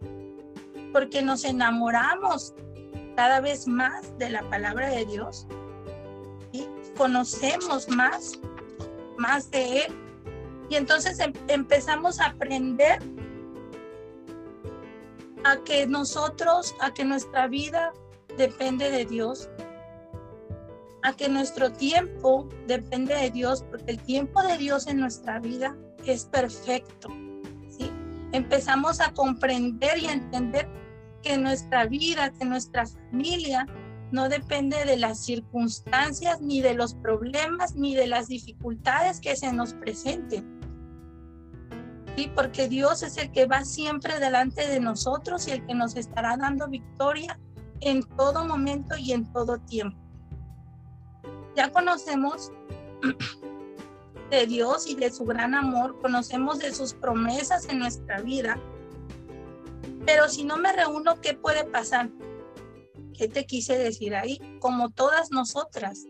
porque 0.92 1.22
nos 1.22 1.46
enamoramos 1.46 2.54
cada 3.16 3.40
vez 3.40 3.68
más 3.68 4.18
de 4.18 4.32
la 4.32 4.42
palabra 4.50 4.90
de 4.90 5.06
Dios 5.06 5.48
y 6.52 6.68
conocemos 6.98 7.88
más, 7.88 8.34
más 9.18 9.50
de 9.50 9.84
Él. 9.86 9.94
Y 10.70 10.76
entonces 10.76 11.22
em 11.22 11.32
empezamos 11.48 12.20
a 12.20 12.26
aprender 12.26 13.00
a 15.46 15.56
que 15.64 15.88
nosotros, 15.88 16.76
a 16.82 16.94
que 16.94 17.06
nuestra 17.06 17.48
vida 17.48 17.94
depende 18.36 18.92
de 18.92 19.06
Dios, 19.06 19.48
a 21.04 21.14
que 21.14 21.28
nuestro 21.28 21.72
tiempo 21.72 22.48
depende 22.66 23.14
de 23.14 23.30
Dios, 23.30 23.64
porque 23.70 23.92
el 23.92 24.00
tiempo 24.00 24.42
de 24.42 24.58
Dios 24.58 24.88
en 24.88 25.02
nuestra 25.02 25.40
vida 25.40 25.76
es 26.06 26.26
perfecto. 26.26 27.10
¿sí? 27.70 27.92
Empezamos 28.32 29.02
a 29.02 29.14
comprender 29.14 29.98
y 30.00 30.08
a 30.08 30.14
entender 30.14 30.68
que 31.22 31.38
nuestra 31.38 31.86
vida, 31.86 32.32
que 32.32 32.46
nuestra 32.46 32.86
familia 32.86 33.68
no 34.12 34.30
depende 34.30 34.86
de 34.86 34.96
las 34.96 35.20
circunstancias, 35.20 36.40
ni 36.40 36.62
de 36.62 36.74
los 36.74 36.96
problemas, 36.96 37.76
ni 37.76 37.96
de 37.96 38.08
las 38.08 38.28
dificultades 38.28 39.20
que 39.20 39.36
se 39.36 39.52
nos 39.52 39.74
presenten. 39.74 40.60
¿Sí? 42.16 42.32
Porque 42.34 42.70
Dios 42.70 43.04
es 43.04 43.18
el 43.18 43.32
que 43.32 43.46
va 43.46 43.66
siempre 43.66 44.20
delante 44.20 44.68
de 44.68 44.80
nosotros 44.80 45.48
y 45.48 45.52
el 45.52 45.66
que 45.66 45.74
nos 45.74 45.96
estará 45.98 46.38
dando 46.38 46.70
victoria 46.70 47.38
en 47.82 48.04
todo 48.16 48.46
momento 48.46 48.96
y 48.98 49.12
en 49.12 49.30
todo 49.34 49.58
tiempo 49.58 50.03
ya 51.56 51.72
conocemos 51.72 52.52
de 54.30 54.48
Dios 54.48 54.88
y 54.88 54.96
de 54.96 55.12
su 55.12 55.26
gran 55.26 55.54
amor, 55.56 56.00
conocemos 56.02 56.60
de 56.60 56.74
sus 56.74 56.94
promesas 56.94 57.68
en 57.70 57.80
nuestra 57.80 58.22
vida, 58.22 58.60
pero 60.06 60.28
si 60.28 60.44
no 60.44 60.58
me 60.58 60.74
reúno, 60.74 61.22
¿qué 61.22 61.34
puede 61.34 61.64
pasar? 61.64 62.10
¿Qué 63.18 63.28
te 63.28 63.46
quise 63.46 63.78
decir 63.78 64.16
ahí? 64.16 64.40
Como 64.60 64.90
todas 64.90 65.32
nosotras, 65.32 66.06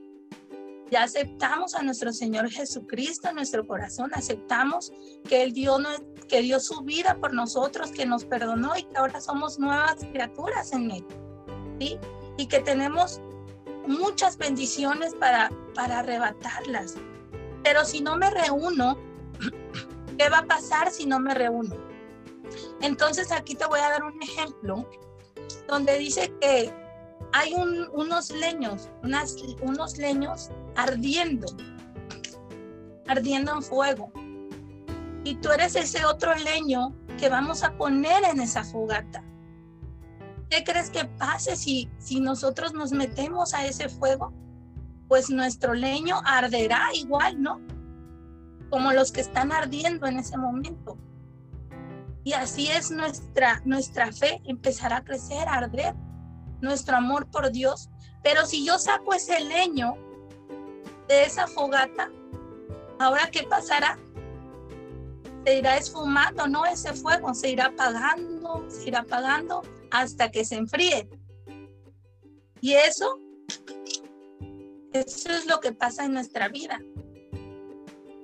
ya 0.90 1.04
aceptamos 1.04 1.76
a 1.76 1.84
nuestro 1.84 2.14
Señor 2.14 2.50
Jesucristo 2.50 3.30
en 3.30 3.36
nuestro 3.36 3.66
corazón, 3.68 4.12
aceptamos 4.14 4.92
que 5.28 5.44
Él 5.44 5.54
dio, 5.54 5.78
que 6.28 6.42
dio 6.42 6.60
su 6.60 6.82
vida 6.82 7.18
por 7.20 7.34
nosotros, 7.34 7.92
que 7.92 8.06
nos 8.06 8.26
perdonó 8.26 8.76
y 8.78 8.84
que 8.84 8.98
ahora 8.98 9.20
somos 9.20 9.60
nuevas 9.60 9.96
criaturas 10.12 10.72
en 10.72 10.92
Él. 10.92 11.06
¿sí? 11.80 11.98
Y 12.38 12.48
que 12.48 12.60
tenemos 12.60 13.22
muchas 13.88 14.38
bendiciones 14.38 15.14
para, 15.16 15.52
para 15.76 16.00
arrebatarlas. 16.00 16.96
Pero 17.64 17.86
si 17.86 18.02
no 18.02 18.18
me 18.18 18.30
reúno, 18.30 18.98
¿qué 20.18 20.30
va 20.30 20.40
a 20.40 20.46
pasar 20.46 20.92
si 20.92 21.06
no 21.06 21.20
me 21.20 21.34
reúno? 21.34 21.76
Entonces 22.82 23.32
aquí 23.32 23.56
te 23.56 23.66
voy 23.66 23.80
a 23.80 23.90
dar 23.90 24.04
un 24.04 24.22
ejemplo 24.22 24.90
donde 25.68 25.98
dice 25.98 26.34
que 26.42 26.74
hay 27.32 27.54
unos 27.54 28.32
leños, 28.32 28.90
unas, 29.02 29.36
unos 29.62 29.98
leños 29.98 30.52
ardiendo, 30.76 31.48
ardiendo 33.08 33.54
en 33.54 33.64
fuego. 33.64 34.12
Y 35.24 35.36
tú 35.36 35.50
eres 35.52 35.76
ese 35.76 36.06
otro 36.06 36.36
leño 36.36 36.94
que 37.18 37.30
vamos 37.30 37.64
a 37.64 37.76
poner 37.78 38.24
en 38.26 38.42
esa 38.42 38.64
fogata. 38.64 39.24
¿Qué 40.54 40.64
crees 40.64 40.92
que 40.92 41.06
pase 41.06 41.56
si, 41.56 41.90
si 41.98 42.20
nosotros 42.20 42.76
nos 42.76 42.92
metemos 42.92 43.56
a 43.56 43.66
ese 43.66 43.90
fuego? 43.90 44.32
Pues 45.08 45.32
nuestro 45.32 45.74
leño 45.74 46.22
arderá 46.24 46.90
igual, 46.94 47.42
¿no? 47.42 47.60
Como 48.70 48.94
los 48.94 49.12
que 49.12 49.22
están 49.22 49.52
ardiendo 49.52 50.06
en 50.06 50.20
ese 50.20 50.38
momento. 50.38 50.96
Y 52.24 52.34
así 52.34 52.68
es 52.68 52.92
nuestra, 52.92 53.64
nuestra 53.66 54.12
fe, 54.12 54.44
empezará 54.46 54.98
a 54.98 55.04
crecer, 55.04 55.48
a 55.48 55.56
arder, 55.56 55.96
nuestro 56.62 56.98
amor 56.98 57.26
por 57.32 57.52
Dios. 57.52 57.90
Pero 58.22 58.46
si 58.46 58.64
yo 58.64 58.78
saco 58.78 59.16
ese 59.16 59.40
leño 59.40 59.96
de 61.08 61.24
esa 61.24 61.48
fogata, 61.48 62.12
ahora 63.00 63.28
¿qué 63.32 63.42
pasará? 63.42 63.98
Se 65.46 65.58
irá 65.58 65.78
esfumando, 65.78 66.46
¿no? 66.46 66.64
Ese 66.68 66.94
fuego 66.94 67.34
se 67.34 67.50
irá 67.50 67.66
apagando, 67.66 68.64
se 68.70 68.90
irá 68.90 69.00
apagando 69.00 69.64
hasta 69.94 70.32
que 70.32 70.44
se 70.44 70.56
enfríe. 70.56 71.08
Y 72.60 72.74
eso, 72.74 73.20
eso 74.92 75.30
es 75.30 75.46
lo 75.46 75.60
que 75.60 75.72
pasa 75.72 76.06
en 76.06 76.14
nuestra 76.14 76.50
vida. 76.50 76.82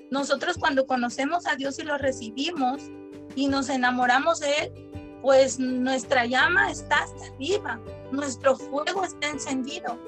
Nosotros 0.09 0.57
cuando 0.57 0.87
conocemos 0.87 1.45
a 1.45 1.55
Dios 1.55 1.77
y 1.77 1.83
lo 1.83 1.99
recibimos 1.99 2.81
y 3.35 3.47
nos 3.47 3.69
enamoramos 3.69 4.39
de 4.39 4.51
Él, 4.57 5.19
pues 5.21 5.59
nuestra 5.59 6.25
llama 6.25 6.71
está 6.71 7.05
viva, 7.37 7.79
nuestro 8.11 8.57
fuego 8.57 9.03
está 9.03 9.29
encendido. 9.29 9.99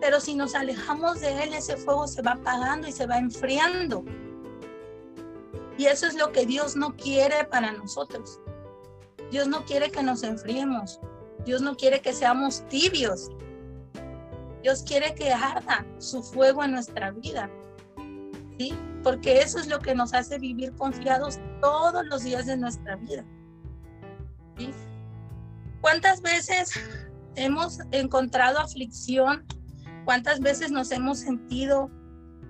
Pero 0.00 0.18
si 0.20 0.34
nos 0.34 0.56
alejamos 0.56 1.20
de 1.20 1.44
Él, 1.44 1.54
ese 1.54 1.76
fuego 1.76 2.08
se 2.08 2.22
va 2.22 2.32
apagando 2.32 2.88
y 2.88 2.92
se 2.92 3.06
va 3.06 3.18
enfriando. 3.18 4.04
Y 5.76 5.86
eso 5.86 6.08
es 6.08 6.14
lo 6.14 6.32
que 6.32 6.46
Dios 6.46 6.74
no 6.74 6.96
quiere 6.96 7.44
para 7.44 7.70
nosotros. 7.70 8.40
Dios 9.30 9.48
no 9.48 9.64
quiere 9.64 9.90
que 9.90 10.02
nos 10.02 10.22
enfriemos. 10.22 11.00
Dios 11.44 11.62
no 11.62 11.76
quiere 11.76 12.00
que 12.00 12.12
seamos 12.12 12.66
tibios. 12.68 13.30
Dios 14.62 14.82
quiere 14.82 15.14
que 15.14 15.32
arda 15.32 15.86
su 15.98 16.22
fuego 16.22 16.64
en 16.64 16.72
nuestra 16.72 17.10
vida. 17.12 17.50
¿Sí? 18.58 18.74
Porque 19.02 19.38
eso 19.38 19.58
es 19.58 19.68
lo 19.68 19.78
que 19.78 19.94
nos 19.94 20.12
hace 20.14 20.38
vivir 20.38 20.72
confiados 20.74 21.38
todos 21.60 22.04
los 22.06 22.24
días 22.24 22.46
de 22.46 22.56
nuestra 22.56 22.96
vida. 22.96 23.24
¿Cuántas 25.80 26.20
veces 26.20 26.72
hemos 27.36 27.78
encontrado 27.92 28.58
aflicción? 28.58 29.46
¿Cuántas 30.04 30.40
veces 30.40 30.70
nos 30.72 30.90
hemos 30.90 31.20
sentido 31.20 31.90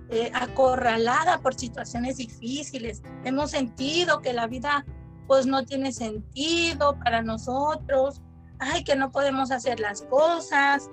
eh, 0.09 0.31
acorralada 0.33 1.39
por 1.41 1.53
situaciones 1.53 2.17
difíciles? 2.17 3.03
Hemos 3.23 3.51
sentido 3.51 4.21
que 4.21 4.33
la 4.33 4.47
vida 4.47 4.85
pues 5.29 5.45
no 5.45 5.63
tiene 5.63 5.91
sentido 5.91 6.97
para 7.03 7.21
nosotros, 7.21 8.19
ay, 8.57 8.83
que 8.83 8.95
no 8.95 9.11
podemos 9.11 9.51
hacer 9.51 9.79
las 9.79 10.01
cosas 10.01 10.89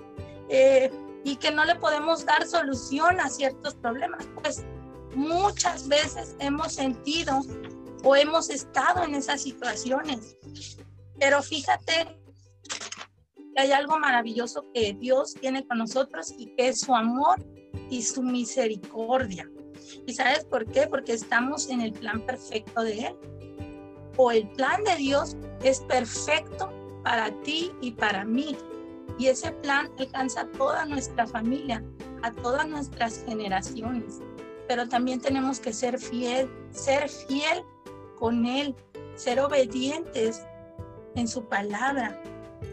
eh, 0.47 0.91
y 1.23 1.37
que 1.37 1.49
no 1.49 1.65
le 1.65 1.73
podemos 1.73 2.23
dar 2.23 2.45
solución 2.45 3.19
a 3.19 3.29
ciertos 3.29 3.73
problemas. 3.73 4.29
Pues 4.35 4.63
muchas 5.15 5.87
veces 5.87 6.35
hemos 6.37 6.73
sentido 6.73 7.41
o 8.03 8.15
hemos 8.15 8.51
estado 8.51 9.03
en 9.03 9.15
esas 9.15 9.41
situaciones. 9.41 10.37
Pero 11.19 11.41
fíjate 11.41 12.21
que 13.55 13.59
hay 13.59 13.71
algo 13.71 13.97
maravilloso 13.97 14.65
que 14.71 14.93
Dios 14.93 15.33
tiene 15.33 15.65
con 15.65 15.79
nosotros 15.79 16.31
y 16.37 16.53
que 16.55 16.67
es 16.67 16.81
su 16.81 16.93
amor 16.93 17.43
y 17.89 18.03
su 18.03 18.21
misericordia. 18.21 19.49
¿Y 20.05 20.13
sabes 20.13 20.45
por 20.45 20.69
qué? 20.71 20.85
Porque 20.85 21.13
estamos 21.13 21.71
en 21.71 21.81
el 21.81 21.91
plan 21.91 22.23
perfecto 22.23 22.83
de 22.83 23.07
Él. 23.07 23.15
O 24.17 24.31
el 24.31 24.47
plan 24.49 24.83
de 24.83 24.95
Dios 24.95 25.37
es 25.63 25.79
perfecto 25.81 26.71
para 27.03 27.31
ti 27.41 27.71
y 27.81 27.91
para 27.91 28.25
mí. 28.25 28.57
Y 29.17 29.27
ese 29.27 29.51
plan 29.51 29.89
alcanza 29.97 30.41
a 30.41 30.51
toda 30.51 30.85
nuestra 30.85 31.25
familia, 31.25 31.83
a 32.23 32.31
todas 32.31 32.67
nuestras 32.67 33.23
generaciones. 33.25 34.19
Pero 34.67 34.87
también 34.87 35.21
tenemos 35.21 35.59
que 35.59 35.71
ser 35.71 35.97
fiel, 35.97 36.49
ser 36.71 37.07
fiel 37.09 37.63
con 38.19 38.45
Él, 38.45 38.75
ser 39.15 39.39
obedientes 39.39 40.45
en 41.15 41.27
su 41.27 41.43
palabra, 41.45 42.21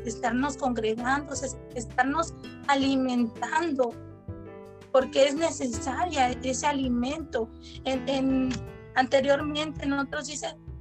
estarnos 0.05 0.57
congregando, 0.57 1.34
estarnos 1.74 2.34
alimentando, 2.66 3.92
porque 4.92 5.26
es 5.26 5.34
necesaria 5.34 6.30
ese 6.42 6.66
alimento. 6.66 7.49
En, 7.84 8.51
anteriormente 8.95 9.84
en 9.84 9.92
otros 9.95 10.26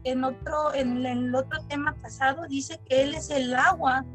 en 0.03 0.23
otro, 0.23 0.73
en 0.73 1.05
el 1.05 1.33
otro 1.33 1.63
tema 1.67 1.95
pasado 2.01 2.45
dice 2.47 2.79
que 2.87 3.03
Él 3.03 3.15
es 3.15 3.29
el 3.29 3.53
agua, 3.55 4.05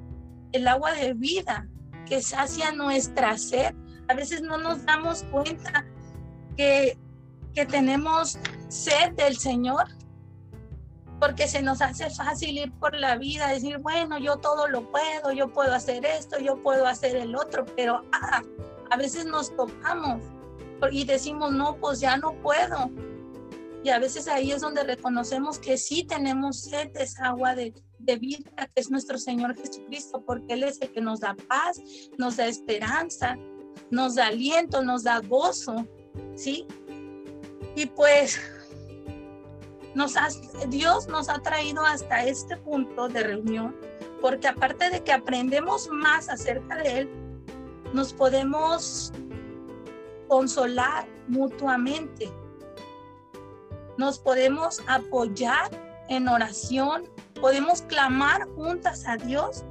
el 0.53 0.69
agua 0.69 0.93
de 0.93 1.15
vida 1.15 1.67
que 2.07 2.23
sacia 2.23 2.73
nuestra 2.73 3.37
sed. 3.37 3.75
A 4.09 4.15
veces 4.15 4.43
no 4.43 4.59
nos 4.59 4.85
damos 4.85 5.23
cuenta 5.25 5.85
que, 6.57 6.99
que 7.55 7.67
tenemos 7.67 8.39
sed 8.69 9.13
del 9.13 9.37
Señor 9.37 9.87
porque 11.21 11.49
se 11.49 11.63
nos 11.63 11.83
hace 11.83 12.11
fácil 12.11 12.59
ir 12.59 12.73
por 12.75 12.95
la 12.95 13.17
vida, 13.17 13.49
decir, 13.49 13.79
bueno, 13.79 14.19
yo 14.19 14.37
todo 14.37 14.69
lo 14.69 14.89
puedo, 14.91 15.33
yo 15.33 15.53
puedo 15.53 15.75
hacer 15.75 16.07
esto, 16.07 16.39
yo 16.39 16.63
puedo 16.63 16.87
hacer 16.87 17.17
el 17.17 17.35
otro, 17.35 17.65
pero 17.77 18.05
ah, 18.13 18.43
a 18.91 18.97
veces 18.97 19.27
nos 19.27 19.55
topamos 19.57 20.23
y 20.93 21.05
decimos, 21.05 21.53
no, 21.53 21.77
pues 21.77 22.01
ya 22.01 22.17
no 22.17 22.35
puedo. 22.35 22.91
Y 23.85 23.91
a 23.91 23.99
veces 23.99 24.29
ahí 24.29 24.53
es 24.53 24.61
donde 24.61 24.83
reconocemos 24.83 25.59
que 25.59 25.79
sí 25.79 26.05
tenemos 26.05 26.63
sed 26.63 26.91
de 26.93 27.05
esa 27.05 27.27
agua 27.27 27.55
de, 27.55 27.73
de 27.99 28.17
vida, 28.17 28.51
que 28.75 28.81
es 28.81 28.91
nuestro 28.91 29.19
Señor 29.19 29.57
Jesucristo, 29.57 30.23
porque 30.25 30.55
Él 30.55 30.65
es 30.65 30.81
el 30.81 30.91
que 30.91 31.01
nos 31.01 31.21
da 31.21 31.37
paz, 31.49 31.81
nos 32.19 32.37
da 32.37 32.47
esperanza, 32.47 33.37
nos 33.91 34.17
da 34.17 34.27
aliento, 34.27 34.83
nos 34.83 35.05
da 35.05 35.21
gozo, 35.21 35.87
¿sí? 36.35 36.67
Y 37.77 37.87
pues 37.87 38.41
nos 39.95 40.15
Dios 40.69 41.09
nos 41.09 41.29
ha 41.29 41.41
traído 41.41 41.85
hasta 41.85 42.25
este 42.25 42.57
punto 42.57 43.09
de 43.09 43.23
reunión, 43.23 43.77
porque 44.21 44.49
aparte 44.49 44.91
de 44.91 45.03
que 45.03 45.13
aprendemos 45.13 45.89
más 45.89 46.29
acerca 46.29 46.77
de 46.77 47.01
Él, 47.01 47.11
nos 47.93 48.13
podemos 48.13 49.13
consolar 50.29 51.09
mutuamente, 51.27 52.31
nos 53.99 54.19
podemos 54.19 54.81
apoyar 54.87 55.71
en 56.09 56.29
oración, 56.29 57.03
podemos 57.41 57.83
clamar 57.83 58.47
juntas 58.57 59.07
a 59.07 59.17
Dios 59.17 59.65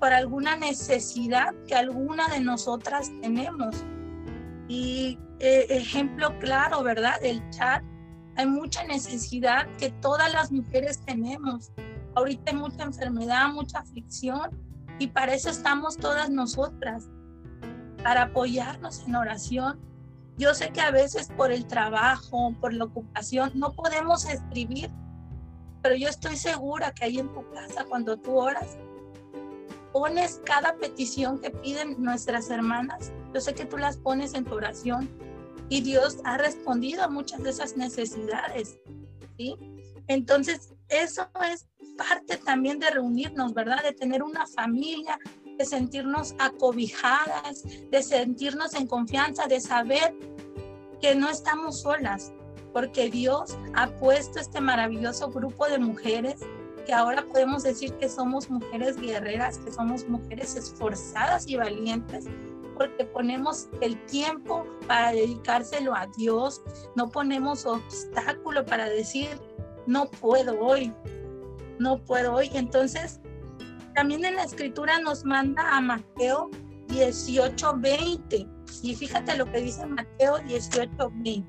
por 0.00 0.12
alguna 0.12 0.56
necesidad 0.56 1.54
que 1.66 1.74
alguna 1.74 2.28
de 2.28 2.40
nosotras 2.40 3.10
tenemos. 3.22 3.76
Y 4.68 5.18
eh, 5.38 5.66
ejemplo 5.70 6.36
claro, 6.40 6.82
¿verdad? 6.82 7.14
El 7.22 7.48
chat 7.50 7.84
hay 8.36 8.46
mucha 8.46 8.84
necesidad 8.84 9.66
que 9.78 9.90
todas 9.90 10.32
las 10.32 10.50
mujeres 10.50 11.00
tenemos. 11.04 11.70
Ahorita 12.14 12.50
hay 12.50 12.56
mucha 12.56 12.82
enfermedad, 12.82 13.48
mucha 13.48 13.78
aflicción 13.78 14.50
y 14.98 15.08
para 15.08 15.34
eso 15.34 15.50
estamos 15.50 15.96
todas 15.96 16.30
nosotras, 16.30 17.10
para 18.02 18.22
apoyarnos 18.22 19.04
en 19.06 19.14
oración. 19.14 19.78
Yo 20.38 20.54
sé 20.54 20.70
que 20.70 20.80
a 20.80 20.90
veces 20.90 21.28
por 21.36 21.50
el 21.50 21.66
trabajo, 21.66 22.54
por 22.60 22.74
la 22.74 22.84
ocupación, 22.84 23.52
no 23.54 23.72
podemos 23.72 24.26
escribir, 24.26 24.90
pero 25.82 25.94
yo 25.94 26.08
estoy 26.08 26.36
segura 26.36 26.92
que 26.92 27.04
ahí 27.04 27.18
en 27.18 27.32
tu 27.32 27.48
casa, 27.50 27.84
cuando 27.84 28.18
tú 28.18 28.36
oras, 28.36 28.76
pones 29.92 30.42
cada 30.44 30.76
petición 30.76 31.38
que 31.40 31.50
piden 31.50 32.02
nuestras 32.02 32.50
hermanas. 32.50 33.12
Yo 33.32 33.40
sé 33.40 33.54
que 33.54 33.64
tú 33.64 33.78
las 33.78 33.96
pones 33.96 34.34
en 34.34 34.44
tu 34.44 34.54
oración 34.54 35.08
y 35.70 35.80
Dios 35.80 36.18
ha 36.24 36.36
respondido 36.36 37.02
a 37.02 37.08
muchas 37.08 37.42
de 37.42 37.50
esas 37.50 37.76
necesidades, 37.78 38.78
¿sí? 39.38 39.56
Entonces, 40.06 40.74
eso 40.88 41.28
es 41.50 41.66
parte 41.96 42.36
también 42.36 42.78
de 42.78 42.90
reunirnos, 42.90 43.54
¿verdad? 43.54 43.82
De 43.82 43.92
tener 43.92 44.22
una 44.22 44.46
familia, 44.46 45.18
de 45.56 45.64
sentirnos 45.64 46.34
acobijadas, 46.38 47.62
de 47.90 48.02
sentirnos 48.02 48.74
en 48.74 48.86
confianza, 48.86 49.46
de 49.46 49.60
saber 49.60 50.14
que 51.00 51.14
no 51.14 51.28
estamos 51.28 51.80
solas, 51.80 52.32
porque 52.72 53.10
Dios 53.10 53.58
ha 53.74 53.88
puesto 53.88 54.38
este 54.38 54.60
maravilloso 54.60 55.30
grupo 55.30 55.66
de 55.66 55.78
mujeres 55.78 56.40
que 56.86 56.94
ahora 56.94 57.26
podemos 57.26 57.64
decir 57.64 57.92
que 57.94 58.08
somos 58.08 58.48
mujeres 58.48 58.96
guerreras, 58.96 59.58
que 59.58 59.72
somos 59.72 60.08
mujeres 60.08 60.54
esforzadas 60.54 61.48
y 61.48 61.56
valientes, 61.56 62.26
porque 62.76 63.04
ponemos 63.04 63.68
el 63.80 64.00
tiempo 64.06 64.64
para 64.86 65.10
dedicárselo 65.10 65.94
a 65.94 66.06
Dios, 66.16 66.62
no 66.94 67.08
ponemos 67.08 67.66
obstáculo 67.66 68.64
para 68.64 68.88
decir, 68.88 69.28
no 69.86 70.08
puedo 70.08 70.60
hoy, 70.60 70.92
no 71.78 71.98
puedo 72.04 72.34
hoy. 72.34 72.50
Entonces, 72.52 73.20
también 73.96 74.26
en 74.26 74.36
la 74.36 74.44
escritura 74.44 75.00
nos 75.00 75.24
manda 75.24 75.74
a 75.74 75.80
Mateo 75.80 76.50
18, 76.88 77.78
20. 77.78 78.46
Y 78.82 78.94
fíjate 78.94 79.38
lo 79.38 79.50
que 79.50 79.62
dice 79.62 79.86
Mateo 79.86 80.38
18, 80.40 80.90
20. 81.14 81.48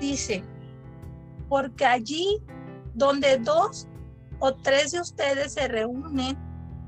Dice, 0.00 0.42
porque 1.50 1.84
allí 1.84 2.42
donde 2.94 3.36
dos 3.36 3.86
o 4.40 4.54
tres 4.54 4.92
de 4.92 5.00
ustedes 5.00 5.52
se 5.52 5.68
reúnen 5.68 6.38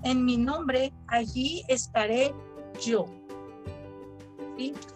en 0.02 0.24
mi 0.24 0.38
nombre, 0.38 0.94
allí 1.08 1.62
estaré 1.68 2.34
yo. 2.82 3.04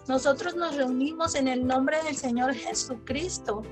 Nosotros 0.07 0.55
nos 0.55 0.77
reunimos 0.77 1.35
en 1.35 1.49
el 1.49 1.67
nombre 1.67 2.03
del 2.05 2.17
Señor 2.17 2.55
Jesucristo 2.55 3.63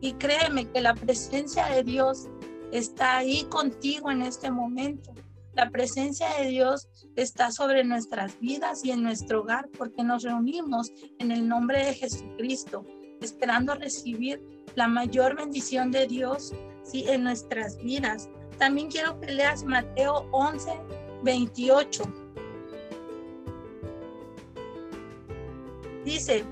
y 0.00 0.12
créeme 0.14 0.66
que 0.70 0.80
la 0.80 0.94
presencia 0.94 1.66
de 1.66 1.82
Dios 1.82 2.28
está 2.72 3.18
ahí 3.18 3.44
contigo 3.44 4.10
en 4.10 4.22
este 4.22 4.50
momento. 4.50 5.12
La 5.54 5.70
presencia 5.70 6.28
de 6.38 6.48
Dios 6.48 6.88
está 7.14 7.52
sobre 7.52 7.84
nuestras 7.84 8.38
vidas 8.40 8.84
y 8.84 8.90
en 8.90 9.02
nuestro 9.02 9.42
hogar 9.42 9.68
porque 9.78 10.02
nos 10.02 10.24
reunimos 10.24 10.90
en 11.20 11.30
el 11.30 11.46
nombre 11.46 11.84
de 11.84 11.94
Jesucristo, 11.94 12.84
esperando 13.20 13.74
recibir 13.74 14.42
la 14.74 14.88
mayor 14.88 15.36
bendición 15.36 15.92
de 15.92 16.06
Dios 16.06 16.52
¿sí? 16.82 17.04
en 17.06 17.22
nuestras 17.22 17.76
vidas. 17.82 18.28
También 18.58 18.90
quiero 18.90 19.20
que 19.20 19.32
leas 19.32 19.62
Mateo 19.64 20.28
11, 20.32 20.72
28. 21.22 22.23
Dice, 26.04 26.44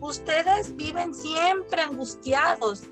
ustedes 0.00 0.74
viven 0.76 1.14
siempre 1.14 1.82
angustiados 1.82 2.84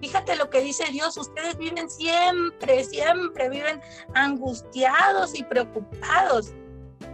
Fíjate 0.00 0.36
lo 0.36 0.50
que 0.50 0.60
dice 0.60 0.84
Dios, 0.92 1.16
ustedes 1.16 1.56
viven 1.56 1.88
siempre, 1.88 2.84
siempre, 2.84 3.48
viven 3.48 3.80
angustiados 4.14 5.38
y 5.38 5.42
preocupados. 5.44 6.52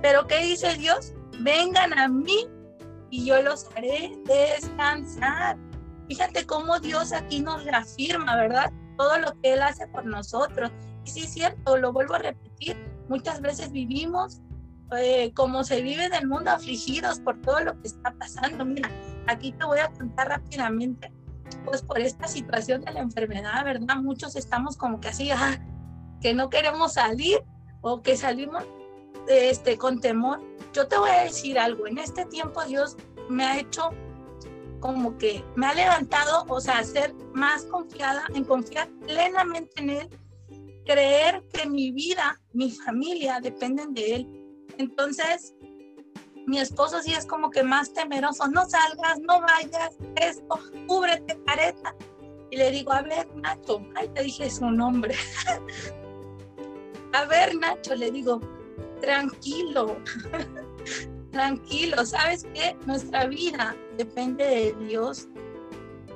Pero 0.01 0.27
¿qué 0.27 0.39
dice 0.41 0.75
Dios? 0.77 1.15
Vengan 1.41 1.97
a 1.99 2.09
mí 2.09 2.49
y 3.11 3.25
yo 3.25 3.41
los 3.43 3.69
haré 3.77 4.19
descansar. 4.25 5.57
Fíjate 6.09 6.45
cómo 6.45 6.81
Dios 6.81 7.13
aquí 7.13 7.41
nos 7.41 7.65
reafirma, 7.65 8.37
¿verdad? 8.37 8.73
Todo 8.99 9.19
lo 9.19 9.41
que 9.41 9.53
Él 9.55 9.63
hace 9.63 9.87
por 9.87 10.05
nosotros. 10.05 10.71
Y 11.05 11.11
sí 11.11 11.21
es 11.21 11.33
cierto, 11.33 11.77
lo 11.77 11.93
vuelvo 11.93 12.15
a 12.15 12.19
repetir, 12.19 12.77
muchas 13.09 13.41
veces 13.41 13.71
vivimos 13.71 14.41
eh, 14.97 15.33
como 15.35 15.65
se 15.65 15.83
vive 15.83 16.05
en 16.05 16.15
el 16.15 16.27
mundo 16.27 16.51
afligidos 16.51 17.21
por 17.21 17.41
todo 17.41 17.61
lo 17.61 17.81
que 17.81 17.89
está 17.89 18.13
pasando. 18.15 18.65
Mira, 18.65 18.91
aquí 19.27 19.53
te 19.53 19.65
voy 19.65 19.79
a 19.79 19.89
contar 19.89 20.29
rápidamente 20.29 21.13
pues 21.65 21.83
por 21.83 21.99
esta 21.99 22.27
situación 22.29 22.83
de 22.83 22.93
la 22.93 23.01
enfermedad, 23.01 23.65
¿verdad? 23.65 23.97
Muchos 23.97 24.37
estamos 24.37 24.77
como 24.77 25.01
que 25.01 25.09
así, 25.09 25.31
ah, 25.31 25.59
que 26.21 26.35
no 26.35 26.51
queremos 26.51 26.95
salir 26.95 27.43
o 27.83 28.03
que 28.03 28.17
salimos 28.17 28.65
este, 29.29 29.77
con 29.77 30.01
temor. 30.01 30.41
Yo 30.73 30.89
te 30.89 30.97
voy 30.97 31.11
a 31.11 31.25
decir 31.25 31.59
algo, 31.59 31.87
en 31.87 31.99
este 31.99 32.25
tiempo 32.27 32.65
Dios 32.65 32.97
me 33.29 33.45
ha 33.45 33.59
hecho 33.59 33.91
como 34.81 35.17
que 35.17 35.45
me 35.55 35.67
ha 35.67 35.75
levantado, 35.75 36.45
o 36.49 36.61
sea, 36.61 36.83
ser 36.83 37.15
más 37.33 37.65
confiada, 37.67 38.25
en 38.35 38.45
confiar 38.45 38.89
plenamente 39.07 39.81
en 39.81 39.91
Él, 39.91 40.09
creer 40.85 41.45
que 41.53 41.69
mi 41.69 41.93
vida, 41.93 42.41
mi 42.53 42.71
familia 42.71 43.39
dependen 43.41 43.95
de 43.95 44.15
Él. 44.17 44.42
Entonces, 44.79 45.55
mi 46.47 46.59
esposo 46.59 47.01
sí 47.03 47.13
es 47.13 47.27
como 47.27 47.51
que 47.51 47.63
más 47.63 47.93
temeroso, 47.93 48.49
no 48.49 48.69
salgas, 48.69 49.21
no 49.21 49.41
vayas, 49.41 49.97
esto, 50.17 50.59
cúbrete, 50.87 51.39
careta. 51.45 51.95
Y 52.51 52.57
le 52.57 52.71
digo, 52.71 52.93
a 52.93 53.03
ver, 53.03 53.29
Nacho, 53.37 53.85
ay, 53.95 54.09
te 54.09 54.25
dije 54.25 54.51
su 54.51 54.71
nombre. 54.71 55.15
a 57.13 57.25
ver, 57.27 57.57
Nacho, 57.57 57.95
le 57.95 58.11
digo, 58.11 58.41
tranquilo, 59.01 59.97
tranquilo, 61.31 62.05
¿sabes 62.05 62.45
qué? 62.55 62.77
Nuestra 62.87 63.27
vida 63.27 63.77
depende 63.97 64.45
de 64.45 64.73
Dios. 64.87 65.29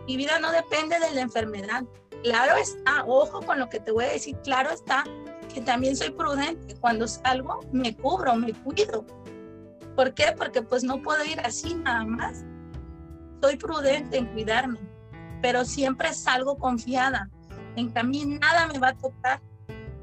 Mi 0.06 0.16
vida 0.16 0.38
no 0.38 0.50
depende 0.52 0.98
de 0.98 1.12
la 1.12 1.20
enfermedad. 1.20 1.84
Claro 2.22 2.56
está, 2.56 3.04
ojo 3.06 3.40
con 3.42 3.58
lo 3.58 3.68
que 3.68 3.80
te 3.80 3.92
voy 3.92 4.04
a 4.04 4.12
decir, 4.12 4.36
claro 4.42 4.70
está 4.70 5.04
que 5.56 5.62
también 5.62 5.96
soy 5.96 6.10
prudente. 6.10 6.76
Cuando 6.76 7.08
salgo, 7.08 7.60
me 7.72 7.96
cubro, 7.96 8.36
me 8.36 8.52
cuido 8.52 9.06
¿Por 9.96 10.12
qué? 10.12 10.34
Porque 10.36 10.60
pues 10.60 10.84
no 10.84 11.00
puedo 11.00 11.24
ir 11.24 11.40
así 11.40 11.74
nada 11.76 12.04
más. 12.04 12.44
Soy 13.40 13.56
prudente 13.56 14.18
en 14.18 14.26
cuidarme, 14.26 14.78
pero 15.40 15.64
siempre 15.64 16.12
salgo 16.12 16.58
confiada 16.58 17.30
en 17.76 17.90
que 17.90 17.98
a 17.98 18.02
mí 18.02 18.26
nada 18.26 18.66
me 18.66 18.78
va 18.78 18.88
a 18.88 18.98
tocar. 18.98 19.40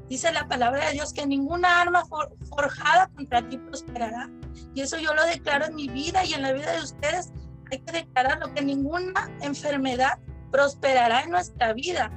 Dice 0.08 0.32
la 0.32 0.48
palabra 0.48 0.86
de 0.86 0.94
Dios 0.94 1.12
que 1.12 1.24
ninguna 1.24 1.80
arma 1.80 2.02
forjada 2.50 3.08
contra 3.14 3.48
ti 3.48 3.56
prosperará. 3.56 4.28
Y 4.74 4.80
eso 4.80 4.98
yo 4.98 5.14
lo 5.14 5.24
declaro 5.24 5.66
en 5.66 5.76
mi 5.76 5.86
vida 5.86 6.24
y 6.24 6.34
en 6.34 6.42
la 6.42 6.52
vida 6.52 6.72
de 6.72 6.82
ustedes. 6.82 7.32
Hay 7.70 7.78
que 7.78 7.92
declararlo, 7.92 8.52
que 8.52 8.62
ninguna 8.62 9.30
enfermedad 9.40 10.18
prosperará 10.50 11.22
en 11.22 11.30
nuestra 11.30 11.72
vida 11.74 12.10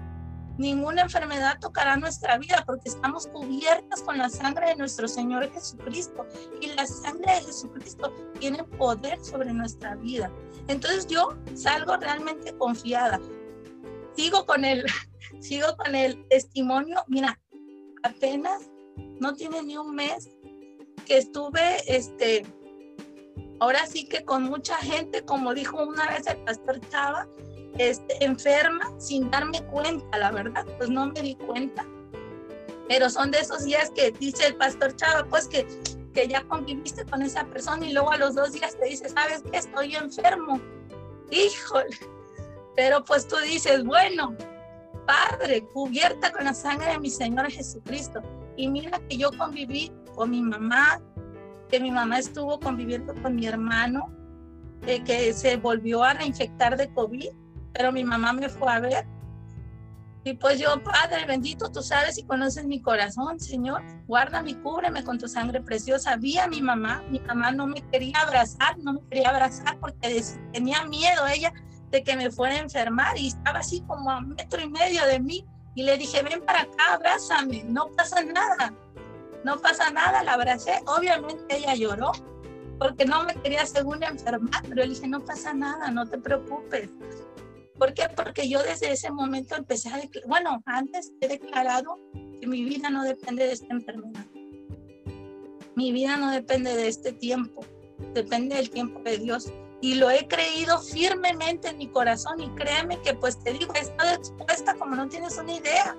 ninguna 0.57 1.03
enfermedad 1.03 1.59
tocará 1.59 1.97
nuestra 1.97 2.37
vida 2.37 2.63
porque 2.65 2.89
estamos 2.89 3.27
cubiertas 3.27 4.01
con 4.01 4.17
la 4.17 4.29
sangre 4.29 4.69
de 4.69 4.75
nuestro 4.75 5.07
Señor 5.07 5.51
Jesucristo 5.51 6.25
y 6.61 6.67
la 6.67 6.85
sangre 6.85 7.35
de 7.35 7.41
Jesucristo 7.41 8.13
tiene 8.39 8.63
poder 8.63 9.23
sobre 9.23 9.53
nuestra 9.53 9.95
vida. 9.95 10.31
Entonces 10.67 11.07
yo 11.07 11.37
salgo 11.53 11.97
realmente 11.97 12.55
confiada. 12.57 13.19
Sigo 14.15 14.45
con 14.45 14.65
el, 14.65 14.83
sigo 15.39 15.75
con 15.77 15.95
el 15.95 16.27
testimonio. 16.27 17.03
Mira, 17.07 17.39
apenas 18.03 18.69
no 19.19 19.33
tiene 19.33 19.63
ni 19.63 19.77
un 19.77 19.95
mes 19.95 20.29
que 21.05 21.17
estuve, 21.17 21.77
este, 21.87 22.45
ahora 23.59 23.85
sí 23.85 24.07
que 24.07 24.25
con 24.25 24.43
mucha 24.43 24.75
gente, 24.77 25.23
como 25.23 25.53
dijo 25.53 25.81
una 25.83 26.07
vez 26.07 26.27
el 26.27 26.37
pastor 26.43 26.79
Chava, 26.89 27.27
este, 27.77 28.23
enferma 28.23 28.85
sin 28.97 29.29
darme 29.29 29.63
cuenta, 29.65 30.17
la 30.17 30.31
verdad, 30.31 30.65
pues 30.77 30.89
no 30.89 31.07
me 31.07 31.21
di 31.21 31.35
cuenta. 31.35 31.85
Pero 32.87 33.09
son 33.09 33.31
de 33.31 33.39
esos 33.39 33.65
días 33.65 33.91
que 33.91 34.11
dice 34.11 34.47
el 34.47 34.55
pastor 34.55 34.95
Chava, 34.95 35.25
pues 35.29 35.47
que, 35.47 35.67
que 36.13 36.27
ya 36.27 36.43
conviviste 36.43 37.05
con 37.05 37.21
esa 37.21 37.45
persona 37.45 37.85
y 37.85 37.93
luego 37.93 38.11
a 38.11 38.17
los 38.17 38.35
dos 38.35 38.53
días 38.53 38.77
te 38.77 38.87
dice, 38.87 39.09
¿sabes 39.09 39.43
qué? 39.51 39.57
Estoy 39.57 39.95
enfermo. 39.95 40.61
Híjole. 41.29 41.97
Pero 42.75 43.03
pues 43.03 43.27
tú 43.27 43.35
dices, 43.37 43.83
bueno, 43.83 44.35
Padre, 45.05 45.63
cubierta 45.73 46.31
con 46.31 46.45
la 46.45 46.53
sangre 46.53 46.91
de 46.91 46.99
mi 46.99 47.09
Señor 47.09 47.49
Jesucristo. 47.51 48.21
Y 48.55 48.69
mira 48.69 48.99
que 49.09 49.17
yo 49.17 49.31
conviví 49.37 49.91
con 50.15 50.31
mi 50.31 50.41
mamá, 50.41 51.01
que 51.69 51.79
mi 51.79 51.91
mamá 51.91 52.19
estuvo 52.19 52.59
conviviendo 52.59 53.13
con 53.21 53.35
mi 53.35 53.47
hermano, 53.47 54.09
eh, 54.85 55.03
que 55.03 55.33
se 55.33 55.57
volvió 55.57 56.03
a 56.03 56.13
reinfectar 56.13 56.77
de 56.77 56.91
COVID 56.93 57.29
pero 57.77 57.91
mi 57.91 58.03
mamá 58.03 58.33
me 58.33 58.49
fue 58.49 58.71
a 58.71 58.79
ver. 58.79 59.05
Y 60.23 60.33
pues 60.33 60.59
yo, 60.59 60.83
Padre 60.83 61.25
bendito, 61.25 61.71
tú 61.71 61.81
sabes 61.81 62.17
y 62.17 62.23
conoces 62.23 62.65
mi 62.65 62.81
corazón, 62.81 63.39
Señor. 63.39 63.81
Guárdame 64.07 64.51
y 64.51 64.55
cúbreme 64.55 65.03
con 65.03 65.17
tu 65.17 65.27
sangre 65.27 65.61
preciosa. 65.61 66.17
Vi 66.17 66.37
a 66.37 66.47
mi 66.47 66.61
mamá, 66.61 67.03
mi 67.09 67.19
mamá 67.19 67.51
no 67.51 67.67
me 67.67 67.81
quería 67.91 68.19
abrazar, 68.19 68.77
no 68.79 68.93
me 68.93 69.01
quería 69.09 69.29
abrazar 69.29 69.79
porque 69.79 70.21
tenía 70.51 70.83
miedo 70.85 71.25
ella 71.27 71.53
de 71.91 72.03
que 72.03 72.17
me 72.17 72.29
fuera 72.31 72.55
a 72.55 72.59
enfermar 72.59 73.17
y 73.17 73.27
estaba 73.27 73.59
así 73.59 73.81
como 73.81 74.09
a 74.11 74.19
metro 74.19 74.59
y 74.59 74.69
medio 74.69 75.05
de 75.05 75.19
mí. 75.19 75.45
Y 75.75 75.83
le 75.83 75.97
dije, 75.97 76.23
ven 76.23 76.41
para 76.41 76.61
acá, 76.61 76.95
abrázame, 76.95 77.63
no 77.65 77.91
pasa 77.95 78.23
nada, 78.23 78.73
no 79.45 79.59
pasa 79.59 79.91
nada, 79.91 80.23
la 80.23 80.33
abracé. 80.33 80.81
Obviamente 80.87 81.55
ella 81.55 81.75
lloró 81.75 82.11
porque 82.79 83.05
no 83.05 83.23
me 83.23 83.35
quería 83.35 83.65
según 83.65 84.03
enfermar, 84.03 84.61
pero 84.63 84.75
le 84.75 84.89
dije, 84.89 85.07
no 85.07 85.23
pasa 85.23 85.53
nada, 85.53 85.89
no 85.91 86.05
te 86.05 86.17
preocupes. 86.17 86.89
¿Por 87.77 87.93
qué? 87.93 88.09
Porque 88.15 88.49
yo 88.49 88.63
desde 88.63 88.91
ese 88.91 89.11
momento 89.11 89.55
empecé 89.55 89.89
a 89.89 89.97
declarar, 89.97 90.27
bueno, 90.27 90.63
antes 90.65 91.11
he 91.21 91.27
declarado 91.27 91.99
que 92.39 92.47
mi 92.47 92.63
vida 92.63 92.89
no 92.89 93.03
depende 93.03 93.45
de 93.45 93.53
esta 93.53 93.73
enfermedad. 93.73 94.25
Mi 95.75 95.91
vida 95.91 96.17
no 96.17 96.31
depende 96.31 96.75
de 96.75 96.87
este 96.87 97.13
tiempo, 97.13 97.63
depende 98.13 98.55
del 98.55 98.69
tiempo 98.69 98.99
de 99.01 99.19
Dios. 99.19 99.51
Y 99.79 99.95
lo 99.95 100.09
he 100.09 100.27
creído 100.27 100.79
firmemente 100.79 101.69
en 101.69 101.77
mi 101.77 101.87
corazón 101.87 102.41
y 102.41 102.49
créeme 102.55 102.99
que 103.01 103.13
pues 103.13 103.37
te 103.43 103.53
digo, 103.53 103.71
he 103.75 103.81
estado 103.81 104.15
expuesta 104.15 104.73
como 104.73 104.95
no 104.95 105.07
tienes 105.07 105.37
una 105.37 105.53
idea. 105.53 105.95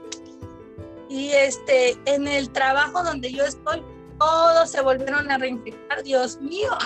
Y 1.09 1.31
este, 1.31 1.97
en 2.07 2.27
el 2.27 2.51
trabajo 2.51 3.05
donde 3.05 3.33
yo 3.33 3.45
estoy, 3.45 3.83
todos 4.19 4.69
se 4.69 4.81
volvieron 4.81 5.31
a 5.31 5.39
reinfectar, 5.39 6.03
Dios 6.03 6.41
mío. 6.41 6.77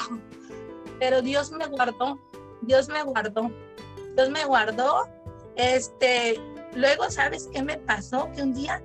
Pero 1.00 1.22
Dios 1.22 1.50
me 1.50 1.66
guardó, 1.66 2.20
Dios 2.60 2.88
me 2.88 3.02
guardó. 3.02 3.50
Dios 4.16 4.30
me 4.30 4.44
guardó. 4.44 5.08
Este, 5.56 6.40
luego, 6.74 7.10
¿sabes 7.10 7.48
qué 7.52 7.62
me 7.62 7.78
pasó? 7.78 8.30
Que 8.32 8.42
un 8.42 8.54
día 8.54 8.82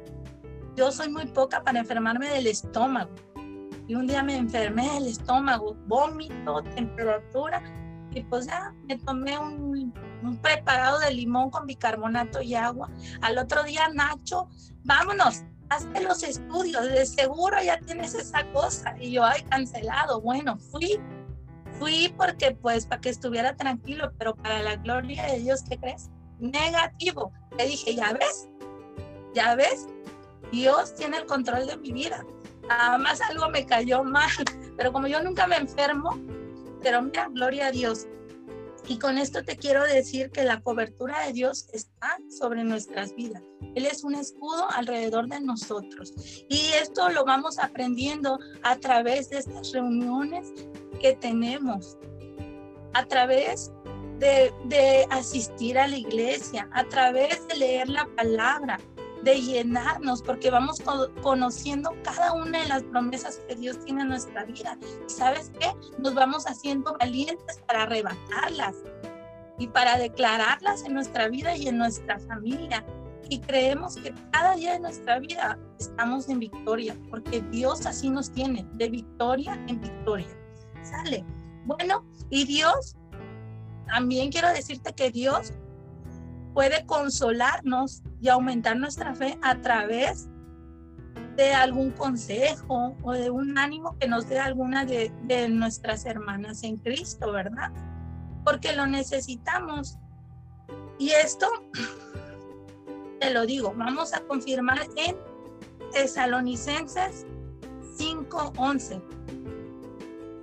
yo 0.76 0.92
soy 0.92 1.10
muy 1.10 1.26
poca 1.28 1.64
para 1.64 1.80
enfermarme 1.80 2.30
del 2.30 2.48
estómago. 2.48 3.12
Y 3.88 3.96
un 3.96 4.06
día 4.06 4.22
me 4.22 4.36
enfermé 4.36 4.90
del 4.94 5.08
estómago, 5.08 5.76
vómito, 5.88 6.62
temperatura. 6.76 7.64
Y 8.12 8.24
pues 8.24 8.48
ya 8.48 8.74
me 8.88 8.98
tomé 8.98 9.38
un, 9.38 9.94
un 10.24 10.38
preparado 10.42 11.00
de 11.00 11.14
limón 11.14 11.50
con 11.50 11.66
bicarbonato 11.66 12.42
y 12.42 12.56
agua. 12.56 12.90
Al 13.22 13.38
otro 13.38 13.64
día, 13.64 13.88
Nacho, 13.94 14.50
vámonos, 14.84 15.44
hazte 15.70 16.02
los 16.02 16.24
estudios, 16.24 16.84
de 16.86 17.06
seguro 17.06 17.58
ya 17.64 17.80
tienes 17.80 18.14
esa 18.14 18.46
cosa. 18.52 18.96
Y 19.00 19.12
yo, 19.12 19.24
ay, 19.24 19.42
cancelado. 19.44 20.22
Bueno, 20.22 20.58
fui 20.58 21.00
Fui 21.80 22.14
porque 22.18 22.52
pues 22.62 22.86
para 22.86 23.02
que 23.02 23.10
estuviera 23.10 23.56
tranquilo, 23.56 24.12
pero 24.18 24.36
para 24.36 24.62
la 24.62 24.76
gloria 24.78 25.26
de 25.28 25.40
Dios, 25.40 25.64
¿qué 25.70 25.78
crees? 25.78 26.10
Negativo. 26.40 27.32
Le 27.58 27.68
dije, 27.68 27.96
ya 27.96 28.14
ves, 28.14 28.50
ya 29.34 29.56
ves, 29.56 29.88
Dios 30.52 30.96
tiene 30.96 31.18
el 31.18 31.26
control 31.26 31.68
de 31.68 31.78
mi 31.78 31.92
vida. 31.92 32.26
Nada 32.68 32.98
más 32.98 33.22
algo 33.22 33.50
me 33.50 33.66
cayó 33.66 34.04
mal, 34.04 34.30
pero 34.76 34.92
como 34.92 35.08
yo 35.08 35.22
nunca 35.22 35.48
me 35.48 35.58
enfermo, 35.58 36.20
pero 36.82 37.02
mira, 37.02 37.30
gloria 37.30 37.68
a 37.68 37.72
Dios. 37.72 38.08
Y 38.90 39.00
con 39.00 39.18
esto 39.18 39.44
te 39.44 39.58
quiero 39.58 39.84
decir 39.84 40.32
que 40.32 40.46
la 40.46 40.62
cobertura 40.62 41.26
de 41.26 41.34
Dios 41.34 41.68
está 41.74 42.18
sobre 42.30 42.64
nuestras 42.64 43.14
vidas. 43.16 43.44
Él 43.76 43.86
es 43.86 44.04
un 44.04 44.16
escudo 44.16 44.66
alrededor 44.72 45.28
de 45.28 45.42
nosotros. 45.42 46.14
Y 46.48 46.72
esto 46.82 47.10
lo 47.10 47.26
vamos 47.26 47.60
aprendiendo 47.60 48.40
a 48.64 48.78
través 48.78 49.30
de 49.30 49.40
estas 49.40 49.74
reuniones 49.74 50.54
que 51.00 51.16
tenemos 51.16 51.98
a 52.94 53.06
través 53.06 53.72
de, 54.20 54.52
de, 54.66 55.06
asistir 55.12 55.78
a 55.78 55.88
la 55.88 55.98
iglesia, 55.98 56.68
a 56.74 56.84
través 56.86 57.48
de 57.48 57.56
leer 57.56 57.90
la 57.90 58.08
palabra, 58.16 58.80
de 59.24 59.42
llenarnos, 59.42 60.22
porque 60.22 60.50
vamos 60.50 60.82
conociendo 61.22 61.96
cada 62.04 62.34
una 62.34 62.62
de 62.62 62.68
las 62.68 62.84
promesas 62.84 63.42
que 63.48 63.56
Dios 63.56 63.84
tiene 63.84 64.04
en 64.04 64.10
nuestra 64.10 64.46
vida. 64.46 64.78
¿Y 65.06 65.10
sabes 65.10 65.52
qué? 65.60 65.72
Nos 66.00 66.14
vamos 66.14 66.46
haciendo 66.46 66.96
valientes 67.00 67.62
para 67.68 67.84
arrebatarlas. 67.84 68.76
y 69.60 69.66
para 69.66 69.98
declararlas 69.98 70.84
en 70.84 70.94
nuestra 70.94 71.30
vida 71.30 71.56
y 71.56 71.68
en 71.68 71.80
nuestra 71.80 72.20
familia. 72.20 72.86
Y 73.28 73.40
creemos 73.40 73.96
que 73.96 74.14
cada 74.32 74.56
día 74.56 74.74
de 74.74 74.80
nuestra 74.80 75.18
vida 75.18 75.58
estamos 75.80 76.30
en 76.30 76.38
victoria, 76.38 76.96
porque 77.10 77.42
Dios 77.52 77.88
así 77.88 78.08
nos 78.10 78.32
tiene, 78.32 78.68
de 78.74 78.88
victoria 78.90 79.60
en 79.68 79.82
victoria. 79.82 80.28
Sale. 80.90 81.26
Bueno, 81.66 82.06
y 82.30 82.46
Dios, 82.46 82.96
también 83.88 84.32
quiero 84.32 84.50
decirte 84.50 84.94
que 84.94 85.12
Dios 85.12 85.54
puede 86.54 86.86
consolarnos 86.86 88.04
y 88.22 88.30
aumentar 88.30 88.78
nuestra 88.78 89.14
fe 89.14 89.38
a 89.42 89.62
través 89.62 90.30
de 91.36 91.54
algún 91.54 91.92
consejo 91.92 92.98
o 93.04 93.14
de 93.14 93.30
un 93.30 93.58
ánimo 93.58 93.96
que 94.00 94.08
nos 94.08 94.28
dé 94.28 94.40
alguna 94.40 94.86
de, 94.86 95.12
nuestras 95.50 96.06
hermanas 96.06 96.64
en 96.64 96.78
Cristo, 96.78 97.32
¿verdad? 97.32 97.72
Porque 98.44 98.76
lo 98.76 98.88
necesitamos. 98.88 100.00
Y 100.98 101.12
esto, 101.12 101.48
te 103.20 103.30
lo 103.32 103.46
digo, 103.46 103.74
vamos 103.78 104.14
a 104.14 104.22
confirmar 104.22 104.80
en 104.96 105.16
Tesalonicenses 105.92 107.26
5.11. 108.00 109.02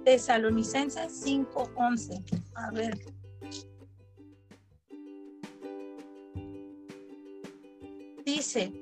Tesalonicenses 0.05 1.25
5.11. 1.25 2.23
A 2.55 2.71
ver. 2.71 2.99
Dice, 8.25 8.73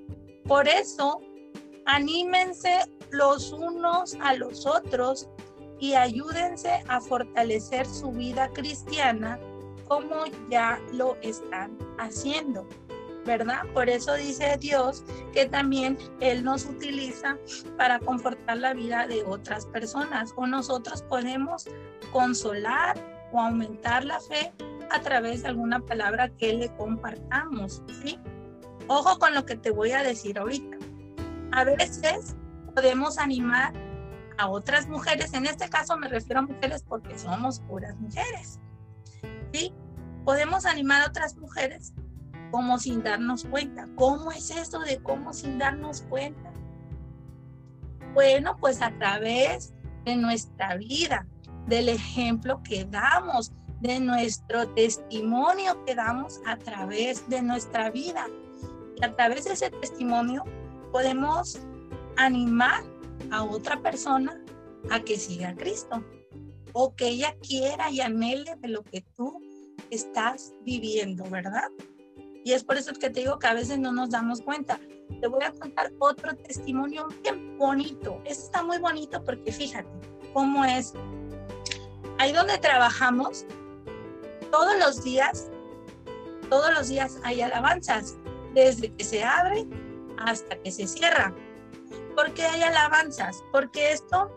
por 0.44 0.68
eso 0.68 1.20
Anímense 1.86 2.78
los 3.10 3.52
unos 3.52 4.16
a 4.22 4.34
los 4.34 4.66
otros 4.66 5.28
y 5.80 5.94
ayúdense 5.94 6.84
a 6.88 7.00
fortalecer 7.00 7.86
su 7.86 8.12
vida 8.12 8.48
cristiana 8.52 9.38
como 9.88 10.24
ya 10.48 10.80
lo 10.92 11.16
están 11.22 11.76
haciendo. 11.98 12.66
¿Verdad? 13.24 13.62
Por 13.74 13.88
eso 13.88 14.14
dice 14.14 14.56
Dios 14.58 15.04
que 15.32 15.46
también 15.46 15.96
Él 16.20 16.44
nos 16.44 16.64
utiliza 16.64 17.36
para 17.76 17.98
confortar 17.98 18.58
la 18.58 18.74
vida 18.74 19.06
de 19.06 19.22
otras 19.24 19.66
personas 19.66 20.32
o 20.36 20.46
nosotros 20.46 21.02
podemos 21.02 21.66
consolar 22.12 22.96
o 23.32 23.40
aumentar 23.40 24.04
la 24.04 24.20
fe 24.20 24.52
a 24.90 25.00
través 25.00 25.42
de 25.42 25.48
alguna 25.48 25.80
palabra 25.80 26.28
que 26.28 26.52
le 26.52 26.74
compartamos, 26.76 27.82
¿sí? 28.02 28.18
Ojo 28.88 29.18
con 29.18 29.34
lo 29.34 29.46
que 29.46 29.56
te 29.56 29.70
voy 29.70 29.92
a 29.92 30.02
decir 30.02 30.38
ahorita 30.38 30.76
a 31.52 31.64
veces 31.64 32.34
podemos 32.74 33.18
animar 33.18 33.72
a 34.38 34.48
otras 34.48 34.88
mujeres, 34.88 35.34
en 35.34 35.46
este 35.46 35.68
caso 35.68 35.96
me 35.96 36.08
refiero 36.08 36.40
a 36.40 36.42
mujeres 36.42 36.82
porque 36.82 37.18
somos 37.18 37.60
puras 37.60 37.94
mujeres, 37.96 38.58
¿sí? 39.52 39.72
Podemos 40.24 40.64
animar 40.64 41.02
a 41.02 41.06
otras 41.08 41.36
mujeres 41.36 41.92
como 42.52 42.78
sin 42.78 43.02
darnos 43.02 43.44
cuenta. 43.46 43.88
¿Cómo 43.96 44.30
es 44.30 44.50
eso 44.50 44.78
de 44.80 45.02
cómo 45.02 45.32
sin 45.32 45.58
darnos 45.58 46.02
cuenta? 46.02 46.52
Bueno, 48.12 48.58
pues 48.60 48.82
a 48.82 48.96
través 48.98 49.72
de 50.04 50.16
nuestra 50.16 50.76
vida, 50.76 51.26
del 51.66 51.88
ejemplo 51.88 52.62
que 52.62 52.84
damos, 52.84 53.52
de 53.80 53.98
nuestro 53.98 54.68
testimonio 54.68 55.82
que 55.84 55.94
damos 55.94 56.40
a 56.46 56.56
través 56.58 57.26
de 57.28 57.40
nuestra 57.42 57.90
vida. 57.90 58.26
Y 58.96 59.04
a 59.04 59.16
través 59.16 59.46
de 59.46 59.54
ese 59.54 59.70
testimonio 59.70 60.44
podemos 60.92 61.58
animar 62.18 62.84
a 63.30 63.44
otra 63.44 63.80
persona 63.80 64.38
a 64.90 65.00
que 65.00 65.18
siga 65.18 65.48
a 65.48 65.56
Cristo 65.56 66.04
o 66.74 66.94
que 66.94 67.08
ella 67.08 67.34
quiera 67.40 67.90
y 67.90 68.00
anhele 68.00 68.56
de 68.56 68.68
lo 68.68 68.82
que 68.82 69.00
tú 69.16 69.40
estás 69.90 70.52
viviendo, 70.64 71.24
¿verdad? 71.24 71.68
Y 72.44 72.52
es 72.52 72.64
por 72.64 72.76
eso 72.76 72.92
que 72.92 73.10
te 73.10 73.20
digo 73.20 73.38
que 73.38 73.46
a 73.46 73.54
veces 73.54 73.78
no 73.78 73.92
nos 73.92 74.10
damos 74.10 74.40
cuenta. 74.40 74.80
Te 75.20 75.28
voy 75.28 75.44
a 75.44 75.52
contar 75.52 75.92
otro 75.98 76.34
testimonio 76.36 77.06
bien 77.22 77.56
bonito. 77.56 78.20
Este 78.24 78.44
está 78.44 78.62
muy 78.62 78.78
bonito 78.78 79.22
porque 79.24 79.52
fíjate 79.52 79.88
cómo 80.32 80.64
es. 80.64 80.94
Ahí 82.18 82.32
donde 82.32 82.58
trabajamos, 82.58 83.46
todos 84.50 84.78
los 84.78 85.04
días, 85.04 85.50
todos 86.50 86.72
los 86.74 86.88
días 86.88 87.18
hay 87.22 87.40
alabanzas, 87.40 88.16
desde 88.54 88.92
que 88.94 89.04
se 89.04 89.24
abre 89.24 89.66
hasta 90.18 90.56
que 90.60 90.70
se 90.70 90.86
cierra. 90.86 91.34
¿Por 92.14 92.32
qué 92.34 92.44
hay 92.44 92.62
alabanzas? 92.62 93.42
Porque 93.50 93.92
esto 93.92 94.30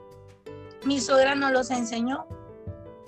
mi 0.86 1.02
suegra 1.02 1.36
nos 1.36 1.52
los 1.52 1.72
enseñó. 1.72 2.28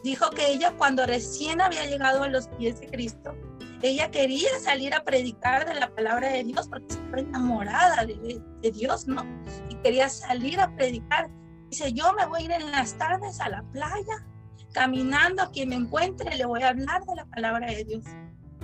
Dijo 0.04 0.30
que 0.32 0.48
ella 0.48 0.74
cuando 0.78 1.06
recién 1.06 1.62
había 1.62 1.86
llegado 1.86 2.24
a 2.24 2.28
los 2.28 2.48
pies 2.50 2.80
de 2.80 2.88
Cristo, 2.88 3.36
ella 3.82 4.10
quería 4.12 4.50
salir 4.60 4.94
a 4.94 5.04
predicar 5.04 5.68
de 5.68 5.76
la 5.76 5.94
palabra 5.94 6.30
de 6.30 6.44
Dios 6.44 6.68
porque 6.68 6.88
estaba 6.90 7.20
enamorada 7.20 8.06
de, 8.06 8.72
Dios, 8.72 9.08
¿no? 9.08 9.24
Y 9.70 9.76
quería 9.76 10.10
salir 10.10 10.60
a 10.60 10.76
predicar. 10.76 11.30
Dice, 11.70 11.94
yo 11.94 12.14
me 12.14 12.26
voy 12.26 12.42
a 12.42 12.46
ir 12.46 12.52
en 12.52 12.72
las 12.72 12.98
tardes 12.98 13.40
a 13.40 13.50
la 13.50 13.64
playa, 13.72 14.26
caminando 14.74 15.44
a 15.44 15.52
quien 15.52 15.70
me 15.70 15.76
encuentre, 15.76 16.36
le 16.36 16.46
voy 16.46 16.64
a 16.64 16.70
hablar 16.70 17.04
de 17.06 17.16
la 17.16 17.26
palabra 17.26 17.68
de 17.68 17.84
Dios. 17.84 18.04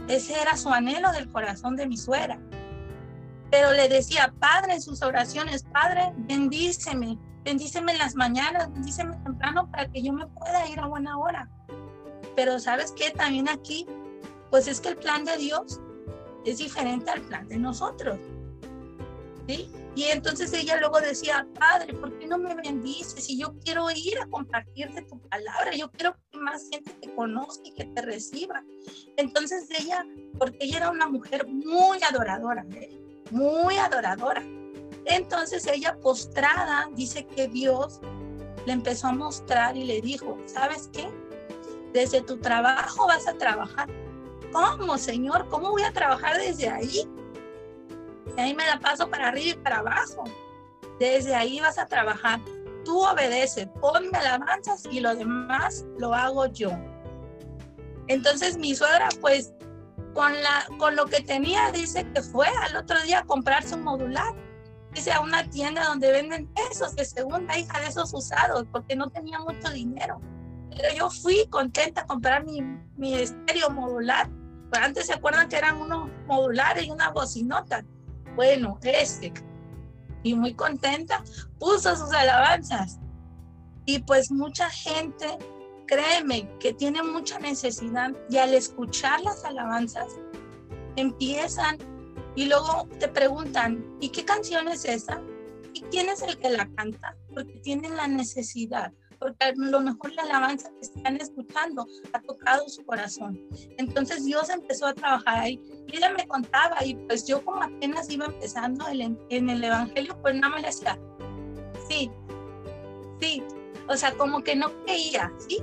Ese 0.07 0.41
era 0.41 0.57
su 0.57 0.69
anhelo 0.69 1.11
del 1.11 1.31
corazón 1.31 1.75
de 1.75 1.87
mi 1.87 1.97
suegra 1.97 2.39
pero 3.53 3.71
le 3.71 3.87
decía, 3.87 4.33
Padre, 4.39 4.73
en 4.73 4.81
sus 4.81 5.03
oraciones, 5.03 5.61
Padre, 5.61 6.11
bendíceme, 6.15 7.19
bendíceme 7.43 7.91
en 7.91 7.99
las 7.99 8.15
mañanas, 8.15 8.73
bendíceme 8.73 9.15
temprano 9.17 9.69
para 9.69 9.87
que 9.91 10.01
yo 10.01 10.11
me 10.11 10.25
pueda 10.25 10.67
ir 10.69 10.79
a 10.79 10.87
buena 10.87 11.19
hora. 11.19 11.47
Pero 12.35 12.57
sabes 12.57 12.91
qué, 12.97 13.11
también 13.11 13.47
aquí, 13.47 13.85
pues 14.53 14.67
es 14.67 14.79
que 14.79 14.89
el 14.89 14.97
plan 14.97 15.25
de 15.25 15.35
Dios 15.37 15.81
es 16.45 16.59
diferente 16.59 17.09
al 17.09 17.21
plan 17.21 17.47
de 17.47 17.57
nosotros. 17.57 18.19
¿Sí? 19.47 19.67
Y 19.95 20.03
entonces 20.03 20.53
ella 20.53 20.79
luego 20.79 21.01
decía, 21.01 21.47
Padre, 21.57 21.95
¿por 21.95 22.15
qué 22.19 22.27
no 22.27 22.37
me 22.37 22.53
bendices? 22.53 23.25
Si 23.25 23.39
yo 23.39 23.55
quiero 23.65 23.89
ir 23.89 24.19
a 24.21 24.27
compartirte 24.27 25.01
tu 25.01 25.19
palabra, 25.21 25.75
yo 25.75 25.89
quiero 25.89 26.15
que 26.31 26.37
más 26.37 26.69
gente 26.71 26.91
te 27.01 27.15
conozca 27.15 27.63
y 27.65 27.73
que 27.73 27.85
te 27.85 28.03
reciba. 28.03 28.63
Entonces 29.17 29.67
ella, 29.71 30.05
porque 30.37 30.59
ella 30.59 30.77
era 30.77 30.91
una 30.91 31.09
mujer 31.09 31.47
muy 31.47 31.97
adoradora, 32.07 32.63
¿eh? 32.75 32.91
muy 33.31 33.77
adoradora. 33.77 34.43
Entonces 35.05 35.65
ella 35.65 35.97
postrada 35.99 36.89
dice 36.93 37.25
que 37.25 37.47
Dios 37.47 38.01
le 38.67 38.73
empezó 38.73 39.07
a 39.07 39.13
mostrar 39.13 39.75
y 39.75 39.85
le 39.85 39.99
dijo, 39.99 40.37
¿sabes 40.45 40.91
qué? 40.93 41.09
Desde 41.91 42.21
tu 42.21 42.37
trabajo 42.37 43.07
vas 43.07 43.27
a 43.27 43.33
trabajar. 43.33 43.89
¿Cómo, 44.53 44.97
Señor? 44.99 45.49
¿Cómo 45.49 45.71
voy 45.71 45.81
a 45.81 45.91
trabajar 45.91 46.37
desde 46.37 46.69
ahí? 46.69 47.09
Y 48.37 48.39
ahí 48.39 48.53
me 48.53 48.65
la 48.65 48.79
paso 48.79 49.09
para 49.09 49.29
arriba 49.29 49.57
y 49.59 49.63
para 49.63 49.79
abajo. 49.79 50.23
Desde 50.99 51.33
ahí 51.33 51.59
vas 51.59 51.79
a 51.79 51.87
trabajar. 51.87 52.39
Tú 52.85 53.03
obedeces, 53.03 53.67
ponme 53.81 54.15
alabanzas 54.17 54.85
y 54.91 54.99
lo 54.99 55.15
demás 55.15 55.85
lo 55.97 56.13
hago 56.13 56.45
yo. 56.47 56.69
Entonces 58.07 58.57
mi 58.57 58.75
suegra 58.75 59.09
pues 59.21 59.53
con, 60.13 60.31
la, 60.43 60.67
con 60.77 60.95
lo 60.95 61.05
que 61.05 61.21
tenía, 61.21 61.71
dice 61.71 62.05
que 62.13 62.21
fue 62.21 62.47
al 62.47 62.75
otro 62.75 63.01
día 63.01 63.19
a 63.19 63.23
comprarse 63.23 63.75
un 63.75 63.83
modular. 63.83 64.35
Dice 64.93 65.11
a 65.11 65.21
una 65.21 65.49
tienda 65.49 65.85
donde 65.85 66.11
venden 66.11 66.51
esos 66.69 66.95
de 66.95 67.05
segunda 67.05 67.57
hija 67.57 67.79
de 67.79 67.87
esos 67.87 68.13
usados, 68.13 68.67
porque 68.71 68.95
no 68.95 69.09
tenía 69.09 69.39
mucho 69.39 69.71
dinero. 69.71 70.21
Pero 70.69 70.93
yo 70.95 71.09
fui 71.09 71.47
contenta 71.49 72.01
a 72.01 72.05
comprar 72.05 72.45
mi, 72.45 72.61
mi 72.95 73.15
estéreo 73.15 73.71
modular. 73.71 74.29
Antes 74.75 75.07
se 75.07 75.13
acuerdan 75.13 75.49
que 75.49 75.57
eran 75.57 75.77
unos 75.77 76.09
modulares 76.27 76.85
y 76.85 76.91
una 76.91 77.09
bocinota. 77.11 77.83
Bueno, 78.35 78.79
ese. 78.83 79.33
Y 80.23 80.35
muy 80.35 80.53
contenta, 80.53 81.23
puso 81.59 81.95
sus 81.95 82.13
alabanzas. 82.13 82.99
Y 83.85 83.99
pues 83.99 84.31
mucha 84.31 84.69
gente 84.69 85.37
créeme 85.87 86.49
que 86.59 86.73
tiene 86.73 87.03
mucha 87.03 87.39
necesidad 87.39 88.11
y 88.29 88.37
al 88.37 88.53
escuchar 88.53 89.21
las 89.21 89.43
alabanzas 89.43 90.07
empiezan 90.95 91.77
y 92.35 92.45
luego 92.45 92.87
te 92.99 93.07
preguntan, 93.07 93.85
¿y 93.99 94.09
qué 94.09 94.25
canción 94.25 94.67
es 94.67 94.85
esa? 94.85 95.21
¿Y 95.73 95.81
quién 95.83 96.09
es 96.09 96.21
el 96.21 96.37
que 96.37 96.49
la 96.49 96.67
canta? 96.75 97.15
Porque 97.33 97.59
tienen 97.59 97.95
la 97.95 98.07
necesidad, 98.07 98.91
porque 99.23 99.45
a 99.45 99.53
lo 99.55 99.79
mejor 99.79 100.11
la 100.13 100.23
alabanza 100.23 100.69
que 100.71 100.81
están 100.81 101.15
escuchando 101.15 101.87
ha 102.11 102.19
tocado 102.19 102.67
su 102.67 102.83
corazón. 102.85 103.39
Entonces 103.77 104.25
Dios 104.25 104.49
empezó 104.49 104.87
a 104.87 104.93
trabajar 104.93 105.39
ahí 105.39 105.61
y 105.87 105.95
ella 105.95 106.09
me 106.09 106.27
contaba 106.27 106.83
y 106.83 106.95
pues 106.95 107.25
yo 107.25 107.43
como 107.43 107.63
apenas 107.63 108.09
iba 108.09 108.25
empezando 108.25 108.85
en 108.89 109.49
el 109.49 109.63
Evangelio, 109.63 110.17
pues 110.21 110.35
nada 110.35 110.49
más 110.49 110.61
le 110.61 110.67
decía, 110.67 110.99
sí, 111.87 112.11
sí, 113.21 113.41
o 113.87 113.95
sea, 113.95 114.13
como 114.13 114.43
que 114.43 114.57
no 114.57 114.73
creía, 114.83 115.31
¿sí? 115.37 115.59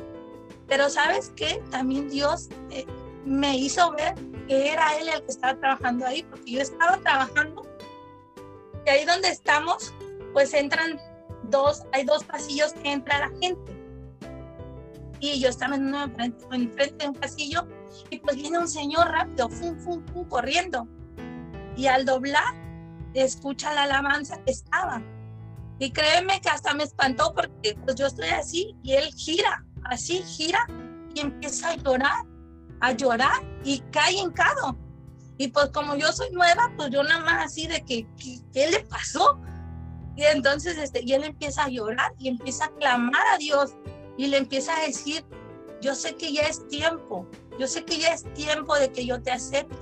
Pero 0.66 0.88
sabes 0.88 1.30
qué? 1.36 1.62
También 1.70 2.08
Dios 2.08 2.48
eh, 2.70 2.86
me 3.26 3.58
hizo 3.58 3.92
ver 3.92 4.14
que 4.48 4.72
era 4.72 4.96
Él 4.96 5.10
el 5.10 5.22
que 5.22 5.32
estaba 5.32 5.58
trabajando 5.58 6.06
ahí, 6.06 6.22
porque 6.22 6.52
yo 6.52 6.60
estaba 6.62 6.96
trabajando 6.98 7.66
y 8.86 8.88
ahí 8.88 9.04
donde 9.04 9.28
estamos, 9.28 9.92
pues 10.32 10.54
entran 10.54 10.98
dos, 11.50 11.84
hay 11.92 12.04
dos 12.04 12.24
pasillos 12.24 12.72
que 12.72 12.92
entra 12.92 13.18
la 13.18 13.30
gente. 13.40 13.76
Y 15.20 15.38
yo 15.40 15.48
estaba 15.48 15.76
en 15.76 15.94
enfrente, 15.94 16.46
enfrente 16.50 17.04
de 17.04 17.08
un 17.10 17.14
pasillo 17.14 17.68
Y 18.08 18.20
pues 18.20 18.36
viene 18.36 18.58
un 18.58 18.68
señor 18.68 19.08
rápido, 19.08 19.50
fum, 19.50 19.78
fum, 19.78 20.06
fum, 20.06 20.26
corriendo. 20.28 20.88
Y 21.76 21.86
al 21.86 22.04
doblar, 22.04 22.54
escucha 23.14 23.72
la 23.74 23.82
alabanza 23.82 24.42
que 24.44 24.52
estaba. 24.52 25.02
Y 25.78 25.90
créeme 25.92 26.40
que 26.40 26.48
hasta 26.48 26.74
me 26.74 26.84
espantó 26.84 27.34
porque 27.34 27.76
pues 27.84 27.96
yo 27.96 28.06
estoy 28.06 28.28
así 28.28 28.76
y 28.82 28.92
él 28.92 29.10
gira, 29.14 29.64
así 29.84 30.22
gira 30.22 30.66
y 31.14 31.20
empieza 31.20 31.70
a 31.70 31.76
llorar, 31.76 32.24
a 32.80 32.92
llorar 32.92 33.42
y 33.64 33.80
cae 33.90 34.12
hincado. 34.12 34.76
Y 35.38 35.48
pues 35.48 35.70
como 35.70 35.96
yo 35.96 36.12
soy 36.12 36.30
nueva, 36.32 36.70
pues 36.76 36.90
yo 36.90 37.02
nada 37.02 37.24
más 37.24 37.46
así 37.46 37.66
de 37.66 37.82
que, 37.82 38.06
¿qué, 38.52 38.70
le 38.70 38.80
pasó? 38.80 39.40
Y 40.16 40.24
entonces 40.24 40.76
este, 40.78 41.02
y 41.04 41.12
él 41.12 41.24
empieza 41.24 41.64
a 41.64 41.68
llorar 41.68 42.12
y 42.18 42.28
empieza 42.28 42.66
a 42.66 42.70
clamar 42.74 43.22
a 43.32 43.38
Dios 43.38 43.74
y 44.18 44.26
le 44.26 44.36
empieza 44.36 44.76
a 44.76 44.86
decir, 44.86 45.24
yo 45.80 45.94
sé 45.94 46.14
que 46.16 46.32
ya 46.32 46.42
es 46.42 46.66
tiempo, 46.68 47.26
yo 47.58 47.66
sé 47.66 47.84
que 47.84 47.98
ya 47.98 48.12
es 48.12 48.24
tiempo 48.34 48.74
de 48.76 48.90
que 48.90 49.06
yo 49.06 49.22
te 49.22 49.30
acepte, 49.30 49.76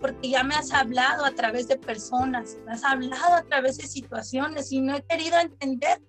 porque 0.00 0.30
ya 0.30 0.42
me 0.44 0.54
has 0.54 0.72
hablado 0.72 1.24
a 1.24 1.32
través 1.32 1.68
de 1.68 1.76
personas, 1.76 2.56
me 2.64 2.72
has 2.72 2.84
hablado 2.84 3.34
a 3.34 3.42
través 3.42 3.76
de 3.78 3.86
situaciones 3.86 4.72
y 4.72 4.80
no 4.80 4.96
he 4.96 5.02
querido 5.02 5.38
entender, 5.38 6.00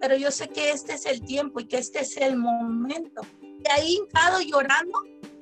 pero 0.00 0.16
yo 0.16 0.30
sé 0.30 0.48
que 0.48 0.70
este 0.70 0.94
es 0.94 1.06
el 1.06 1.22
tiempo 1.22 1.60
y 1.60 1.66
que 1.66 1.78
este 1.78 2.00
es 2.00 2.16
el 2.16 2.36
momento. 2.36 3.22
Y 3.40 3.70
ahí 3.70 3.94
hincado 3.94 4.40
llorando, 4.40 4.98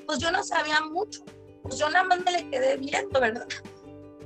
pues 0.07 0.19
yo 0.19 0.31
no 0.31 0.45
sabía 0.45 0.81
mucho, 0.83 1.25
pues 1.63 1.79
yo 1.79 1.89
nada 1.89 2.05
más 2.05 2.21
me 2.21 2.33
le 2.33 2.51
quedé 2.51 2.77
viendo, 2.77 3.19
¿verdad? 3.21 3.47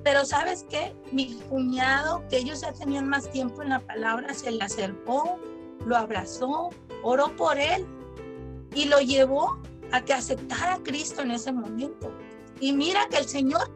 Pero 0.04 0.26
sabes 0.26 0.66
qué, 0.68 0.94
mi 1.12 1.34
cuñado, 1.48 2.22
que 2.28 2.36
ellos 2.36 2.60
ya 2.60 2.72
tenían 2.72 3.08
más 3.08 3.30
tiempo 3.30 3.62
en 3.62 3.70
la 3.70 3.80
palabra, 3.80 4.34
se 4.34 4.50
le 4.50 4.62
acercó, 4.62 5.38
lo 5.86 5.96
abrazó, 5.96 6.68
oró 7.02 7.34
por 7.36 7.58
él 7.58 7.86
y 8.74 8.84
lo 8.84 9.00
llevó 9.00 9.58
a 9.92 10.02
que 10.02 10.12
aceptara 10.12 10.74
a 10.74 10.82
Cristo 10.82 11.22
en 11.22 11.30
ese 11.30 11.52
momento. 11.52 12.12
Y 12.60 12.72
mira 12.74 13.06
que 13.10 13.16
el 13.16 13.26
Señor 13.26 13.70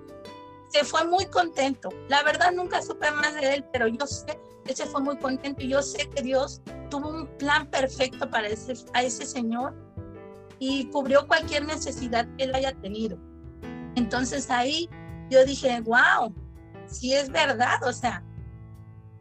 se 0.68 0.84
fue 0.84 1.06
muy 1.06 1.24
contento. 1.26 1.88
La 2.08 2.22
verdad 2.22 2.52
nunca 2.52 2.82
supe 2.82 3.10
más 3.10 3.34
de 3.34 3.54
él, 3.54 3.64
pero 3.72 3.88
yo 3.88 4.06
sé 4.06 4.38
que 4.64 4.76
se 4.76 4.84
fue 4.84 5.00
muy 5.00 5.16
contento 5.16 5.64
y 5.64 5.68
yo 5.68 5.80
sé 5.80 6.10
que 6.10 6.22
Dios 6.22 6.60
tuvo 6.90 7.08
un 7.08 7.26
plan 7.38 7.66
perfecto 7.70 8.28
para 8.28 8.48
ese, 8.48 8.74
a 8.92 9.02
ese 9.02 9.24
Señor 9.24 9.74
y 10.58 10.86
cubrió 10.90 11.26
cualquier 11.26 11.64
necesidad 11.64 12.28
que 12.36 12.44
él 12.44 12.54
haya 12.54 12.72
tenido. 12.74 13.16
Entonces 13.94 14.50
ahí 14.50 14.90
yo 15.30 15.44
dije, 15.44 15.80
wow, 15.82 16.34
si 16.86 17.14
es 17.14 17.30
verdad, 17.30 17.82
o 17.84 17.92
sea, 17.92 18.22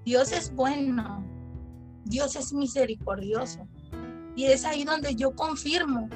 Dios 0.05 0.31
es 0.31 0.53
bueno, 0.53 1.25
Dios 2.05 2.35
es 2.35 2.53
misericordioso. 2.53 3.67
Y 4.35 4.45
es 4.45 4.65
ahí 4.65 4.83
donde 4.83 5.15
yo 5.15 5.35
confirmo 5.35 6.07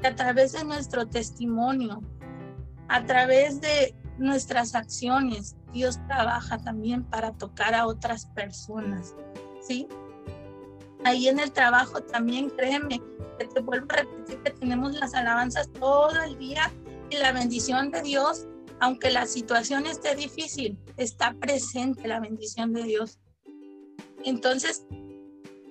que 0.00 0.08
a 0.08 0.14
través 0.14 0.52
de 0.52 0.64
nuestro 0.64 1.06
testimonio, 1.06 2.02
a 2.88 3.04
través 3.04 3.60
de 3.60 3.94
nuestras 4.18 4.74
acciones, 4.74 5.56
Dios 5.72 5.98
trabaja 6.06 6.58
también 6.58 7.04
para 7.04 7.32
tocar 7.32 7.74
a 7.74 7.86
otras 7.86 8.26
personas, 8.26 9.14
¿sí? 9.62 9.88
Ahí 11.04 11.28
en 11.28 11.38
el 11.38 11.52
trabajo 11.52 12.00
también, 12.00 12.50
créeme, 12.50 13.00
que 13.38 13.46
te 13.46 13.60
vuelvo 13.60 13.86
a 13.90 13.96
repetir 13.96 14.38
que 14.42 14.50
tenemos 14.50 14.94
las 14.94 15.14
alabanzas 15.14 15.68
todo 15.72 16.10
el 16.22 16.38
día 16.38 16.72
y 17.10 17.16
la 17.16 17.32
bendición 17.32 17.90
de 17.90 18.02
Dios, 18.02 18.46
aunque 18.80 19.10
la 19.10 19.26
situación 19.26 19.86
esté 19.86 20.14
difícil, 20.14 20.78
está 20.96 21.34
presente 21.34 22.08
la 22.08 22.20
bendición 22.20 22.72
de 22.72 22.84
Dios. 22.84 23.18
Entonces, 24.24 24.84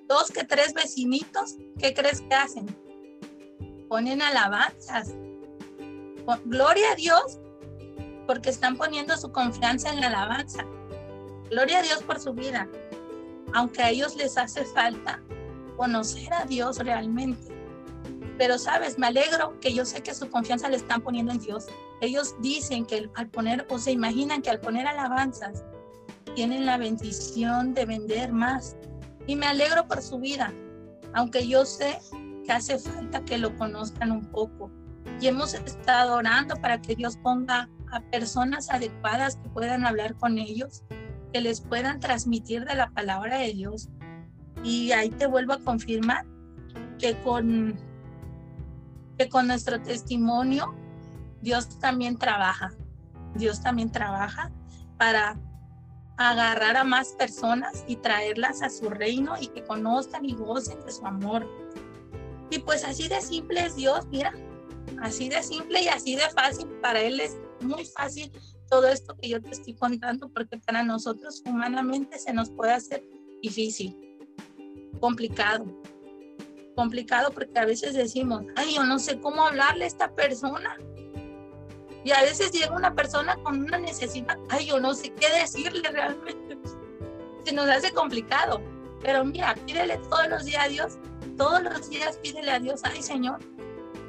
dos 0.08 0.30
que 0.30 0.44
tres 0.44 0.74
vecinitos, 0.74 1.56
¿qué 1.78 1.94
crees 1.94 2.20
que 2.22 2.34
hacen? 2.34 2.66
Ponen 3.88 4.22
alabanzas. 4.22 5.14
Gloria 6.46 6.92
a 6.92 6.94
Dios 6.94 7.38
porque 8.26 8.50
están 8.50 8.76
poniendo 8.76 9.16
su 9.16 9.32
confianza 9.32 9.92
en 9.92 10.00
la 10.00 10.08
alabanza. 10.08 10.64
Gloria 11.50 11.80
a 11.80 11.82
Dios 11.82 12.02
por 12.02 12.18
su 12.18 12.32
vida, 12.32 12.68
aunque 13.52 13.82
a 13.82 13.90
ellos 13.90 14.16
les 14.16 14.38
hace 14.38 14.64
falta 14.64 15.22
conocer 15.76 16.32
a 16.32 16.44
Dios 16.44 16.78
realmente. 16.78 17.52
Pero 18.38 18.58
sabes, 18.58 18.98
me 18.98 19.06
alegro 19.06 19.58
que 19.60 19.72
yo 19.72 19.84
sé 19.84 20.02
que 20.02 20.14
su 20.14 20.28
confianza 20.28 20.68
le 20.68 20.76
están 20.76 21.02
poniendo 21.02 21.32
en 21.32 21.38
Dios. 21.38 21.66
Ellos 22.00 22.34
dicen 22.40 22.84
que 22.84 23.08
al 23.14 23.28
poner, 23.28 23.66
o 23.70 23.78
se 23.78 23.92
imaginan 23.92 24.42
que 24.42 24.50
al 24.50 24.60
poner 24.60 24.86
alabanzas, 24.86 25.64
tienen 26.34 26.66
la 26.66 26.76
bendición 26.76 27.74
de 27.74 27.86
vender 27.86 28.32
más. 28.32 28.76
Y 29.26 29.36
me 29.36 29.46
alegro 29.46 29.86
por 29.86 30.02
su 30.02 30.18
vida, 30.18 30.52
aunque 31.14 31.46
yo 31.46 31.64
sé 31.64 31.98
que 32.44 32.52
hace 32.52 32.78
falta 32.78 33.24
que 33.24 33.38
lo 33.38 33.56
conozcan 33.56 34.10
un 34.10 34.24
poco. 34.26 34.70
Y 35.20 35.28
hemos 35.28 35.54
estado 35.54 36.16
orando 36.16 36.56
para 36.56 36.80
que 36.80 36.94
Dios 36.94 37.16
ponga 37.16 37.68
a 37.92 38.00
personas 38.10 38.68
adecuadas 38.70 39.36
que 39.36 39.48
puedan 39.50 39.86
hablar 39.86 40.14
con 40.16 40.38
ellos, 40.38 40.82
que 41.32 41.40
les 41.40 41.60
puedan 41.60 42.00
transmitir 42.00 42.64
de 42.64 42.74
la 42.74 42.90
palabra 42.90 43.38
de 43.38 43.52
Dios. 43.52 43.88
Y 44.62 44.92
ahí 44.92 45.10
te 45.10 45.26
vuelvo 45.26 45.52
a 45.52 45.60
confirmar 45.60 46.26
que 46.98 47.16
con, 47.22 47.76
que 49.18 49.28
con 49.28 49.46
nuestro 49.46 49.80
testimonio 49.80 50.74
Dios 51.40 51.78
también 51.78 52.18
trabaja. 52.18 52.72
Dios 53.34 53.62
también 53.62 53.90
trabaja 53.90 54.50
para 54.96 55.36
agarrar 56.16 56.76
a 56.76 56.84
más 56.84 57.08
personas 57.12 57.84
y 57.88 57.96
traerlas 57.96 58.62
a 58.62 58.70
su 58.70 58.88
reino 58.88 59.34
y 59.40 59.48
que 59.48 59.64
conozcan 59.64 60.24
y 60.24 60.34
gocen 60.34 60.84
de 60.84 60.92
su 60.92 61.04
amor. 61.04 61.48
Y 62.50 62.60
pues 62.60 62.84
así 62.84 63.08
de 63.08 63.20
simple 63.20 63.66
es 63.66 63.76
Dios, 63.76 64.06
mira, 64.06 64.32
así 65.02 65.28
de 65.28 65.42
simple 65.42 65.82
y 65.82 65.88
así 65.88 66.14
de 66.14 66.28
fácil. 66.30 66.68
Para 66.80 67.00
Él 67.00 67.20
es 67.20 67.36
muy 67.60 67.84
fácil 67.84 68.30
todo 68.70 68.88
esto 68.88 69.16
que 69.16 69.28
yo 69.28 69.42
te 69.42 69.50
estoy 69.50 69.74
contando 69.74 70.28
porque 70.32 70.58
para 70.58 70.82
nosotros 70.82 71.42
humanamente 71.46 72.18
se 72.18 72.32
nos 72.32 72.50
puede 72.50 72.72
hacer 72.72 73.04
difícil, 73.42 73.96
complicado. 75.00 75.66
Complicado 76.74 77.30
porque 77.30 77.58
a 77.58 77.64
veces 77.64 77.94
decimos, 77.94 78.42
ay, 78.56 78.74
yo 78.74 78.84
no 78.84 78.98
sé 78.98 79.20
cómo 79.20 79.46
hablarle 79.46 79.84
a 79.84 79.88
esta 79.88 80.12
persona 80.12 80.76
y 82.04 82.12
a 82.12 82.20
veces 82.20 82.52
llega 82.52 82.76
una 82.76 82.94
persona 82.94 83.36
con 83.42 83.62
una 83.62 83.78
necesidad, 83.78 84.38
ay, 84.50 84.66
yo 84.66 84.78
no 84.78 84.92
sé 84.94 85.10
qué 85.14 85.32
decirle 85.40 85.88
realmente. 85.90 86.58
Se 87.44 87.52
nos 87.52 87.68
hace 87.68 87.92
complicado. 87.92 88.60
Pero 89.00 89.24
mira, 89.24 89.54
pídele 89.66 89.98
todos 89.98 90.28
los 90.28 90.44
días 90.44 90.64
a 90.64 90.68
Dios, 90.68 90.98
todos 91.36 91.62
los 91.62 91.90
días 91.90 92.16
pídele 92.22 92.50
a 92.50 92.58
Dios, 92.58 92.80
ay 92.84 93.02
Señor, 93.02 93.38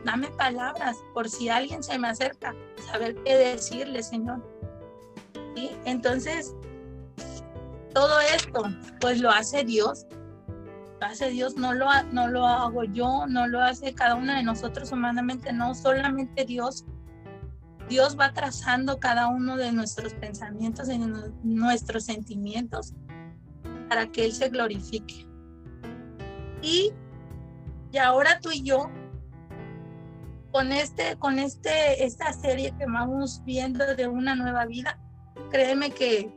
dame 0.05 0.29
palabras 0.29 0.97
por 1.13 1.29
si 1.29 1.49
alguien 1.49 1.83
se 1.83 1.99
me 1.99 2.07
acerca, 2.07 2.55
saber 2.89 3.15
qué 3.23 3.35
decirle, 3.35 4.03
Señor. 4.03 4.41
¿Sí? 5.55 5.71
Entonces, 5.83 6.53
todo 7.93 8.19
esto, 8.21 8.63
pues 9.01 9.19
lo 9.19 9.29
hace 9.29 9.63
Dios. 9.63 10.05
Hace 11.01 11.29
Dios, 11.29 11.55
no 11.55 11.73
lo, 11.73 11.87
no 12.11 12.27
lo 12.27 12.47
hago 12.47 12.83
yo, 12.83 13.25
no 13.27 13.47
lo 13.47 13.61
hace 13.61 13.93
cada 13.93 14.15
uno 14.15 14.33
de 14.33 14.43
nosotros 14.43 14.91
humanamente, 14.91 15.53
no, 15.53 15.75
solamente 15.75 16.45
Dios 16.45 16.85
Dios 17.87 18.17
va 18.19 18.33
trazando 18.33 18.99
cada 18.99 19.27
uno 19.27 19.57
de 19.57 19.71
nuestros 19.71 20.13
pensamientos 20.15 20.89
y 20.89 20.99
nuestros 21.43 22.05
sentimientos 22.05 22.93
para 23.89 24.07
que 24.07 24.25
Él 24.25 24.33
se 24.33 24.49
glorifique. 24.49 25.27
Y, 26.61 26.91
y 27.91 27.97
ahora 27.97 28.39
tú 28.39 28.49
y 28.51 28.63
yo, 28.63 28.89
con, 30.51 30.71
este, 30.71 31.15
con 31.17 31.37
este, 31.37 32.03
esta 32.03 32.33
serie 32.33 32.73
que 32.77 32.85
vamos 32.85 33.43
viendo 33.45 33.95
de 33.95 34.07
una 34.07 34.35
nueva 34.35 34.65
vida, 34.65 34.99
créeme 35.51 35.91
que, 35.91 36.33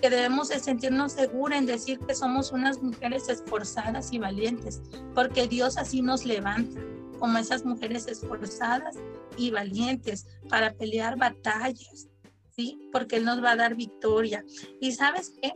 que 0.00 0.10
debemos 0.10 0.48
de 0.48 0.60
sentirnos 0.60 1.12
seguros 1.12 1.58
en 1.58 1.66
decir 1.66 1.98
que 2.00 2.14
somos 2.14 2.52
unas 2.52 2.80
mujeres 2.82 3.28
esforzadas 3.28 4.12
y 4.12 4.18
valientes, 4.18 4.80
porque 5.14 5.48
Dios 5.48 5.76
así 5.76 6.02
nos 6.02 6.24
levanta 6.24 6.80
como 7.18 7.38
esas 7.38 7.64
mujeres 7.64 8.06
esforzadas 8.06 8.96
y 9.36 9.50
valientes 9.50 10.26
para 10.48 10.72
pelear 10.74 11.16
batallas, 11.16 12.08
¿sí? 12.54 12.78
Porque 12.92 13.16
Él 13.16 13.24
nos 13.24 13.42
va 13.42 13.52
a 13.52 13.56
dar 13.56 13.74
victoria. 13.74 14.44
Y 14.80 14.92
sabes 14.92 15.32
qué? 15.42 15.52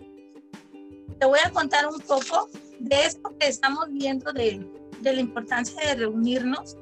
Te 1.19 1.27
voy 1.27 1.39
a 1.45 1.51
contar 1.51 1.87
un 1.87 2.01
poco 2.01 2.49
de 2.81 3.05
esto 3.05 3.33
que 3.39 3.47
estamos 3.47 3.87
viendo 3.91 4.33
de, 4.33 4.67
de 5.01 5.13
la 5.13 5.21
importancia 5.21 5.81
de 5.87 5.95
reunirnos. 5.95 6.77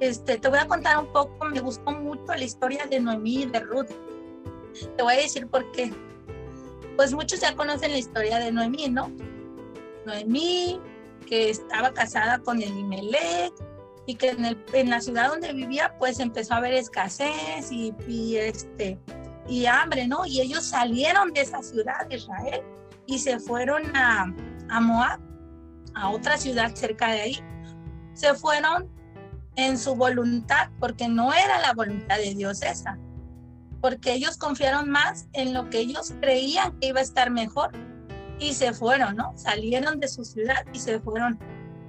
Este, 0.00 0.38
te 0.38 0.48
voy 0.48 0.58
a 0.58 0.66
contar 0.66 0.98
un 0.98 1.12
poco, 1.12 1.44
me 1.46 1.60
gustó 1.60 1.90
mucho 1.90 2.26
la 2.28 2.44
historia 2.44 2.86
de 2.86 3.00
Noemí 3.00 3.42
y 3.42 3.46
de 3.46 3.60
Ruth. 3.60 3.90
Te 4.96 5.02
voy 5.02 5.14
a 5.14 5.16
decir 5.16 5.46
por 5.46 5.70
qué. 5.72 5.92
Pues 6.96 7.12
muchos 7.12 7.40
ya 7.40 7.54
conocen 7.54 7.92
la 7.92 7.98
historia 7.98 8.38
de 8.38 8.50
Noemí, 8.50 8.88
¿no? 8.88 9.12
Noemí, 10.04 10.80
que 11.26 11.50
estaba 11.50 11.92
casada 11.92 12.38
con 12.38 12.60
el 12.60 12.76
Imelec 12.76 13.52
y 14.06 14.14
que 14.14 14.30
en, 14.30 14.44
el, 14.44 14.64
en, 14.72 14.90
la 14.90 15.00
ciudad 15.00 15.28
donde 15.28 15.52
vivía 15.52 15.94
pues 15.98 16.18
empezó 16.18 16.54
a 16.54 16.56
haber 16.56 16.72
escasez 16.72 17.70
y, 17.70 17.94
y, 18.06 18.36
este, 18.36 18.98
y 19.46 19.66
hambre, 19.66 20.08
¿no? 20.08 20.24
Y 20.24 20.40
ellos 20.40 20.64
salieron 20.64 21.32
de 21.32 21.42
esa 21.42 21.62
ciudad 21.62 22.06
de 22.06 22.16
Israel 22.16 22.62
y 23.06 23.18
se 23.18 23.38
fueron 23.38 23.94
a, 23.94 24.34
a 24.70 24.80
Moab, 24.80 25.20
a 25.94 26.10
otra 26.10 26.38
ciudad 26.38 26.74
cerca 26.74 27.08
de 27.12 27.20
ahí. 27.20 27.38
Se 28.14 28.34
fueron 28.34 28.88
en 29.56 29.76
su 29.76 29.94
voluntad, 29.94 30.70
porque 30.78 31.08
no 31.08 31.32
era 31.32 31.60
la 31.60 31.72
voluntad 31.72 32.16
de 32.16 32.34
Dios 32.34 32.62
esa, 32.62 32.98
porque 33.80 34.12
ellos 34.12 34.36
confiaron 34.36 34.90
más 34.90 35.28
en 35.32 35.54
lo 35.54 35.68
que 35.70 35.80
ellos 35.80 36.12
creían 36.20 36.78
que 36.78 36.88
iba 36.88 37.00
a 37.00 37.02
estar 37.02 37.30
mejor 37.30 37.70
y 38.40 38.52
se 38.54 38.72
fueron, 38.72 39.16
¿no? 39.16 39.32
Salieron 39.36 40.00
de 40.00 40.08
su 40.08 40.24
ciudad 40.24 40.64
y 40.72 40.78
se 40.78 41.00
fueron 41.00 41.38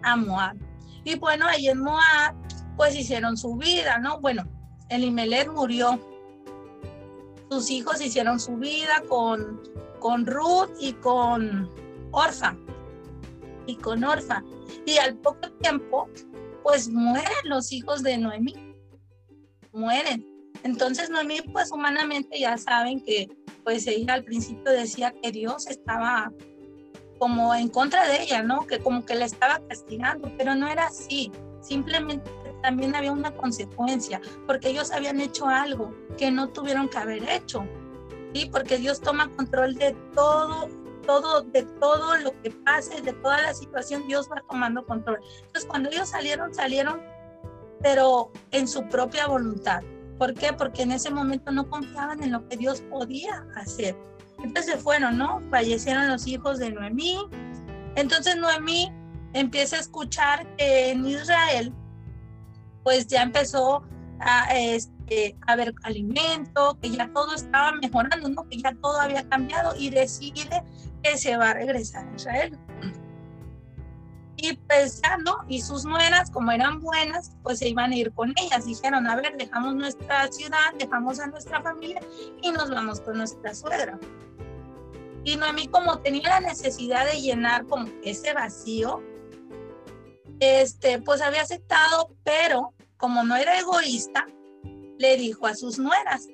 a 0.03 0.15
Moab. 0.15 0.57
Y 1.03 1.17
bueno, 1.17 1.45
ahí 1.47 1.67
en 1.67 1.79
Moab, 1.79 2.35
pues 2.77 2.95
hicieron 2.95 3.37
su 3.37 3.55
vida, 3.55 3.99
¿no? 3.99 4.19
Bueno, 4.19 4.47
Elimelech 4.89 5.51
murió. 5.51 5.99
Sus 7.49 7.71
hijos 7.71 8.01
hicieron 8.01 8.39
su 8.39 8.57
vida 8.57 9.03
con, 9.07 9.61
con 9.99 10.25
Ruth 10.25 10.69
y 10.79 10.93
con 10.93 11.69
Orfa. 12.11 12.55
Y 13.65 13.75
con 13.75 14.03
Orfa. 14.03 14.43
Y 14.85 14.97
al 14.97 15.15
poco 15.17 15.51
tiempo, 15.61 16.07
pues 16.63 16.89
mueren 16.89 17.27
los 17.45 17.71
hijos 17.71 18.03
de 18.03 18.17
Noemí. 18.17 18.75
Mueren. 19.71 20.38
Entonces 20.63 21.09
Noemí, 21.09 21.41
pues 21.53 21.71
humanamente 21.71 22.39
ya 22.39 22.57
saben 22.57 23.01
que, 23.01 23.29
pues 23.63 23.87
ella 23.87 24.13
al 24.15 24.23
principio 24.23 24.71
decía 24.71 25.13
que 25.21 25.31
Dios 25.31 25.67
estaba 25.67 26.31
como 27.17 27.53
en 27.53 27.67
contra 27.69 28.07
de 28.07 28.23
ella, 28.23 28.43
¿no? 28.43 28.65
Que 28.65 28.79
como 28.79 29.05
que 29.05 29.15
la 29.15 29.25
estaba 29.25 29.59
castigando, 29.67 30.31
pero 30.37 30.55
no 30.55 30.67
era 30.67 30.87
así. 30.87 31.31
Simplemente 31.61 32.31
también 32.61 32.95
había 32.95 33.11
una 33.11 33.31
consecuencia, 33.31 34.21
porque 34.47 34.69
ellos 34.69 34.91
habían 34.91 35.19
hecho 35.19 35.47
algo 35.47 35.93
que 36.17 36.31
no 36.31 36.49
tuvieron 36.49 36.89
que 36.89 36.97
haber 36.97 37.29
hecho. 37.29 37.65
¿Sí? 38.33 38.49
Porque 38.51 38.77
Dios 38.77 39.01
toma 39.01 39.29
control 39.29 39.75
de 39.75 39.95
todo 40.13 40.69
todo, 41.09 41.41
de 41.41 41.63
todo 41.63 42.17
lo 42.17 42.39
que 42.43 42.51
pase, 42.51 43.01
de 43.01 43.13
toda 43.13 43.41
la 43.41 43.55
situación, 43.55 44.07
Dios 44.07 44.29
va 44.31 44.43
tomando 44.47 44.85
control. 44.85 45.19
Entonces, 45.39 45.65
cuando 45.65 45.89
ellos 45.89 46.09
salieron, 46.09 46.53
salieron, 46.53 47.01
pero 47.81 48.31
en 48.51 48.67
su 48.67 48.87
propia 48.89 49.25
voluntad. 49.25 49.81
¿Por 50.19 50.33
qué? 50.33 50.51
Porque 50.51 50.83
en 50.83 50.91
ese 50.91 51.09
momento 51.09 51.49
no 51.51 51.67
confiaban 51.69 52.21
en 52.21 52.33
lo 52.33 52.47
que 52.47 52.57
Dios 52.57 52.81
podía 52.81 53.45
hacer. 53.55 53.97
Entonces 54.43 54.73
se 54.73 54.77
fueron, 54.77 55.17
¿no? 55.17 55.41
Fallecieron 55.49 56.09
los 56.09 56.27
hijos 56.27 56.59
de 56.59 56.71
Noemí. 56.71 57.17
Entonces 57.95 58.35
Noemí 58.35 58.91
empieza 59.33 59.77
a 59.77 59.79
escuchar 59.79 60.45
que 60.57 60.91
en 60.91 61.05
Israel, 61.05 61.73
pues 62.83 63.07
ya 63.07 63.23
empezó 63.23 63.83
a, 64.19 64.53
este, 64.57 65.37
a 65.47 65.53
haber 65.53 65.73
alimento, 65.83 66.77
que 66.81 66.89
ya 66.89 67.09
todo 67.13 67.33
estaba 67.33 67.71
mejorando, 67.71 68.27
¿no? 68.27 68.47
Que 68.49 68.57
ya 68.57 68.75
todo 68.81 68.99
había 68.99 69.27
cambiado 69.29 69.73
y 69.77 69.89
decide 69.89 70.63
que 71.01 71.17
se 71.17 71.37
va 71.37 71.51
a 71.51 71.53
regresar 71.53 72.05
a 72.05 72.15
Israel. 72.15 72.59
Y 74.41 74.53
pues 74.53 75.01
ya 75.01 75.17
no, 75.17 75.39
y 75.49 75.61
sus 75.61 75.83
nueras, 75.83 76.31
como 76.31 76.51
eran 76.51 76.79
buenas, 76.79 77.35
pues 77.43 77.59
se 77.59 77.67
iban 77.67 77.91
a 77.91 77.95
ir 77.95 78.13
con 78.13 78.33
ellas. 78.37 78.65
Dijeron, 78.65 79.05
a 79.07 79.17
ver, 79.17 79.35
dejamos 79.37 79.75
nuestra 79.75 80.31
ciudad, 80.31 80.73
dejamos 80.77 81.19
a 81.19 81.27
nuestra 81.27 81.61
familia 81.61 81.99
y 82.41 82.49
nos 82.51 82.69
vamos 82.69 83.01
con 83.01 83.17
nuestra 83.17 83.53
suegra. 83.53 83.99
Y 85.25 85.35
Noemí, 85.35 85.67
como 85.67 85.99
tenía 85.99 86.29
la 86.29 86.39
necesidad 86.39 87.05
de 87.05 87.19
llenar 87.19 87.65
como 87.65 87.89
ese 88.01 88.33
vacío, 88.33 89.03
este, 90.39 91.01
pues 91.01 91.21
había 91.21 91.41
aceptado, 91.41 92.15
pero 92.23 92.73
como 92.95 93.23
no 93.23 93.35
era 93.35 93.59
egoísta, 93.59 94.25
le 94.97 95.17
dijo 95.17 95.47
a 95.47 95.55
sus 95.55 95.79
nueras, 95.79 96.27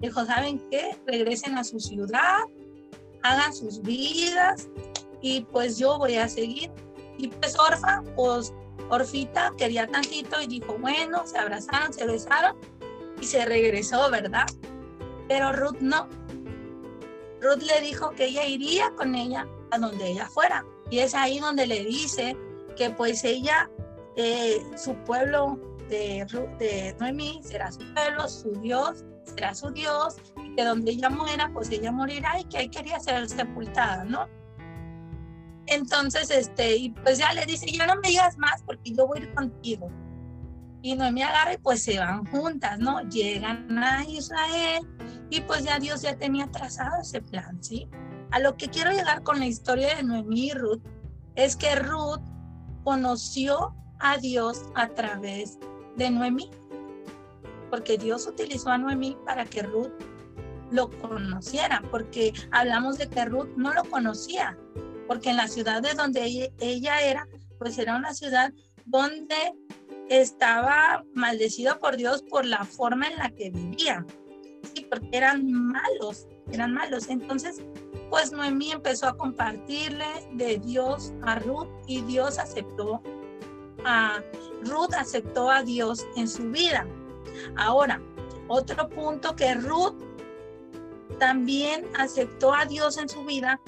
dijo, 0.00 0.24
¿saben 0.24 0.58
qué? 0.70 0.98
Regresen 1.06 1.58
a 1.58 1.64
su 1.64 1.80
ciudad, 1.80 2.38
hagan 3.22 3.54
sus 3.54 3.82
vidas 3.82 4.68
y 5.20 5.42
pues 5.42 5.76
yo 5.76 5.98
voy 5.98 6.16
a 6.16 6.28
seguir. 6.28 6.70
Y 7.20 7.28
pues 7.28 7.54
Orfa, 7.58 8.02
pues 8.16 8.54
Orfita 8.88 9.52
quería 9.58 9.86
tantito 9.86 10.40
y 10.40 10.46
dijo, 10.46 10.78
bueno, 10.78 11.26
se 11.26 11.38
abrazaron, 11.38 11.92
se 11.92 12.06
besaron 12.06 12.56
y 13.20 13.26
se 13.26 13.44
regresó, 13.44 14.10
¿verdad? 14.10 14.46
Pero 15.28 15.52
Ruth 15.52 15.80
no. 15.80 16.08
Ruth 17.42 17.62
le 17.62 17.80
dijo 17.82 18.10
que 18.12 18.26
ella 18.26 18.46
iría 18.46 18.90
con 18.96 19.14
ella 19.14 19.46
a 19.70 19.78
donde 19.78 20.12
ella 20.12 20.26
fuera. 20.26 20.64
Y 20.90 21.00
es 21.00 21.14
ahí 21.14 21.38
donde 21.40 21.66
le 21.66 21.84
dice 21.84 22.36
que 22.76 22.88
pues 22.88 23.22
ella, 23.24 23.70
eh, 24.16 24.64
su 24.76 24.94
pueblo 25.04 25.58
de, 25.90 26.26
de 26.58 26.96
Noemí 26.98 27.40
será 27.44 27.70
su 27.70 27.80
pueblo, 27.92 28.28
su 28.28 28.52
Dios 28.60 29.04
será 29.24 29.54
su 29.54 29.70
Dios, 29.70 30.16
y 30.42 30.54
que 30.54 30.64
donde 30.64 30.92
ella 30.92 31.10
muera, 31.10 31.50
pues 31.52 31.70
ella 31.70 31.92
morirá 31.92 32.40
y 32.40 32.44
que 32.44 32.58
ahí 32.58 32.68
quería 32.68 32.98
ser 32.98 33.28
sepultada, 33.28 34.04
¿no? 34.04 34.26
Entonces, 35.70 36.30
este, 36.30 36.76
y 36.76 36.90
pues 36.90 37.18
ya 37.18 37.32
le 37.32 37.46
dice, 37.46 37.66
ya 37.70 37.86
no 37.86 37.94
me 37.96 38.08
digas 38.08 38.36
más 38.36 38.62
porque 38.66 38.92
yo 38.92 39.06
voy 39.06 39.26
contigo. 39.34 39.88
Y 40.82 40.96
Noemí 40.96 41.22
agarra 41.22 41.54
y 41.54 41.58
pues 41.58 41.82
se 41.82 41.98
van 41.98 42.26
juntas, 42.26 42.78
¿no? 42.78 43.00
Llegan 43.08 43.78
a 43.78 44.04
Israel 44.04 44.86
y 45.30 45.40
pues 45.42 45.64
ya 45.64 45.78
Dios 45.78 46.02
ya 46.02 46.16
tenía 46.16 46.50
trazado 46.50 47.00
ese 47.00 47.22
plan, 47.22 47.62
¿sí? 47.62 47.88
A 48.32 48.40
lo 48.40 48.56
que 48.56 48.68
quiero 48.68 48.90
llegar 48.90 49.22
con 49.22 49.38
la 49.38 49.46
historia 49.46 49.94
de 49.94 50.02
Noemí 50.02 50.48
y 50.48 50.52
Ruth 50.52 50.82
es 51.36 51.54
que 51.54 51.76
Ruth 51.76 52.22
conoció 52.82 53.74
a 54.00 54.16
Dios 54.18 54.64
a 54.74 54.88
través 54.88 55.58
de 55.96 56.10
Noemí 56.10 56.50
porque 57.70 57.96
Dios 57.96 58.26
utilizó 58.26 58.70
a 58.70 58.78
Noemí 58.78 59.16
para 59.24 59.44
que 59.44 59.62
Ruth 59.62 59.92
lo 60.72 60.90
conociera, 61.00 61.82
porque 61.90 62.32
hablamos 62.50 62.98
de 62.98 63.08
que 63.08 63.24
Ruth 63.24 63.48
no 63.56 63.72
lo 63.72 63.84
conocía, 63.84 64.56
porque 65.10 65.30
en 65.30 65.38
la 65.38 65.48
ciudad 65.48 65.82
de 65.82 65.94
donde 65.94 66.52
ella, 66.60 67.00
era, 67.00 67.26
pues 67.58 67.76
era 67.78 67.96
una 67.96 68.14
ciudad 68.14 68.52
donde 68.84 69.34
estaba 70.08 71.04
maldecida 71.14 71.80
por 71.80 71.96
Dios 71.96 72.22
por 72.22 72.46
la 72.46 72.64
forma 72.64 73.08
en 73.08 73.18
la 73.18 73.28
que 73.28 73.50
vivía, 73.50 74.06
sí, 74.72 74.86
porque 74.88 75.08
eran 75.10 75.50
malos, 75.50 76.28
eran 76.52 76.74
malos. 76.74 77.08
Entonces, 77.08 77.60
pues 78.08 78.30
Noemí 78.30 78.70
empezó 78.70 79.08
a 79.08 79.16
compartirle 79.16 80.06
de 80.34 80.58
Dios 80.58 81.12
a 81.22 81.40
Ruth 81.40 81.66
y 81.88 82.02
Dios 82.02 82.38
aceptó 82.38 83.02
a 83.84 84.22
Ruth 84.62 84.94
aceptó 84.96 85.50
a 85.50 85.64
Dios 85.64 86.06
en 86.14 86.28
su 86.28 86.48
vida. 86.52 86.86
Ahora, 87.56 88.00
otro 88.46 88.88
punto 88.88 89.34
que 89.34 89.54
Ruth 89.54 90.00
también 91.18 91.84
aceptó 91.98 92.54
a 92.54 92.64
Dios 92.64 92.96
en 92.96 93.08
su 93.08 93.24
vida 93.24 93.60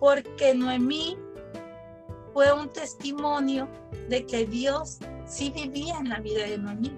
porque 0.00 0.54
Noemí 0.54 1.16
fue 2.32 2.52
un 2.52 2.68
testimonio 2.70 3.68
de 4.08 4.26
que 4.26 4.46
Dios 4.46 4.98
sí 5.26 5.50
vivía 5.50 5.98
en 5.98 6.08
la 6.08 6.18
vida 6.20 6.44
de 6.44 6.58
Noemí, 6.58 6.96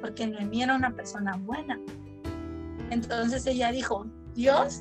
porque 0.00 0.26
Noemí 0.26 0.62
era 0.62 0.74
una 0.74 0.90
persona 0.90 1.36
buena. 1.36 1.78
Entonces 2.90 3.46
ella 3.46 3.70
dijo, 3.70 4.06
Dios 4.34 4.80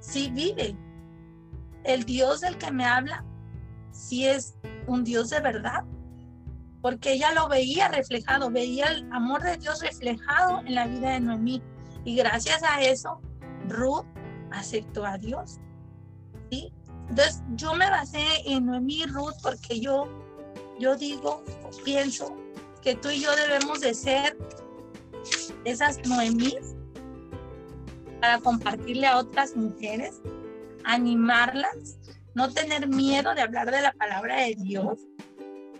sí 0.00 0.30
vive. 0.34 0.76
El 1.84 2.04
Dios 2.04 2.40
del 2.40 2.58
que 2.58 2.70
me 2.70 2.84
habla 2.84 3.24
sí 3.92 4.26
es 4.26 4.58
un 4.86 5.04
Dios 5.04 5.30
de 5.30 5.40
verdad 5.40 5.84
porque 6.82 7.12
ella 7.12 7.32
lo 7.32 7.48
veía 7.48 7.88
reflejado, 7.88 8.50
veía 8.50 8.86
el 8.86 9.08
amor 9.12 9.40
de 9.42 9.56
Dios 9.56 9.80
reflejado 9.80 10.60
en 10.66 10.74
la 10.74 10.88
vida 10.88 11.12
de 11.12 11.20
Noemí. 11.20 11.62
Y 12.04 12.16
gracias 12.16 12.60
a 12.64 12.82
eso, 12.82 13.20
Ruth 13.68 14.04
aceptó 14.50 15.06
a 15.06 15.16
Dios. 15.16 15.60
Entonces, 17.08 17.42
yo 17.56 17.74
me 17.74 17.88
basé 17.90 18.24
en 18.46 18.66
Noemí 18.66 19.04
Ruth 19.06 19.34
porque 19.42 19.80
yo, 19.80 20.08
yo 20.78 20.96
digo, 20.96 21.42
pienso 21.84 22.36
que 22.82 22.94
tú 22.94 23.10
y 23.10 23.20
yo 23.20 23.34
debemos 23.36 23.80
de 23.80 23.94
ser 23.94 24.36
esas 25.64 26.06
Noemí 26.06 26.56
para 28.20 28.38
compartirle 28.38 29.06
a 29.06 29.18
otras 29.18 29.56
mujeres, 29.56 30.20
animarlas, 30.84 31.98
no 32.34 32.50
tener 32.50 32.88
miedo 32.88 33.34
de 33.34 33.42
hablar 33.42 33.70
de 33.70 33.82
la 33.82 33.92
palabra 33.92 34.36
de 34.42 34.54
Dios, 34.54 35.00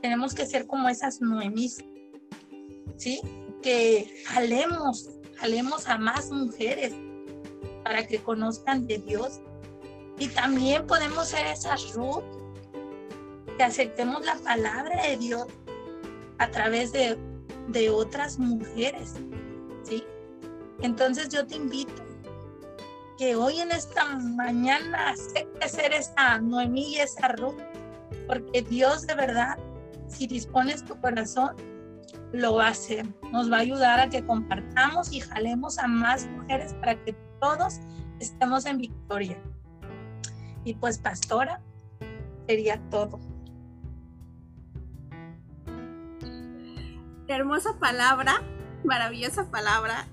tenemos 0.03 0.35
que 0.35 0.45
ser 0.47 0.67
como 0.67 0.89
esas 0.89 1.21
Noemís, 1.21 1.79
¿sí? 2.97 3.21
Que 3.63 4.23
jalemos, 4.27 5.09
jalemos 5.37 5.87
a 5.87 5.97
más 5.97 6.31
mujeres 6.31 6.93
para 7.85 8.07
que 8.07 8.19
conozcan 8.19 8.87
de 8.87 8.99
Dios. 8.99 9.41
Y 10.23 10.29
también 10.29 10.87
podemos 10.87 11.31
ser 11.31 11.45
esas 11.47 11.95
Ruth, 11.95 12.23
que 13.57 13.65
aceptemos 13.65 14.25
la 14.25 14.37
palabra 14.37 15.03
de 15.03 15.17
Dios 15.17 15.49
a 16.39 16.49
través 16.49 16.93
de, 16.93 17.19
de 17.67 17.91
otras 17.91 18.39
mujeres, 18.39 19.15
¿sí? 19.83 20.05
Entonces 20.81 21.29
yo 21.29 21.45
te 21.45 21.57
invito 21.57 22.05
que 23.19 23.35
hoy 23.35 23.59
en 23.59 23.73
esta 23.73 24.17
mañana 24.17 25.09
aceptes 25.09 25.73
ser 25.73 25.93
esa 25.93 26.39
Noemí 26.39 26.95
y 26.95 27.01
esa 27.01 27.27
Ruth, 27.27 27.61
porque 28.29 28.63
Dios 28.63 29.09
de 29.09 29.17
verdad 29.17 29.59
si 30.07 30.29
dispones 30.29 30.85
tu 30.85 30.95
corazón, 31.01 31.57
lo 32.33 32.55
va 32.55 32.67
a 32.67 32.71
hacer. 32.71 33.09
Nos 33.33 33.51
va 33.51 33.57
a 33.57 33.61
ayudar 33.61 33.99
a 33.99 34.09
que 34.09 34.25
compartamos 34.25 35.13
y 35.13 35.19
jalemos 35.19 35.79
a 35.79 35.89
más 35.89 36.29
mujeres 36.29 36.75
para 36.75 36.95
que 37.03 37.13
todos 37.41 37.81
estemos 38.21 38.67
en 38.67 38.79
victoria. 38.79 39.43
Y 40.65 40.75
pues, 40.75 40.99
pastora, 40.99 41.61
sería 42.47 42.81
todo. 42.91 43.21
hermosa 47.35 47.79
palabra, 47.79 48.43
maravillosa 48.85 49.51
palabra. 49.51 50.07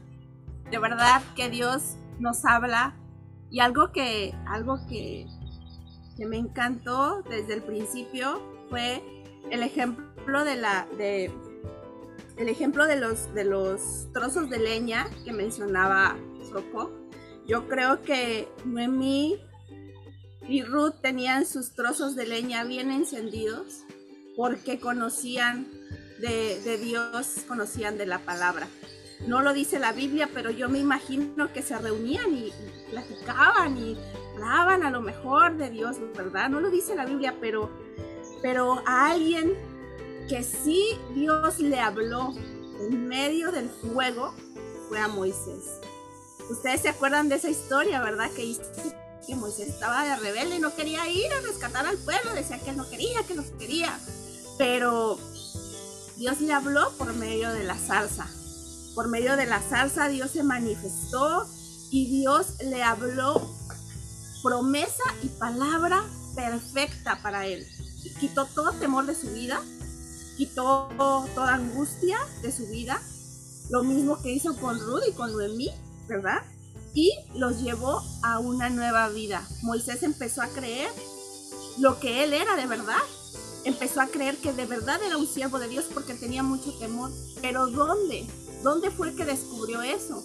De 0.72 0.80
verdad 0.80 1.22
que 1.36 1.50
Dios 1.50 1.96
nos 2.20 2.46
habla 2.46 2.96
y 3.50 3.60
algo 3.60 3.92
que 3.92 4.34
algo 4.48 4.80
que, 4.88 5.28
que 6.18 6.26
me 6.26 6.38
encantó 6.38 7.24
desde 7.24 7.56
el 7.56 7.64
principio 7.64 8.42
fue 8.70 9.04
el 9.50 9.64
ejemplo 9.64 10.44
de 10.44 10.56
la 10.56 10.88
de 10.98 11.32
el 12.38 12.48
ejemplo 12.48 12.86
de 12.86 12.98
los 12.98 13.34
de 13.34 13.46
los 13.46 14.08
trozos 14.14 14.50
de 14.50 14.60
leña 14.60 15.08
que 15.26 15.34
mencionaba 15.34 16.16
Soco. 16.52 16.92
Yo 17.48 17.68
creo 17.68 18.04
que 18.04 18.48
Noemí 18.64 19.42
y 20.50 20.64
Ruth 20.64 20.96
tenían 21.02 21.46
sus 21.46 21.76
trozos 21.76 22.16
de 22.16 22.26
leña 22.26 22.64
bien 22.64 22.92
encendidos 22.92 23.84
porque 24.36 24.80
conocían 24.80 25.68
de, 26.20 26.78
Dios, 26.82 27.46
conocían 27.48 27.98
de 27.98 28.08
la 28.08 28.20
palabra. 28.20 28.68
No 29.28 29.42
lo 29.42 29.54
dice 29.54 29.80
la 29.80 29.92
Biblia, 29.92 30.28
pero 30.34 30.50
yo 30.50 30.68
me 30.68 30.80
imagino 30.80 31.54
que 31.54 31.62
se 31.62 31.78
reunían 31.78 32.34
y, 32.34 32.52
platicaban 32.90 33.78
y 33.78 33.98
hablaban 34.34 34.84
a 34.84 34.90
lo 34.90 35.02
mejor 35.02 35.56
de 35.58 35.70
Dios, 35.70 35.98
¿verdad? 36.16 36.50
No 36.50 36.60
lo 36.62 36.72
dice 36.72 36.96
la 36.96 37.06
Biblia, 37.06 37.36
pero, 37.40 37.70
pero 38.42 38.82
a 38.88 39.12
alguien 39.12 39.54
que 40.28 40.42
sí 40.44 40.84
Dios 41.14 41.60
le 41.60 41.80
habló 41.80 42.34
en 42.80 43.08
medio 43.08 43.52
del 43.52 43.70
fuego 43.70 44.34
fue 44.88 45.00
a 45.00 45.08
Moisés. 45.08 45.80
Ustedes 46.50 46.82
se 46.82 46.90
acuerdan 46.90 47.30
de 47.30 47.36
esa 47.36 47.50
historia, 47.50 48.02
¿verdad? 48.02 48.32
Que, 48.32 48.56
que 49.26 49.36
Moisés 49.36 49.70
estaba 49.70 50.04
de 50.04 50.16
rebelde 50.16 50.58
y 50.58 50.60
no 50.60 50.76
quería 50.76 51.08
ir 51.10 51.32
a 51.32 51.42
rescatar 51.42 51.86
al 51.86 51.98
pueblo, 51.98 52.34
decía 52.34 52.60
que 52.60 52.72
él 52.72 52.78
no 52.78 52.90
quería, 52.90 53.24
que 53.24 53.36
no 53.36 53.44
quería. 53.58 54.00
Pero 54.58 55.20
Dios 56.18 56.42
le 56.42 56.54
habló 56.54 56.92
por 56.98 57.14
medio 57.14 57.52
de 57.52 57.64
la 57.64 57.78
salsa. 57.78 58.28
Por 58.96 59.08
medio 59.08 59.38
de 59.38 59.46
la 59.46 59.62
salsa 59.62 60.10
Dios 60.10 60.32
se 60.32 60.44
manifestó 60.44 61.48
y 61.92 62.08
Dios 62.08 62.56
le 62.64 62.84
habló 62.84 63.42
promesa 64.44 65.04
y 65.24 65.28
palabra 65.28 66.04
perfecta 66.36 67.20
para 67.22 67.46
él. 67.46 67.66
Quitó 68.20 68.46
todo 68.46 68.72
temor 68.74 69.06
de 69.06 69.16
su 69.16 69.30
vida, 69.32 69.62
quitó 70.38 70.90
toda 70.98 71.56
angustia 71.56 72.18
de 72.42 72.52
su 72.52 72.68
vida, 72.68 73.02
lo 73.70 73.84
mismo 73.84 74.22
que 74.22 74.32
hizo 74.32 74.56
con 74.58 74.80
Ruth 74.80 75.04
y 75.10 75.14
con 75.14 75.32
Noemí, 75.32 75.70
¿verdad? 76.08 76.44
Y 76.94 77.14
los 77.36 77.62
llevó 77.62 78.02
a 78.24 78.40
una 78.40 78.70
nueva 78.70 79.10
vida. 79.10 79.48
Moisés 79.62 80.04
empezó 80.04 80.42
a 80.42 80.48
creer 80.48 80.90
lo 81.78 82.00
que 82.00 82.24
él 82.24 82.34
era 82.34 82.56
de 82.56 82.66
verdad, 82.66 83.02
empezó 83.64 84.02
a 84.02 84.08
creer 84.08 84.38
que 84.38 84.54
de 84.54 84.66
verdad 84.66 85.02
era 85.04 85.18
un 85.18 85.28
siervo 85.28 85.60
de 85.60 85.70
Dios 85.70 85.86
porque 85.94 86.14
tenía 86.14 86.44
mucho 86.44 86.78
temor. 86.78 87.12
Pero 87.42 87.68
¿dónde? 87.68 88.26
¿Dónde 88.64 88.92
fue 88.92 89.16
que 89.16 89.26
descubrió 89.26 89.82
eso? 89.82 90.24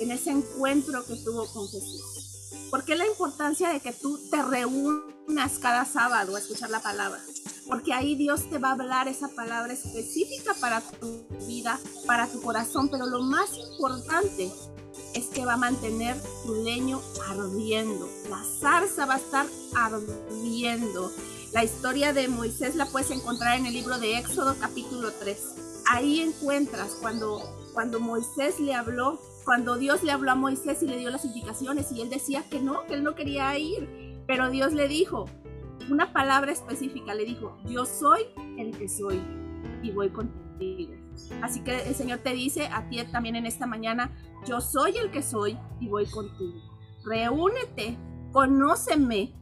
En 0.00 0.10
ese 0.10 0.30
encuentro 0.30 1.04
que 1.04 1.16
tuvo 1.16 1.46
con 1.46 1.68
Jesús. 1.68 2.22
¿Por 2.70 2.84
qué 2.84 2.96
la 2.96 3.06
importancia 3.06 3.68
de 3.68 3.80
que 3.80 3.92
tú 3.92 4.18
te 4.30 4.42
reúnas 4.42 5.58
cada 5.60 5.84
sábado 5.84 6.34
a 6.34 6.38
escuchar 6.38 6.70
la 6.70 6.80
palabra? 6.80 7.20
Porque 7.68 7.92
ahí 7.92 8.14
Dios 8.14 8.48
te 8.48 8.56
va 8.58 8.70
a 8.70 8.72
hablar 8.72 9.08
esa 9.08 9.28
palabra 9.28 9.74
específica 9.74 10.54
para 10.58 10.80
tu 10.80 11.26
vida, 11.46 11.78
para 12.06 12.26
tu 12.28 12.40
corazón. 12.40 12.88
Pero 12.88 13.06
lo 13.06 13.22
más 13.22 13.50
importante 13.58 14.50
es 15.14 15.26
que 15.26 15.44
va 15.44 15.54
a 15.54 15.58
mantener 15.58 16.16
tu 16.44 16.54
leño 16.54 17.00
ardiendo. 17.28 18.08
La 18.28 18.42
zarza 18.42 19.06
va 19.06 19.14
a 19.14 19.18
estar 19.18 19.46
ardiendo. 19.74 21.10
La 21.52 21.64
historia 21.64 22.12
de 22.12 22.28
Moisés 22.28 22.76
la 22.76 22.86
puedes 22.86 23.10
encontrar 23.10 23.58
en 23.58 23.66
el 23.66 23.74
libro 23.74 23.98
de 23.98 24.18
Éxodo 24.18 24.56
capítulo 24.58 25.10
3. 25.12 25.82
Ahí 25.90 26.20
encuentras 26.20 26.96
cuando, 27.00 27.42
cuando 27.74 28.00
Moisés 28.00 28.58
le 28.58 28.74
habló, 28.74 29.20
cuando 29.44 29.76
Dios 29.76 30.02
le 30.02 30.12
habló 30.12 30.30
a 30.30 30.34
Moisés 30.34 30.82
y 30.82 30.86
le 30.86 30.98
dio 30.98 31.10
las 31.10 31.24
indicaciones 31.24 31.92
y 31.92 32.00
él 32.00 32.08
decía 32.08 32.48
que 32.48 32.60
no, 32.60 32.86
que 32.86 32.94
él 32.94 33.02
no 33.02 33.14
quería 33.14 33.58
ir, 33.58 34.22
pero 34.26 34.50
Dios 34.50 34.72
le 34.72 34.88
dijo 34.88 35.26
una 35.90 36.12
palabra 36.12 36.52
específica, 36.52 37.14
le 37.14 37.24
dijo, 37.24 37.58
yo 37.66 37.84
soy 37.84 38.22
el 38.56 38.76
que 38.76 38.88
soy 38.88 39.20
y 39.82 39.90
voy 39.90 40.10
contigo. 40.10 41.01
Así 41.42 41.60
que 41.60 41.88
el 41.88 41.94
Señor 41.94 42.18
te 42.18 42.32
dice 42.32 42.66
a 42.66 42.88
ti 42.88 43.02
también 43.10 43.36
en 43.36 43.46
esta 43.46 43.66
mañana, 43.66 44.10
yo 44.46 44.60
soy 44.60 44.96
el 44.96 45.10
que 45.10 45.22
soy 45.22 45.58
y 45.80 45.88
voy 45.88 46.06
contigo. 46.06 46.60
Reúnete, 47.04 47.96
conóceme, 48.32 49.34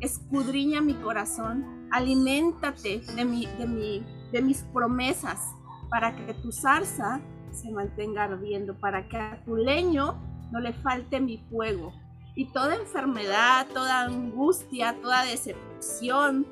escudriña 0.00 0.80
mi 0.80 0.94
corazón, 0.94 1.88
aliméntate 1.90 3.00
de, 3.16 3.24
mi, 3.24 3.46
de, 3.46 3.66
mi, 3.66 4.06
de 4.32 4.42
mis 4.42 4.62
promesas 4.72 5.40
para 5.88 6.14
que 6.14 6.34
tu 6.34 6.52
zarza 6.52 7.20
se 7.52 7.70
mantenga 7.70 8.24
ardiendo, 8.24 8.78
para 8.78 9.08
que 9.08 9.16
a 9.16 9.42
tu 9.44 9.56
leño 9.56 10.14
no 10.52 10.60
le 10.60 10.72
falte 10.72 11.20
mi 11.20 11.38
fuego. 11.50 11.92
Y 12.36 12.52
toda 12.52 12.76
enfermedad, 12.76 13.66
toda 13.74 14.02
angustia, 14.02 14.96
toda 15.02 15.24
decepción, 15.24 16.46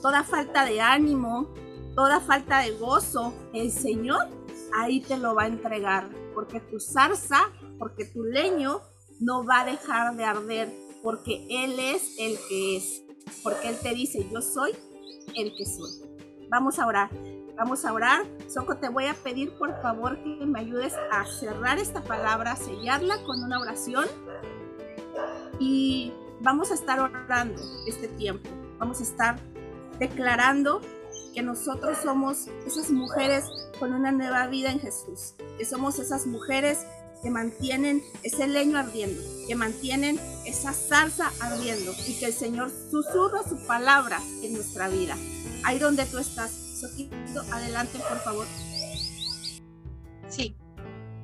toda 0.00 0.22
falta 0.22 0.64
de 0.64 0.80
ánimo, 0.80 1.48
toda 1.96 2.20
falta 2.20 2.60
de 2.60 2.72
gozo, 2.72 3.32
el 3.52 3.72
Señor 3.72 4.28
ahí 4.78 5.00
te 5.00 5.16
lo 5.16 5.34
va 5.34 5.44
a 5.44 5.46
entregar, 5.48 6.08
porque 6.34 6.60
tu 6.60 6.78
zarza, 6.78 7.40
porque 7.78 8.04
tu 8.04 8.22
leño 8.22 8.80
no 9.18 9.44
va 9.44 9.60
a 9.60 9.64
dejar 9.64 10.14
de 10.14 10.24
arder 10.24 10.86
porque 11.02 11.46
Él 11.48 11.78
es 11.78 12.16
el 12.18 12.36
que 12.48 12.76
es, 12.76 13.04
porque 13.44 13.68
Él 13.68 13.76
te 13.80 13.94
dice, 13.94 14.28
yo 14.28 14.42
soy 14.42 14.72
el 15.36 15.54
que 15.56 15.64
soy. 15.64 15.92
Vamos 16.50 16.80
a 16.80 16.86
orar, 16.86 17.10
vamos 17.56 17.84
a 17.84 17.92
orar. 17.92 18.26
Soco, 18.48 18.76
te 18.76 18.88
voy 18.88 19.06
a 19.06 19.14
pedir 19.14 19.56
por 19.56 19.80
favor 19.80 20.20
que 20.22 20.44
me 20.44 20.58
ayudes 20.58 20.94
a 21.12 21.24
cerrar 21.26 21.78
esta 21.78 22.02
palabra, 22.02 22.56
sellarla 22.56 23.22
con 23.22 23.42
una 23.42 23.60
oración 23.60 24.06
y 25.60 26.12
vamos 26.40 26.72
a 26.72 26.74
estar 26.74 26.98
orando 26.98 27.62
este 27.86 28.08
tiempo, 28.08 28.50
vamos 28.78 28.98
a 29.00 29.04
estar 29.04 29.36
declarando 30.00 30.80
que 31.36 31.42
nosotros 31.42 31.98
somos 32.02 32.48
esas 32.66 32.90
mujeres 32.90 33.44
con 33.78 33.92
una 33.92 34.10
nueva 34.10 34.46
vida 34.46 34.70
en 34.72 34.80
Jesús, 34.80 35.34
que 35.58 35.66
somos 35.66 35.98
esas 35.98 36.26
mujeres 36.26 36.86
que 37.22 37.28
mantienen 37.28 38.02
ese 38.22 38.48
leño 38.48 38.78
ardiendo, 38.78 39.20
que 39.46 39.54
mantienen 39.54 40.18
esa 40.46 40.72
salsa 40.72 41.30
ardiendo 41.40 41.92
y 42.08 42.18
que 42.18 42.24
el 42.24 42.32
Señor 42.32 42.70
susurra 42.70 43.42
su 43.46 43.66
palabra 43.66 44.18
en 44.42 44.54
nuestra 44.54 44.88
vida. 44.88 45.14
Ahí 45.62 45.78
donde 45.78 46.06
tú 46.06 46.16
estás, 46.16 46.50
Soquito, 46.50 47.42
adelante 47.52 47.98
por 47.98 48.18
favor. 48.20 48.46
Sí, 50.28 50.56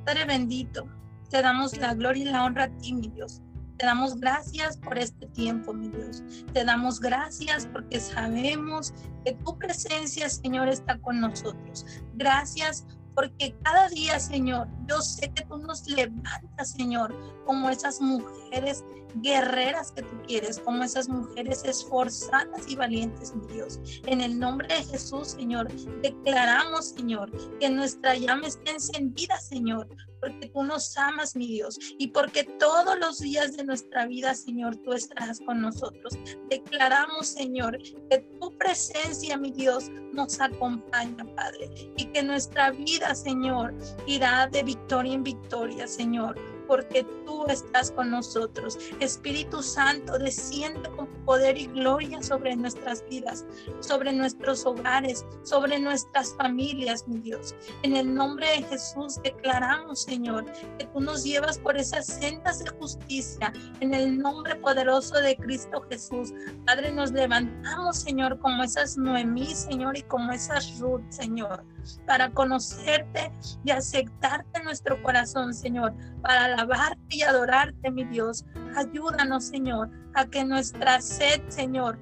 Padre 0.05 0.27
bendito, 0.27 0.89
te 1.31 1.41
damos 1.41 1.75
la 1.79 1.95
gloria 1.95 2.23
y 2.25 2.27
la 2.27 2.45
honra 2.45 2.65
a 2.65 2.77
ti, 2.77 2.93
mi 2.93 3.09
Dios. 3.09 3.41
Te 3.83 3.87
damos 3.87 4.21
gracias 4.21 4.77
por 4.77 4.97
este 4.97 5.27
tiempo, 5.27 5.73
mi 5.73 5.89
Dios. 5.89 6.23
Te 6.53 6.65
damos 6.65 7.01
gracias 7.01 7.67
porque 7.67 7.99
sabemos 7.99 8.95
que 9.25 9.33
tu 9.33 9.59
presencia, 9.59 10.29
Señor, 10.29 10.69
está 10.69 10.99
con 10.99 11.21
nosotros. 11.21 11.85
Gracias 12.15 12.87
porque 13.17 13.57
cada 13.65 13.89
día, 13.89 14.21
Señor, 14.21 14.69
yo 14.87 15.01
sé 15.03 15.33
que 15.35 15.45
tú 15.47 15.59
nos 15.59 15.89
levantas, 15.89 16.71
Señor, 16.71 17.13
como 17.45 17.71
esas 17.71 18.01
mujeres 18.01 18.85
guerreras 19.17 19.91
que 19.91 20.03
tú 20.03 20.17
quieres, 20.29 20.61
como 20.61 20.85
esas 20.85 21.09
mujeres 21.09 21.65
esforzadas 21.65 22.69
y 22.69 22.77
valientes, 22.77 23.35
mi 23.35 23.53
Dios. 23.53 23.81
En 24.07 24.21
el 24.21 24.39
nombre 24.39 24.69
de 24.69 24.85
Jesús, 24.85 25.33
Señor, 25.33 25.67
declaramos, 26.03 26.91
Señor, 26.91 27.33
que 27.59 27.69
nuestra 27.69 28.15
llama 28.15 28.47
esté 28.47 28.71
encendida, 28.71 29.41
Señor, 29.41 29.89
porque 30.23 30.49
tú 30.49 30.63
nos 30.63 30.97
amas, 30.97 31.35
mi 31.35 31.49
Dios, 31.49 31.77
y 31.99 32.07
porque 32.09 32.45
todos 32.45 32.99
los 32.99 33.19
días 33.19 33.57
de 33.57 33.65
nuestra 33.65 34.07
vida, 34.07 34.35
Señor, 34.35 34.77
tú 34.77 34.93
estarás 34.93 35.41
con 35.41 35.61
nosotros. 35.61 36.17
Declaramos, 36.49 37.27
Señor, 37.27 37.77
que 38.09 38.19
tu 38.41 38.57
presencia, 38.57 39.37
mi 39.37 39.51
Dios, 39.51 39.91
nos 40.13 40.41
acompaña, 40.41 41.27
Padre, 41.35 41.69
y 41.97 42.07
que 42.07 42.23
nuestra 42.23 42.71
vida, 42.71 43.15
Señor, 43.17 43.75
irá 44.07 44.47
de 44.47 44.63
victoria 44.63 45.15
en 45.15 45.25
victoria, 45.25 45.89
Señor 45.89 46.52
porque 46.67 47.05
tú 47.25 47.45
estás 47.49 47.91
con 47.91 48.11
nosotros. 48.11 48.79
Espíritu 49.01 49.63
Santo, 49.63 50.19
desciende 50.19 50.89
con 50.91 51.07
poder 51.25 51.57
y 51.59 51.67
gloria 51.67 52.23
sobre 52.23 52.57
nuestras 52.57 53.05
vidas, 53.09 53.45
sobre 53.81 54.13
nuestros 54.13 54.65
hogares, 54.67 55.25
sobre 55.43 55.79
nuestras 55.79 56.35
familias, 56.37 57.07
mi 57.07 57.21
Dios. 57.21 57.55
En 57.83 57.97
el 57.97 58.15
nombre 58.15 58.47
de 58.49 58.63
Jesús 58.63 59.21
declaramos, 59.23 60.03
Señor, 60.03 60.45
que 60.79 60.87
tú 60.87 61.01
nos 61.01 61.25
llevas 61.25 61.59
por 61.59 61.77
esas 61.77 62.07
sendas 62.07 62.59
de 62.61 62.71
justicia, 62.71 63.53
en 63.81 63.95
el 63.95 64.19
nombre 64.19 64.57
poderoso 64.57 65.15
de 65.21 65.37
Cristo 65.37 65.85
Jesús. 65.91 66.33
Padre, 66.67 66.93
nos 66.93 67.13
levantamos, 67.13 67.99
Señor, 67.99 68.39
como 68.39 68.63
esas 68.63 68.97
Noemí, 68.97 69.55
Señor, 69.55 69.97
y 69.97 70.03
como 70.03 70.33
esas 70.33 70.79
Ruth, 70.79 71.03
Señor 71.11 71.65
para 72.07 72.31
conocerte 72.31 73.33
y 73.65 73.71
aceptarte 73.71 74.59
en 74.59 74.65
nuestro 74.65 75.03
corazón, 75.03 75.55
Señor, 75.55 75.95
para 76.23 76.49
alabarte 76.53 77.17
y 77.17 77.23
adorarte, 77.23 77.91
mi 77.91 78.05
Dios. 78.05 78.45
Ayúdanos, 78.77 79.45
Señor, 79.45 79.91
a 80.15 80.27
que 80.27 80.45
nuestra 80.45 81.01
sed, 81.01 81.43
Señor, 81.49 81.99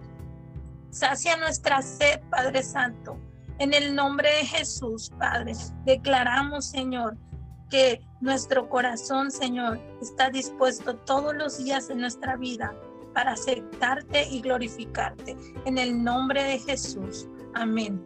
sacia 0.91 1.37
nuestra 1.37 1.83
sed, 1.83 2.21
Padre 2.31 2.63
Santo. 2.63 3.19
En 3.59 3.75
el 3.75 3.95
nombre 3.95 4.29
de 4.37 4.47
Jesús, 4.47 5.11
Padre, 5.19 5.53
declaramos, 5.85 6.67
Señor, 6.67 7.17
que 7.71 8.01
nuestro 8.21 8.69
corazón, 8.69 9.31
Señor, 9.31 9.81
está 10.03 10.31
dispuesto 10.31 10.97
todos 10.97 11.35
los 11.35 11.63
días 11.63 11.89
de 11.89 11.95
nuestra 11.95 12.37
vida 12.37 12.75
para 13.15 13.33
aceptarte 13.33 14.29
y 14.29 14.41
glorificarte. 14.41 15.37
En 15.65 15.79
el 15.79 16.03
nombre 16.03 16.43
de 16.43 16.59
Jesús. 16.59 17.29
Amén. 17.55 18.05